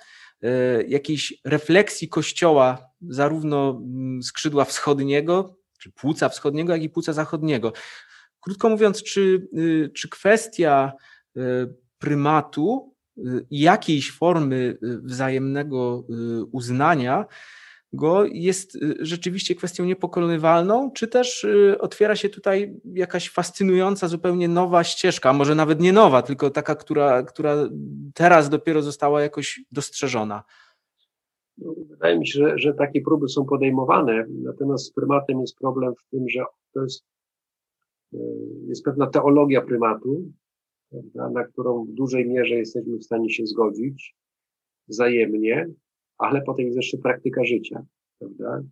jakiejś 0.88 1.34
refleksji 1.44 2.08
Kościoła, 2.08 2.78
zarówno 3.08 3.70
mm, 3.70 4.22
skrzydła 4.22 4.64
wschodniego, 4.64 5.56
czy 5.78 5.92
płuca 5.92 6.28
wschodniego, 6.28 6.72
jak 6.72 6.82
i 6.82 6.90
płuca 6.90 7.12
zachodniego. 7.12 7.72
Krótko 8.42 8.68
mówiąc, 8.68 9.02
czy, 9.02 9.48
y, 9.58 9.90
czy 9.94 10.08
kwestia 10.08 10.92
y, 11.36 11.40
prymatu 11.98 12.94
y, 13.18 13.46
jakiejś 13.50 14.12
formy 14.12 14.78
wzajemnego 14.82 16.06
uznania 16.52 17.26
go 17.94 18.24
jest 18.24 18.78
rzeczywiście 19.00 19.54
kwestią 19.54 19.84
niepokonywalną, 19.84 20.90
czy 20.90 21.08
też 21.08 21.46
otwiera 21.78 22.16
się 22.16 22.28
tutaj 22.28 22.80
jakaś 22.84 23.30
fascynująca, 23.30 24.08
zupełnie 24.08 24.48
nowa 24.48 24.84
ścieżka, 24.84 25.32
może 25.32 25.54
nawet 25.54 25.80
nie 25.80 25.92
nowa, 25.92 26.22
tylko 26.22 26.50
taka, 26.50 26.74
która, 26.74 27.22
która 27.22 27.56
teraz 28.14 28.48
dopiero 28.48 28.82
została 28.82 29.22
jakoś 29.22 29.60
dostrzeżona? 29.72 30.42
No, 31.58 31.74
wydaje 31.90 32.18
mi 32.18 32.26
się, 32.26 32.38
że, 32.38 32.58
że 32.58 32.74
takie 32.74 33.00
próby 33.00 33.28
są 33.28 33.44
podejmowane, 33.44 34.26
natomiast 34.28 34.84
z 34.84 34.92
prymatem 34.92 35.40
jest 35.40 35.58
problem 35.58 35.94
w 35.94 36.10
tym, 36.10 36.28
że 36.28 36.44
to 36.74 36.82
jest 36.82 37.04
jest 38.68 38.84
pewna 38.84 39.06
teologia 39.06 39.60
prymatu, 39.60 40.32
prawda, 40.90 41.30
na 41.30 41.44
którą 41.44 41.84
w 41.84 41.92
dużej 41.92 42.28
mierze 42.28 42.54
jesteśmy 42.54 42.98
w 42.98 43.04
stanie 43.04 43.30
się 43.30 43.46
zgodzić 43.46 44.16
wzajemnie, 44.88 45.68
ale 46.18 46.42
potem 46.42 46.66
jest 46.66 46.76
jeszcze 46.76 46.98
praktyka 46.98 47.44
życia, 47.44 47.84
prawda, 48.18 48.62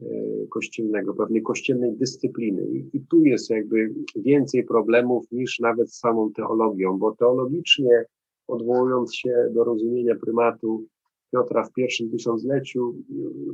e, 0.00 0.06
kościelnego, 0.50 1.14
pewnej 1.14 1.42
kościelnej 1.42 1.96
dyscypliny. 1.96 2.66
I, 2.92 3.00
tu 3.10 3.24
jest 3.24 3.50
jakby 3.50 3.94
więcej 4.16 4.64
problemów 4.64 5.26
niż 5.32 5.60
nawet 5.60 5.92
z 5.92 5.98
samą 5.98 6.32
teologią, 6.32 6.98
bo 6.98 7.16
teologicznie, 7.16 8.04
odwołując 8.46 9.14
się 9.14 9.48
do 9.54 9.64
rozumienia 9.64 10.14
prymatu 10.14 10.86
Piotra 11.32 11.64
w 11.64 11.72
pierwszym 11.72 12.10
tysiącleciu, 12.10 12.94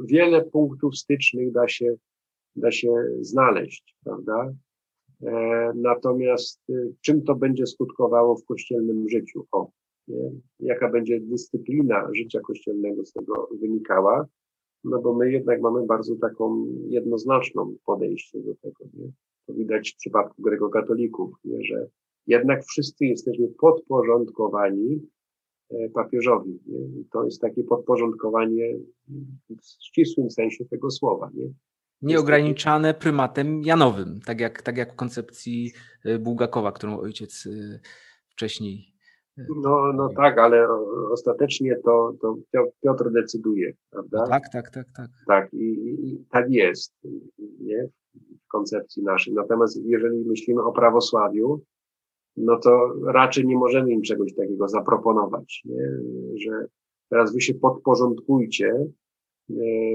wiele 0.05 0.45
punktów 0.45 0.97
stycznych 0.97 1.53
da 1.53 1.68
się, 1.68 1.95
da 2.57 2.71
się 2.71 2.89
znaleźć, 3.21 3.97
prawda? 4.05 4.53
E, 5.23 5.73
natomiast 5.75 6.61
y, 6.71 6.95
czym 7.01 7.23
to 7.23 7.35
będzie 7.35 7.66
skutkowało 7.66 8.37
w 8.37 8.45
kościelnym 8.45 9.09
życiu? 9.09 9.47
O, 9.53 9.71
nie? 10.09 10.31
jaka 10.61 10.91
będzie 10.91 11.21
dyscyplina 11.21 12.09
życia 12.14 12.41
kościelnego 12.41 13.05
z 13.05 13.12
tego 13.12 13.49
wynikała? 13.61 14.27
No 14.85 15.01
bo 15.03 15.14
my 15.14 15.33
jednak 15.33 15.61
mamy 15.61 15.87
bardzo 15.87 16.16
taką 16.16 16.66
jednoznaczną 16.89 17.77
podejście 17.85 18.43
do 18.43 18.55
tego. 18.55 18.85
Nie? 18.95 19.12
To 19.47 19.55
widać 19.55 19.93
w 19.93 19.97
przypadku 19.97 20.43
grekokatolików, 20.43 21.31
nie? 21.45 21.64
że 21.64 21.89
jednak 22.27 22.64
wszyscy 22.64 23.07
jesteśmy 23.07 23.49
podporządkowani 23.49 25.09
e, 25.71 25.89
papieżowi. 25.89 26.61
Nie? 26.66 27.01
I 27.01 27.05
to 27.12 27.25
jest 27.25 27.41
takie 27.41 27.64
podporządkowanie 27.64 28.77
w 29.49 29.85
ścisłym 29.85 30.31
sensie 30.31 30.64
tego 30.64 30.91
słowa. 30.91 31.31
Nie? 31.35 31.53
Nieograniczane 32.03 32.94
prymatem 32.94 33.62
janowym, 33.62 34.20
tak 34.26 34.40
jak, 34.40 34.62
tak 34.62 34.76
jak 34.76 34.92
w 34.92 34.96
koncepcji 34.96 35.72
y, 36.07 36.18
Bułgakowa, 36.18 36.72
którą 36.72 36.98
ojciec 36.98 37.46
y, 37.46 37.80
wcześniej. 38.28 38.94
Y, 39.38 39.46
no, 39.62 39.92
no 39.92 40.09
tak, 40.16 40.38
ale 40.38 40.68
ostatecznie 41.12 41.76
to, 41.84 42.12
to 42.20 42.36
Piotr 42.82 43.11
decyduje, 43.12 43.72
prawda? 43.90 44.18
No 44.20 44.26
tak, 44.26 44.42
tak, 44.53 44.70
tak, 44.70 44.86
tak. 44.96 45.11
Tak, 45.26 45.55
i, 45.55 45.66
i 46.03 46.24
tak 46.30 46.51
jest 46.51 46.94
nie? 47.61 47.88
w 48.14 48.48
koncepcji 48.48 49.03
naszej. 49.03 49.34
Natomiast 49.34 49.80
jeżeli 49.84 50.24
myślimy 50.24 50.62
o 50.62 50.72
prawosławiu, 50.72 51.62
no 52.36 52.59
to 52.59 52.94
raczej 53.07 53.46
nie 53.46 53.57
możemy 53.57 53.92
im 53.92 54.03
czegoś 54.03 54.34
takiego 54.34 54.68
zaproponować, 54.68 55.62
nie? 55.64 55.88
że 56.36 56.66
teraz 57.09 57.34
wy 57.34 57.40
się 57.40 57.55
podporządkujcie 57.55 58.72
E, 58.72 58.99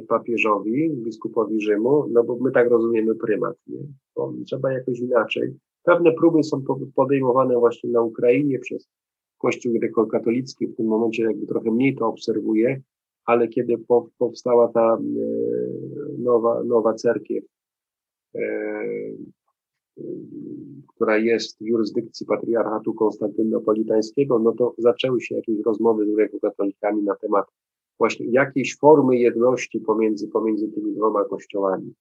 papieżowi, 0.08 0.90
biskupowi 0.90 1.62
Rzymu, 1.62 2.08
no 2.12 2.24
bo 2.24 2.38
my 2.42 2.52
tak 2.52 2.70
rozumiemy 2.70 3.16
prymat, 3.16 3.58
nie? 3.68 3.80
Bo 4.16 4.34
trzeba 4.46 4.72
jakoś 4.72 5.00
inaczej. 5.00 5.54
Pewne 5.84 6.12
próby 6.14 6.44
są 6.44 6.64
podejmowane 6.96 7.56
właśnie 7.60 7.90
na 7.90 8.02
Ukrainie 8.02 8.60
przez 8.60 8.90
Kościół 9.38 9.74
grekokatolicki, 9.74 10.68
w 10.68 10.76
tym 10.76 10.86
momencie 10.86 11.24
jakby 11.24 11.48
trochę 11.48 11.72
mniej 11.72 11.96
to 11.96 12.08
obserwuje, 12.08 12.82
ale 13.26 13.48
kiedy 13.48 13.78
powstała 14.18 14.68
ta 14.68 14.98
e, 14.98 15.00
nowa, 16.18 16.64
nowa 16.64 16.94
cerkiew, 16.94 17.44
e, 18.36 18.42
która 20.96 21.18
jest 21.18 21.58
w 21.58 21.66
jurysdykcji 21.66 22.26
patriarchatu 22.26 22.94
konstantynopolitańskiego, 22.94 24.40
no 24.40 24.52
to 24.52 24.76
zaczęły 24.78 25.22
się 25.22 25.36
jakieś 25.36 25.60
rozmowy 25.66 26.06
z 26.06 26.16
grekokatolikami 26.16 27.04
na 27.04 27.16
temat 27.16 27.46
właśnie 27.98 28.26
jakiejś 28.32 28.78
formy 28.78 29.18
jedności 29.18 29.80
pomiędzy, 29.80 30.28
pomiędzy 30.28 30.68
tymi 30.68 30.96
dwoma 30.96 31.24
kościołami. 31.24 31.94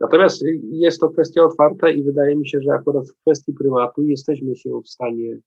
Natomiast 0.00 0.44
jest 0.62 1.00
to 1.00 1.08
kwestia 1.10 1.44
otwarta 1.44 1.90
i 1.90 2.02
wydaje 2.02 2.36
mi 2.36 2.48
się, 2.48 2.60
że 2.60 2.72
akurat 2.72 3.08
w 3.08 3.14
kwestii 3.20 3.52
prymatu 3.52 4.02
jesteśmy 4.02 4.56
się 4.56 4.80
w 4.84 4.88
stanie 4.88 5.38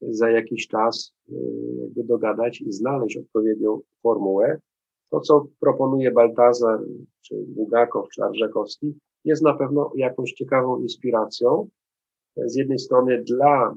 za 0.00 0.30
jakiś 0.30 0.68
czas 0.68 1.14
y, 1.28 1.34
jakby 1.80 2.04
dogadać 2.04 2.60
i 2.60 2.72
znaleźć 2.72 3.16
odpowiednią 3.16 3.80
formułę. 4.02 4.58
To, 5.10 5.20
co 5.20 5.46
proponuje 5.60 6.10
Baltazar, 6.10 6.80
czy 7.20 7.34
Bugakow, 7.48 8.08
czy 8.08 8.22
Arżakowski, 8.22 8.94
jest 9.24 9.42
na 9.42 9.54
pewno 9.54 9.92
jakąś 9.96 10.32
ciekawą 10.32 10.80
inspiracją, 10.80 11.68
z 12.36 12.56
jednej 12.56 12.78
strony 12.78 13.22
dla, 13.22 13.70
e, 13.70 13.74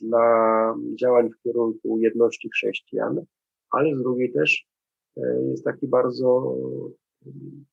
dla 0.00 0.74
działań 0.94 1.30
w 1.30 1.42
kierunku 1.42 1.98
jedności 1.98 2.50
chrześcijan, 2.50 3.24
ale 3.70 3.96
z 3.96 4.02
drugiej 4.02 4.32
też 4.32 4.66
e, 5.16 5.42
jest 5.50 5.64
taki 5.64 5.88
bardzo 5.88 6.56
mm, 7.26 7.64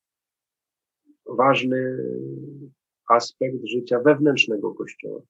ważny 1.26 1.98
aspekt 3.10 3.66
życia 3.66 4.00
wewnętrznego 4.00 4.74
Kościoła. 4.74 5.22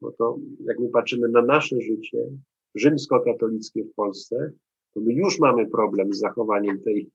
Bo 0.00 0.12
to, 0.12 0.38
jak 0.64 0.78
my 0.78 0.88
patrzymy 0.88 1.28
na 1.28 1.42
nasze 1.42 1.80
życie 1.80 2.28
rzymskokatolickie 2.74 3.84
w 3.84 3.94
Polsce, 3.94 4.52
to 4.94 5.00
my 5.00 5.12
już 5.12 5.38
mamy 5.38 5.66
problem 5.66 6.14
z 6.14 6.18
zachowaniem 6.18 6.80
tej, 6.82 7.10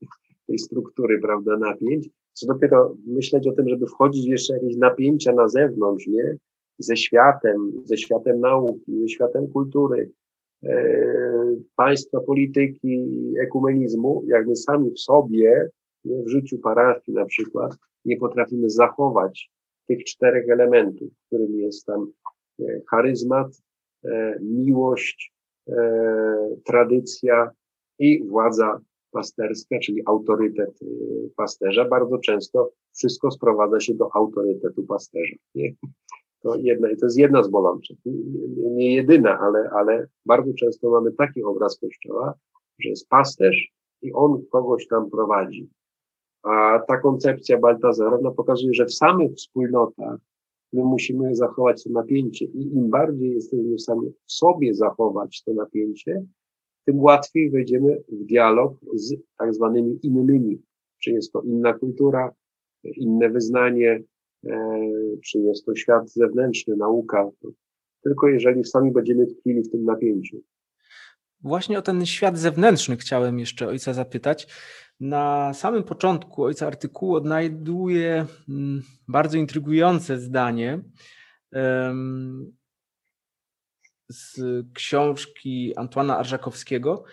tej 0.48 0.60
struktury, 0.60 1.20
prawda, 1.22 1.58
napięć, 1.58 2.10
co 2.34 2.48
dopiero 2.48 2.96
myśleć 3.08 3.48
o 3.48 3.52
tym, 3.52 3.70
żeby 3.70 3.88
wchodzić 3.88 4.26
jeszcze 4.26 4.54
jakieś 4.54 4.78
napięcia 4.78 5.34
na 5.34 5.48
zewnątrz, 5.48 6.08
nie? 6.08 6.38
Ze 6.80 6.98
światem, 6.98 7.72
ze 7.86 7.98
światem 7.98 8.40
nauki, 8.40 9.00
ze 9.02 9.08
światem 9.08 9.48
kultury, 9.48 10.12
e, 10.64 10.94
państwa, 11.76 12.20
polityki, 12.20 13.08
ekumenizmu, 13.40 14.24
jak 14.28 14.48
my 14.48 14.56
sami 14.56 14.92
w 14.92 15.00
sobie, 15.00 15.70
w 16.06 16.28
życiu 16.28 16.58
parafii 16.58 17.16
na 17.16 17.26
przykład, 17.26 17.76
nie 18.06 18.18
potrafimy 18.18 18.70
zachować 18.70 19.52
tych 19.88 20.04
czterech 20.04 20.50
elementów, 20.50 21.10
którym 21.28 21.56
jest 21.60 21.86
tam 21.86 22.12
e, 22.60 22.82
charyzmat, 22.90 23.48
e, 24.06 24.40
miłość, 24.42 25.34
tradycja 26.66 27.52
i 28.00 28.24
władza 28.28 28.80
pasterska, 29.12 29.80
czyli 29.80 30.02
autorytet 30.06 30.80
pasterza, 31.36 31.86
bardzo 31.86 32.18
często 32.18 32.72
wszystko 32.94 33.32
sprowadza 33.32 33.80
się 33.80 33.94
do 33.94 34.16
autorytetu 34.16 34.84
pasterza. 34.84 35.36
Nie? 35.56 35.74
To, 36.44 36.56
jedna, 36.56 36.88
to 37.00 37.06
jest 37.06 37.18
jedna 37.18 37.44
z 37.44 37.50
bolączek. 37.50 37.98
Nie, 38.58 38.96
jedyna, 38.96 39.40
ale, 39.40 39.70
ale 39.70 40.08
bardzo 40.26 40.54
często 40.54 40.90
mamy 40.90 41.12
taki 41.12 41.44
obraz 41.44 41.80
Kościoła, 41.80 42.34
że 42.80 42.90
jest 42.90 43.10
pasterz 43.10 43.72
i 44.02 44.14
on 44.14 44.46
kogoś 44.52 44.88
tam 44.88 45.10
prowadzi. 45.10 45.70
A 46.44 46.80
ta 46.88 46.98
koncepcja 46.98 47.60
Baltazara 47.60 48.18
no, 48.22 48.32
pokazuje, 48.32 48.74
że 48.74 48.86
w 48.86 48.94
samych 48.94 49.32
wspólnotach 49.32 50.20
my 50.74 50.84
musimy 50.84 51.36
zachować 51.36 51.84
to 51.84 51.90
napięcie 51.90 52.46
i 52.46 52.76
im 52.76 52.90
bardziej 52.90 53.34
jesteśmy 53.34 53.76
w 53.76 53.82
w 54.28 54.32
sobie 54.32 54.74
zachować 54.74 55.44
to 55.44 55.54
napięcie, 55.54 56.26
tym 56.86 57.00
łatwiej 57.00 57.52
wejdziemy 57.52 58.04
w 58.10 58.26
dialog 58.26 58.74
z 58.94 59.16
tak 59.38 59.54
zwanymi 59.54 60.00
innymi. 60.04 60.62
Czy 61.00 61.12
jest 61.12 61.32
to 61.32 61.42
inna 61.42 61.74
kultura, 61.74 62.32
inne 62.84 63.30
wyznanie, 63.30 64.04
czy 65.24 65.40
jest 65.40 65.66
to 65.66 65.76
świat 65.76 66.10
zewnętrzny, 66.10 66.76
nauka. 66.76 67.30
Tylko 68.04 68.28
jeżeli 68.28 68.66
sami 68.66 68.92
będziemy 68.92 69.28
tkwili 69.28 69.64
w 69.64 69.72
tym 69.72 69.86
napięciu. 69.86 70.38
Właśnie 71.42 71.80
o 71.80 71.82
ten 71.82 72.06
świat 72.06 72.38
zewnętrzny 72.38 72.98
chciałem 72.98 73.40
jeszcze 73.40 73.68
ojca 73.68 73.94
zapytać. 73.94 74.48
Na 75.00 75.54
samym 75.54 75.84
początku 75.84 76.44
ojca 76.44 76.68
artykułu 76.68 77.16
odnajduję 77.16 78.26
mm, 78.50 78.82
bardzo 79.08 79.38
intrygujące 79.38 80.20
zdanie 80.20 80.80
z 84.10 84.42
książki 84.74 85.74
Antoana 85.76 86.18
Arżakowskiego 86.18 87.04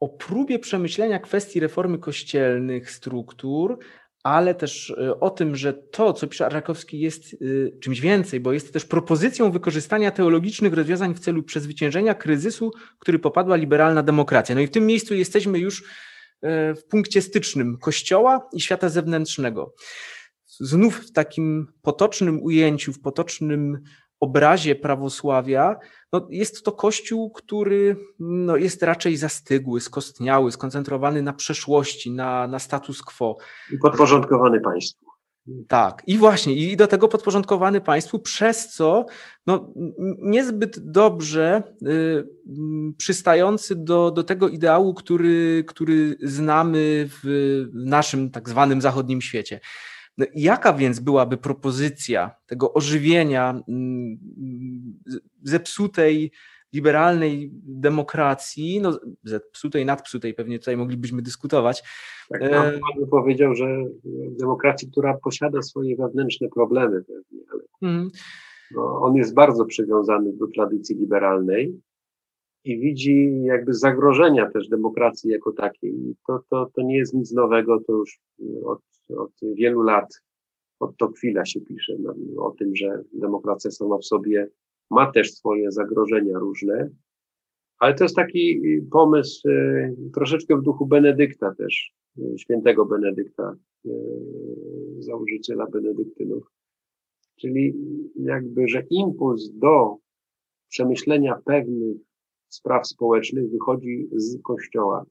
o 0.00 0.08
próbie 0.08 0.58
przemyślenia 0.58 1.18
kwestii 1.18 1.60
reformy 1.60 1.98
kościelnych 1.98 2.90
struktur, 2.90 3.78
ale 4.22 4.54
też 4.54 4.90
e, 4.90 5.20
o 5.20 5.30
tym, 5.30 5.56
że 5.56 5.72
to, 5.72 6.12
co 6.12 6.26
pisze 6.26 6.46
Arżakowski, 6.46 7.00
jest 7.00 7.24
e, 7.24 7.78
czymś 7.78 8.00
więcej, 8.00 8.40
bo 8.40 8.52
jest 8.52 8.72
też 8.72 8.84
propozycją 8.84 9.50
wykorzystania 9.50 10.10
teologicznych 10.10 10.72
rozwiązań 10.72 11.14
w 11.14 11.20
celu 11.20 11.42
przezwyciężenia 11.42 12.14
kryzysu, 12.14 12.72
który 12.98 13.18
popadła 13.18 13.56
liberalna 13.56 14.02
demokracja. 14.02 14.54
No 14.54 14.60
i 14.60 14.66
w 14.66 14.70
tym 14.70 14.86
miejscu 14.86 15.14
jesteśmy 15.14 15.58
już 15.58 15.84
e, 16.42 16.74
w 16.74 16.84
punkcie 16.84 17.22
stycznym 17.22 17.78
Kościoła 17.78 18.48
i 18.52 18.60
świata 18.60 18.88
zewnętrznego. 18.88 19.74
Znów 20.46 20.96
w 20.96 21.12
takim 21.12 21.66
potocznym 21.82 22.42
ujęciu, 22.42 22.92
w 22.92 23.00
potocznym 23.00 23.78
obrazie 24.20 24.74
prawosławia, 24.74 25.76
no 26.12 26.26
jest 26.30 26.64
to 26.64 26.72
kościół, 26.72 27.30
który 27.30 27.96
no 28.18 28.56
jest 28.56 28.82
raczej 28.82 29.16
zastygły, 29.16 29.80
skostniały, 29.80 30.52
skoncentrowany 30.52 31.22
na 31.22 31.32
przeszłości, 31.32 32.10
na, 32.10 32.46
na 32.46 32.58
status 32.58 33.02
quo. 33.02 33.36
I 33.72 33.78
podporządkowany 33.78 34.60
państwu. 34.60 35.08
Tak, 35.68 36.02
i 36.06 36.18
właśnie, 36.18 36.54
i 36.54 36.76
do 36.76 36.86
tego 36.86 37.08
podporządkowany 37.08 37.80
państwu, 37.80 38.18
przez 38.18 38.74
co 38.74 39.06
no, 39.46 39.72
niezbyt 40.18 40.90
dobrze 40.90 41.62
y, 41.82 42.28
przystający 42.96 43.76
do, 43.76 44.10
do 44.10 44.24
tego 44.24 44.48
ideału, 44.48 44.94
który, 44.94 45.64
który 45.66 46.16
znamy 46.22 47.08
w 47.22 47.64
naszym 47.74 48.30
tak 48.30 48.48
zwanym 48.48 48.80
zachodnim 48.80 49.20
świecie. 49.20 49.60
No, 50.18 50.26
jaka 50.34 50.72
więc 50.72 51.00
byłaby 51.00 51.36
propozycja 51.36 52.30
tego 52.46 52.72
ożywienia 52.74 53.62
mm, 53.68 54.18
zepsutej 55.42 56.32
liberalnej 56.72 57.50
demokracji, 57.64 58.80
no 58.80 58.98
zepsutej, 59.24 59.84
nadpsutej, 59.84 60.34
pewnie 60.34 60.58
tutaj 60.58 60.76
moglibyśmy 60.76 61.22
dyskutować. 61.22 61.82
Tak, 62.28 62.42
e, 62.42 62.50
pan 62.50 63.00
by 63.00 63.06
powiedział, 63.06 63.54
że 63.54 63.84
demokracji, 64.40 64.90
która 64.90 65.18
posiada 65.24 65.62
swoje 65.62 65.96
wewnętrzne 65.96 66.48
problemy 66.48 67.04
pewnie, 67.04 67.44
ale 67.52 67.62
mm. 67.92 68.10
no, 68.74 69.00
on 69.00 69.14
jest 69.14 69.34
bardzo 69.34 69.64
przywiązany 69.64 70.32
do 70.32 70.46
tradycji 70.46 70.96
liberalnej 70.96 71.80
i 72.64 72.80
widzi 72.80 73.42
jakby 73.44 73.74
zagrożenia 73.74 74.50
też 74.50 74.68
demokracji 74.68 75.30
jako 75.30 75.52
takiej. 75.52 75.94
To, 76.26 76.42
to, 76.50 76.70
to 76.74 76.82
nie 76.82 76.96
jest 76.96 77.14
nic 77.14 77.32
nowego, 77.32 77.80
to 77.80 77.92
już 77.92 78.20
od 78.64 78.80
od 79.16 79.32
wielu 79.42 79.82
lat, 79.82 80.22
od 80.80 80.96
to 80.96 81.08
chwila 81.08 81.44
się 81.44 81.60
pisze 81.60 81.96
no, 81.98 82.14
o 82.36 82.50
tym, 82.50 82.76
że 82.76 83.02
demokracja 83.12 83.70
sama 83.70 83.98
w 83.98 84.04
sobie 84.04 84.50
ma 84.90 85.12
też 85.12 85.34
swoje 85.34 85.72
zagrożenia 85.72 86.38
różne, 86.38 86.90
ale 87.78 87.94
to 87.94 88.04
jest 88.04 88.16
taki 88.16 88.60
pomysł 88.90 89.48
e, 89.48 89.94
troszeczkę 90.14 90.56
w 90.56 90.62
duchu 90.62 90.86
Benedykta 90.86 91.54
też, 91.54 91.92
e, 92.18 92.38
świętego 92.38 92.86
Benedykta, 92.86 93.56
e, 93.86 93.90
założyciela 94.98 95.66
Benedyktynów. 95.66 96.50
Czyli 97.36 97.74
jakby, 98.16 98.68
że 98.68 98.82
impuls 98.90 99.50
do 99.50 99.96
przemyślenia 100.68 101.40
pewnych 101.44 101.96
spraw 102.48 102.86
społecznych 102.86 103.50
wychodzi 103.50 104.08
z 104.12 104.42
Kościoła 104.42 105.04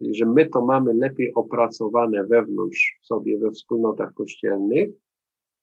że 0.00 0.26
my 0.26 0.48
to 0.48 0.64
mamy 0.64 0.94
lepiej 0.94 1.34
opracowane 1.34 2.24
wewnątrz 2.24 2.98
sobie, 3.02 3.38
we 3.38 3.50
wspólnotach 3.50 4.14
kościelnych 4.14 4.88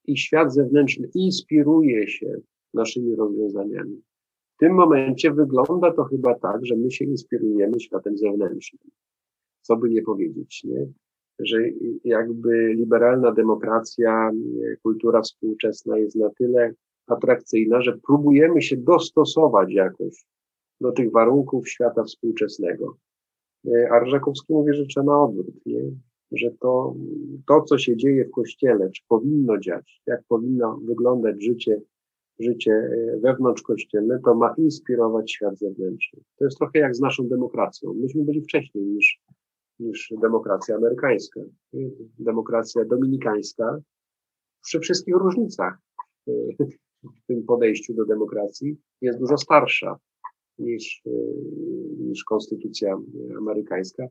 i 0.05 0.17
świat 0.17 0.53
zewnętrzny 0.53 1.09
inspiruje 1.15 2.07
się 2.07 2.37
naszymi 2.73 3.15
rozwiązaniami. 3.15 4.01
W 4.55 4.57
tym 4.59 4.73
momencie 4.73 5.31
wygląda 5.31 5.93
to 5.93 6.03
chyba 6.03 6.39
tak, 6.39 6.65
że 6.65 6.75
my 6.75 6.91
się 6.91 7.05
inspirujemy 7.05 7.79
światem 7.79 8.17
zewnętrznym. 8.17 8.91
Co 9.61 9.77
by 9.77 9.89
nie 9.89 10.01
powiedzieć, 10.01 10.63
nie? 10.63 10.87
Że 11.39 11.57
jakby 12.03 12.73
liberalna 12.73 13.31
demokracja, 13.31 14.31
kultura 14.83 15.21
współczesna 15.21 15.97
jest 15.97 16.15
na 16.15 16.29
tyle 16.29 16.73
atrakcyjna, 17.07 17.81
że 17.81 17.97
próbujemy 18.07 18.61
się 18.61 18.77
dostosować 18.77 19.73
jakoś 19.73 20.25
do 20.81 20.91
tych 20.91 21.11
warunków 21.11 21.69
świata 21.69 22.03
współczesnego. 22.03 22.97
E, 23.67 23.89
a 23.91 24.19
mówi, 24.49 24.73
że 24.73 24.85
trzeba 24.85 25.05
na 25.05 25.23
odwrót, 25.23 25.65
nie? 25.65 25.81
że 26.31 26.51
to, 26.59 26.95
to, 27.47 27.61
co 27.61 27.77
się 27.77 27.97
dzieje 27.97 28.25
w 28.25 28.31
Kościele, 28.31 28.89
czy 28.91 29.01
powinno 29.07 29.57
dziać, 29.57 30.01
jak 30.07 30.23
powinno 30.27 30.79
wyglądać 30.85 31.43
życie, 31.43 31.81
życie 32.39 32.71
e, 32.71 33.19
wewnątrz 33.19 33.61
kościelne, 33.61 34.19
to 34.25 34.35
ma 34.35 34.53
inspirować 34.57 35.31
świat 35.31 35.57
zewnętrzny. 35.57 36.19
To 36.37 36.45
jest 36.45 36.57
trochę 36.57 36.79
jak 36.79 36.95
z 36.95 36.99
naszą 36.99 37.27
demokracją. 37.27 37.93
Myśmy 37.93 38.23
byli 38.23 38.41
wcześniej 38.41 38.85
niż, 38.85 39.21
niż 39.79 40.13
demokracja 40.21 40.75
amerykańska. 40.75 41.41
Demokracja 42.19 42.85
dominikańska 42.85 43.79
przy 44.63 44.79
wszystkich 44.79 45.15
różnicach 45.15 45.77
w 47.03 47.27
tym 47.27 47.43
podejściu 47.43 47.93
do 47.93 48.05
demokracji 48.05 48.77
jest 49.01 49.19
dużo 49.19 49.37
starsza 49.37 49.95
niż, 50.59 51.01
e, 51.05 51.09
niż 51.99 52.23
konstytucja 52.23 52.97
amerykańska. 53.37 54.07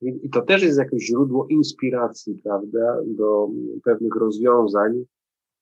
I, 0.00 0.20
I, 0.22 0.30
to 0.30 0.42
też 0.42 0.62
jest 0.62 0.78
jakieś 0.78 1.06
źródło 1.06 1.46
inspiracji, 1.46 2.40
prawda, 2.44 3.00
do 3.06 3.48
pewnych 3.84 4.14
rozwiązań 4.16 5.04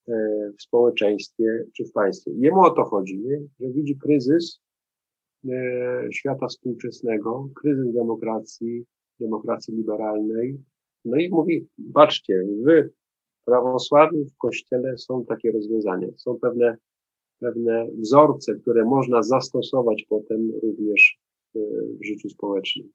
e, 0.09 0.53
w 0.59 0.63
społeczeństwie 0.63 1.65
czy 1.77 1.85
w 1.85 1.93
państwie. 1.93 2.31
Jemu 2.37 2.61
o 2.61 2.71
to 2.71 2.85
chodzi, 2.85 3.19
nie? 3.19 3.43
że 3.61 3.73
widzi 3.73 3.99
kryzys 3.99 4.61
e, 5.49 6.09
świata 6.13 6.47
współczesnego, 6.47 7.49
kryzys 7.55 7.95
demokracji, 7.95 8.85
demokracji 9.21 9.75
liberalnej. 9.75 10.59
No 11.05 11.17
i 11.17 11.31
mówi, 11.31 11.69
patrzcie, 11.95 12.45
wy, 12.63 12.91
prawosławni 13.45 14.25
w 14.25 14.37
kościele 14.37 14.99
są 14.99 15.25
takie 15.25 15.53
rozwiązania, 15.53 16.09
są 16.17 16.39
pewne 16.39 16.77
pewne 17.45 17.87
wzorce, 17.99 18.55
które 18.55 18.85
można 18.85 19.23
zastosować 19.23 20.07
potem 20.09 20.51
również 20.63 21.19
e, 21.57 21.59
w 22.01 22.07
życiu 22.07 22.29
społecznym. 22.29 22.89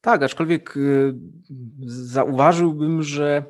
Tak, 0.00 0.22
aczkolwiek 0.22 0.76
e, 0.76 0.80
zauważyłbym, 1.86 3.02
że 3.02 3.44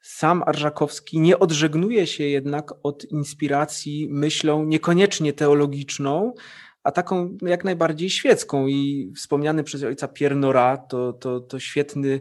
sam 0.00 0.42
Arżakowski 0.46 1.20
nie 1.20 1.38
odżegnuje 1.38 2.06
się 2.06 2.24
jednak 2.24 2.74
od 2.82 3.04
inspiracji 3.04 4.08
myślą 4.10 4.64
niekoniecznie 4.64 5.32
teologiczną, 5.32 6.34
a 6.82 6.92
taką 6.92 7.36
jak 7.42 7.64
najbardziej 7.64 8.10
świecką. 8.10 8.66
I 8.66 9.12
wspomniany 9.16 9.64
przez 9.64 9.82
ojca 9.82 10.08
Piernora 10.08 10.76
to, 10.76 11.12
to, 11.12 11.40
to 11.40 11.60
świetny, 11.60 12.20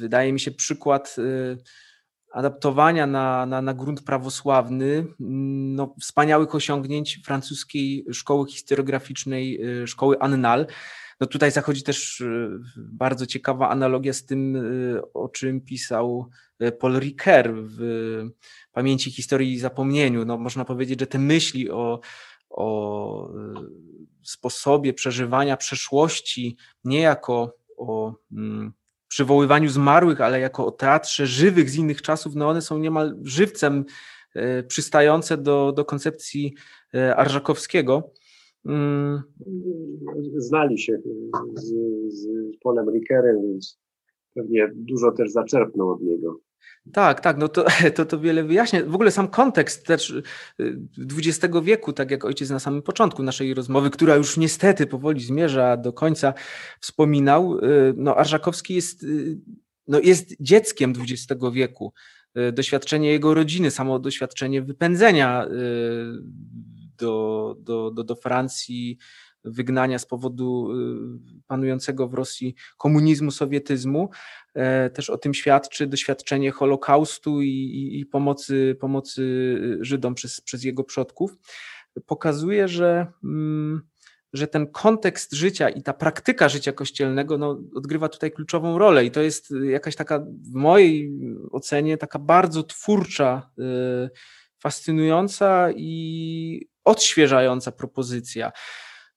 wydaje 0.00 0.32
mi 0.32 0.40
się, 0.40 0.50
przykład 0.50 1.16
e, 1.18 1.56
adaptowania 2.32 3.06
na, 3.06 3.46
na, 3.46 3.62
na 3.62 3.74
grunt 3.74 4.02
prawosławny 4.02 5.06
no, 5.18 5.94
wspaniałych 6.00 6.54
osiągnięć 6.54 7.20
francuskiej 7.24 8.04
szkoły 8.12 8.48
historiograficznej, 8.48 9.64
y, 9.82 9.86
szkoły 9.86 10.20
Annal. 10.20 10.66
No 11.20 11.26
tutaj 11.26 11.50
zachodzi 11.50 11.82
też 11.82 12.20
y, 12.20 12.50
bardzo 12.76 13.26
ciekawa 13.26 13.68
analogia 13.68 14.12
z 14.12 14.24
tym, 14.24 14.56
y, 14.56 15.12
o 15.14 15.28
czym 15.28 15.60
pisał 15.60 16.30
Paul 16.80 16.98
Ricoeur 16.98 17.54
w 17.54 17.78
Pamięci, 18.72 19.10
Historii 19.10 19.52
i 19.52 19.58
Zapomnieniu. 19.58 20.24
No, 20.24 20.38
można 20.38 20.64
powiedzieć, 20.64 21.00
że 21.00 21.06
te 21.06 21.18
myśli 21.18 21.70
o, 21.70 22.00
o 22.50 23.32
sposobie 24.22 24.94
przeżywania 24.94 25.56
przeszłości 25.56 26.56
nie 26.84 27.00
jako 27.00 27.54
o 27.76 28.14
mm, 28.32 28.72
przywoływaniu 29.08 29.68
zmarłych, 29.68 30.20
ale 30.20 30.40
jako 30.40 30.66
o 30.66 30.70
teatrze 30.70 31.26
żywych 31.26 31.70
z 31.70 31.76
innych 31.76 32.02
czasów, 32.02 32.34
no 32.34 32.48
one 32.48 32.62
są 32.62 32.78
niemal 32.78 33.18
żywcem 33.22 33.84
przystające 34.68 35.36
do, 35.36 35.72
do 35.72 35.84
koncepcji 35.84 36.54
Arżakowskiego. 37.16 38.12
Mm. 38.66 39.22
Znali 40.36 40.78
się 40.78 40.98
z, 41.54 41.74
z 42.08 42.26
Polem 42.60 42.90
Rickerem, 42.90 43.42
więc 43.42 43.80
pewnie 44.34 44.72
dużo 44.74 45.12
też 45.12 45.30
zaczerpnął 45.30 45.90
od 45.90 46.02
niego. 46.02 46.40
Tak, 46.92 47.20
tak, 47.20 47.38
no 47.38 47.48
to, 47.48 47.64
to, 47.96 48.04
to 48.04 48.20
wiele 48.20 48.44
wyjaśnia. 48.44 48.84
W 48.84 48.94
ogóle 48.94 49.10
sam 49.10 49.28
kontekst 49.28 49.86
też 49.86 50.14
XX 51.16 51.56
y, 51.56 51.62
wieku, 51.62 51.92
tak 51.92 52.10
jak 52.10 52.24
ojciec 52.24 52.50
na 52.50 52.58
samym 52.58 52.82
początku 52.82 53.22
naszej 53.22 53.54
rozmowy, 53.54 53.90
która 53.90 54.16
już 54.16 54.36
niestety 54.36 54.86
powoli 54.86 55.20
zmierza 55.20 55.76
do 55.76 55.92
końca, 55.92 56.34
wspominał, 56.80 57.58
y, 57.58 57.94
no 57.96 58.16
Arżakowski 58.16 58.74
jest, 58.74 59.02
y, 59.02 59.38
no 59.88 60.00
jest 60.00 60.34
dzieckiem 60.40 60.92
XX 61.00 61.44
wieku. 61.52 61.92
Doświadczenie 62.52 63.10
jego 63.10 63.34
rodziny, 63.34 63.70
samo 63.70 63.98
doświadczenie 63.98 64.62
wypędzenia 64.62 65.46
do, 66.98 67.56
do, 67.60 67.90
do, 67.90 68.04
do 68.04 68.16
Francji, 68.16 68.98
wygnania 69.44 69.98
z 69.98 70.06
powodu 70.06 70.72
y, 70.72 71.42
panującego 71.46 72.08
w 72.08 72.14
Rosji 72.14 72.54
komunizmu, 72.78 73.30
sowietyzmu. 73.30 74.10
E, 74.54 74.90
też 74.90 75.10
o 75.10 75.18
tym 75.18 75.34
świadczy 75.34 75.86
doświadczenie 75.86 76.50
Holokaustu 76.50 77.42
i, 77.42 77.48
i, 77.48 78.00
i 78.00 78.06
pomocy, 78.06 78.76
pomocy 78.80 79.22
Żydom 79.80 80.14
przez, 80.14 80.40
przez 80.40 80.64
jego 80.64 80.84
przodków. 80.84 81.36
Pokazuje, 82.06 82.68
że, 82.68 83.06
mm, 83.24 83.82
że 84.32 84.46
ten 84.46 84.66
kontekst 84.66 85.32
życia 85.32 85.68
i 85.68 85.82
ta 85.82 85.92
praktyka 85.92 86.48
życia 86.48 86.72
kościelnego 86.72 87.38
no, 87.38 87.60
odgrywa 87.74 88.08
tutaj 88.08 88.32
kluczową 88.32 88.78
rolę. 88.78 89.04
I 89.04 89.10
to 89.10 89.20
jest 89.22 89.54
jakaś 89.64 89.96
taka, 89.96 90.18
w 90.20 90.54
mojej 90.54 91.12
ocenie, 91.50 91.96
taka 91.96 92.18
bardzo 92.18 92.62
twórcza, 92.62 93.50
y, 93.58 94.10
fascynująca 94.58 95.68
i 95.76 96.68
odświeżająca 96.84 97.72
propozycja. 97.72 98.52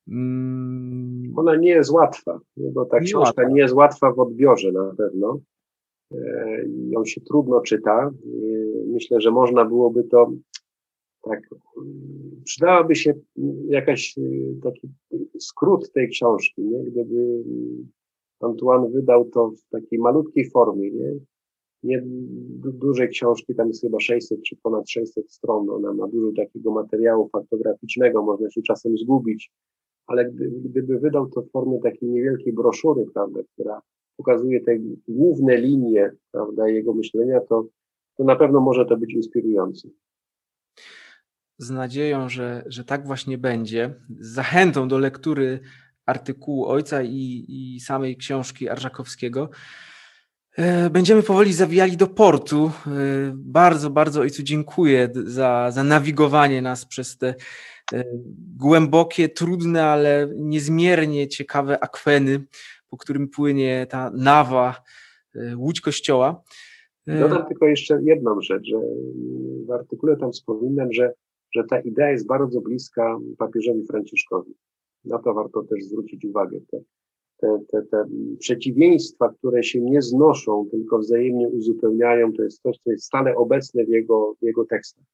Mm. 0.08 1.34
Ona 1.36 1.56
nie 1.56 1.70
jest 1.70 1.92
łatwa, 1.92 2.40
bo 2.58 2.86
ta 2.86 3.00
nie 3.00 3.06
książka 3.06 3.42
łatwa. 3.42 3.54
nie 3.54 3.62
jest 3.62 3.74
łatwa 3.74 4.12
w 4.12 4.20
odbiorze 4.20 4.72
na 4.72 4.94
pewno. 4.98 5.40
E, 6.14 6.64
ją 6.90 7.06
się 7.06 7.22
trudno 7.22 7.62
czyta. 7.62 8.08
E, 8.08 8.12
myślę, 8.88 9.22
że 9.22 9.32
można 9.32 9.66
byłoby 9.66 10.04
to 10.04 10.32
tak, 11.22 11.50
mm, 11.78 12.42
przydałaby 12.46 12.96
się 12.96 13.14
jakaś 13.68 14.18
e, 14.18 14.22
taki 14.64 14.90
skrót 15.40 15.92
tej 15.92 16.10
książki, 16.10 16.62
nie? 16.62 16.84
gdyby 16.84 17.44
Antoine 18.40 18.90
wydał 18.90 19.26
to 19.26 19.52
w 19.52 19.70
takiej 19.70 20.00
malutkiej 20.00 20.50
formie, 20.50 20.92
nie? 20.92 21.16
nie 21.84 22.04
dużej 22.64 23.10
książki, 23.10 23.56
tam 23.56 23.68
jest 23.68 23.82
chyba 23.82 24.00
600 24.00 24.44
czy 24.44 24.56
ponad 24.56 24.90
600 24.90 25.32
stron, 25.32 25.70
ona 25.70 25.94
ma 25.94 26.08
dużo 26.08 26.32
takiego 26.36 26.72
materiału 26.72 27.30
faktograficznego, 27.30 28.24
można 28.24 28.52
się 28.52 28.62
czasem 28.62 28.98
zgubić, 28.98 29.52
ale 30.08 30.32
gdyby 30.66 31.00
wydał 31.00 31.30
to 31.30 31.42
w 31.42 31.52
formie 31.52 31.80
takiej 31.82 32.10
niewielkiej 32.10 32.54
broszury, 32.54 33.06
prawda, 33.14 33.40
która 33.54 33.82
pokazuje 34.18 34.62
te 34.62 34.78
główne 35.08 35.58
linie, 35.58 36.12
prawda, 36.32 36.68
jego 36.68 36.94
myślenia, 36.94 37.40
to, 37.50 37.66
to 38.18 38.24
na 38.24 38.36
pewno 38.36 38.60
może 38.60 38.86
to 38.86 38.98
być 38.98 39.14
inspirujące. 39.14 39.90
Z 41.58 41.70
nadzieją, 41.70 42.30
że, 42.30 42.64
że 42.66 42.84
tak 42.84 43.08
właśnie 43.08 43.38
będzie, 43.38 43.94
z 44.20 44.28
zachętą 44.28 44.88
do 44.88 44.98
lektury 44.98 45.60
artykułu 46.06 46.66
ojca 46.66 47.04
i, 47.04 47.46
i 47.48 47.80
samej 47.80 48.18
książki 48.18 48.70
Arżakowskiego, 48.70 49.50
e, 50.58 50.90
Będziemy 50.90 51.24
powoli 51.24 51.54
zawijali 51.54 51.98
do 51.98 52.08
portu. 52.08 52.72
E, 52.88 52.92
bardzo, 53.36 53.90
bardzo 53.90 54.22
Ojcu 54.22 54.44
dziękuję 54.44 55.10
za, 55.14 55.72
za 55.72 55.84
nawigowanie 55.84 56.62
nas 56.62 56.86
przez 56.86 57.18
te 57.18 57.36
głębokie, 58.58 59.30
trudne, 59.30 59.86
ale 59.86 60.30
niezmiernie 60.36 61.28
ciekawe 61.28 61.84
akweny, 61.84 62.44
po 62.90 62.98
którym 62.98 63.30
płynie 63.30 63.88
ta 63.90 64.12
nawa, 64.16 64.76
e, 65.36 65.58
łódź 65.58 65.82
kościoła. 65.82 66.44
E, 67.08 67.20
Dodam 67.20 67.46
tylko 67.48 67.68
jeszcze 67.68 68.02
jedną 68.04 68.42
rzecz, 68.42 68.64
że 68.66 68.78
w 69.68 69.72
artykule 69.72 70.18
tam 70.18 70.32
wspominam, 70.32 70.94
że, 70.94 71.14
że 71.56 71.64
ta 71.64 71.80
idea 71.80 72.10
jest 72.10 72.28
bardzo 72.28 72.62
bliska 72.62 73.20
papieżowi 73.38 73.86
Franciszkowi. 73.86 74.54
Na 75.06 75.20
to 75.20 75.34
warto 75.34 75.64
też 75.64 75.84
zwrócić 75.84 76.26
uwagę. 76.26 76.60
Te, 76.72 76.80
te, 77.38 77.60
te, 77.72 77.82
te 77.82 78.06
przeciwieństwa, 78.40 79.30
które 79.30 79.64
się 79.64 79.82
nie 79.82 80.02
znoszą, 80.02 80.68
tylko 80.72 81.00
wzajemnie 81.00 81.48
uzupełniają, 81.48 82.34
to 82.34 82.44
jest 82.44 82.62
coś, 82.62 82.78
co 82.84 82.92
jest 82.92 83.06
stale 83.06 83.36
obecne 83.36 83.86
w 83.86 83.90
jego, 83.90 84.34
w 84.42 84.46
jego 84.46 84.66
tekstach. 84.66 85.06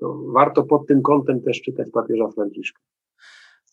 To 0.00 0.22
warto 0.32 0.62
pod 0.62 0.86
tym 0.86 1.02
kątem 1.02 1.42
też 1.42 1.62
czytać 1.62 1.90
papieża 1.90 2.28
Franciszka. 2.28 2.80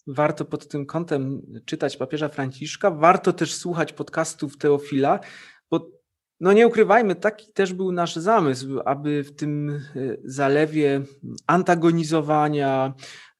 Warto 0.07 0.45
pod 0.45 0.67
tym 0.67 0.85
kątem 0.85 1.41
czytać 1.65 1.97
papieża 1.97 2.29
Franciszka, 2.29 2.91
warto 2.91 3.33
też 3.33 3.53
słuchać 3.53 3.93
podcastów 3.93 4.57
Teofila, 4.57 5.19
bo 5.71 5.91
no 6.39 6.53
nie 6.53 6.67
ukrywajmy, 6.67 7.15
taki 7.15 7.53
też 7.53 7.73
był 7.73 7.91
nasz 7.91 8.15
zamysł, 8.15 8.79
aby 8.85 9.23
w 9.23 9.35
tym 9.35 9.69
e, 9.69 9.79
zalewie 10.23 11.01
antagonizowania, 11.47 12.93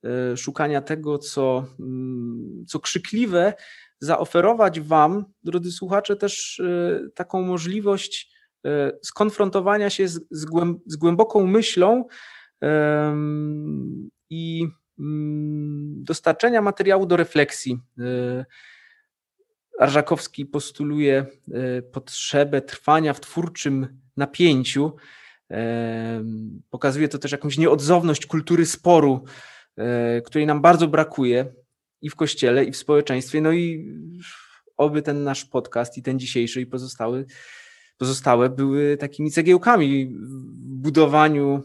e, 0.03 0.37
szukania 0.37 0.81
tego, 0.81 1.17
co, 1.17 1.65
mm, 1.79 2.65
co 2.67 2.79
krzykliwe, 2.79 3.53
zaoferować 3.99 4.79
Wam, 4.79 5.25
drodzy 5.43 5.71
słuchacze, 5.71 6.15
też 6.15 6.59
e, 6.59 7.09
taką 7.15 7.41
możliwość 7.41 8.37
skonfrontowania 9.01 9.89
się 9.89 10.07
z, 10.07 10.19
z 10.85 10.95
głęboką 10.95 11.47
myślą, 11.47 12.05
i 14.29 14.67
mm, 14.99 16.03
dostarczenia 16.03 16.61
materiału 16.61 17.05
do 17.05 17.17
refleksji. 17.17 17.79
E, 17.99 18.45
Arżakowski 19.79 20.45
postuluje 20.45 21.25
e, 21.51 21.81
potrzebę 21.81 22.61
trwania 22.61 23.13
w 23.13 23.19
twórczym 23.19 23.99
napięciu. 24.17 24.95
Pokazuje 26.69 27.07
to 27.07 27.17
też 27.17 27.31
jakąś 27.31 27.57
nieodzowność 27.57 28.25
kultury 28.25 28.65
sporu, 28.65 29.23
e, 29.77 30.21
której 30.21 30.47
nam 30.47 30.61
bardzo 30.61 30.87
brakuje 30.87 31.53
i 32.01 32.09
w 32.09 32.15
kościele, 32.15 32.63
i 32.63 32.71
w 32.71 32.77
społeczeństwie. 32.77 33.41
No 33.41 33.51
i 33.51 33.93
oby 34.77 35.01
ten 35.01 35.23
nasz 35.23 35.45
podcast 35.45 35.97
i 35.97 36.03
ten 36.03 36.19
dzisiejszy 36.19 36.61
i 36.61 36.65
pozostały, 36.65 37.25
pozostałe 37.97 38.49
były 38.49 38.97
takimi 38.97 39.31
cegiełkami 39.31 40.05
w 40.05 40.75
budowaniu 40.75 41.63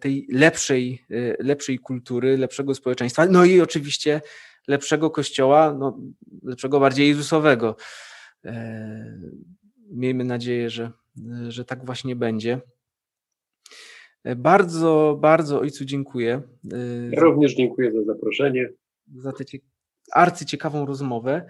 tej 0.00 0.26
lepszej, 0.30 1.04
e, 1.10 1.44
lepszej 1.44 1.78
kultury, 1.78 2.38
lepszego 2.38 2.74
społeczeństwa, 2.74 3.26
no 3.26 3.44
i 3.44 3.60
oczywiście 3.60 4.20
lepszego 4.68 5.10
kościoła, 5.10 5.74
no, 5.78 5.98
lepszego 6.42 6.80
bardziej 6.80 7.08
Jezusowego. 7.08 7.76
E, 8.44 9.18
miejmy 9.90 10.24
nadzieję, 10.24 10.70
że, 10.70 10.90
że 11.48 11.64
tak 11.64 11.86
właśnie 11.86 12.16
będzie. 12.16 12.60
Bardzo, 14.36 15.18
bardzo 15.20 15.60
Ojcu 15.60 15.84
dziękuję. 15.84 16.42
Ja 17.10 17.20
również 17.20 17.54
dziękuję 17.54 17.92
za 17.92 18.04
zaproszenie. 18.04 18.68
Za 19.16 19.32
tę 19.32 19.44
arcyciekawą 20.12 20.86
rozmowę. 20.86 21.46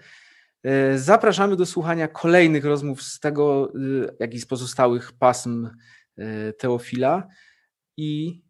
Zapraszamy 0.95 1.55
do 1.55 1.65
słuchania 1.65 2.07
kolejnych 2.07 2.65
rozmów 2.65 3.01
z 3.03 3.19
tego, 3.19 3.73
jak 4.19 4.33
i 4.33 4.39
z 4.39 4.45
pozostałych 4.45 5.11
pasm 5.11 5.69
Teofila 6.57 7.27
i 7.97 8.41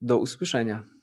do 0.00 0.18
usłyszenia. 0.18 0.93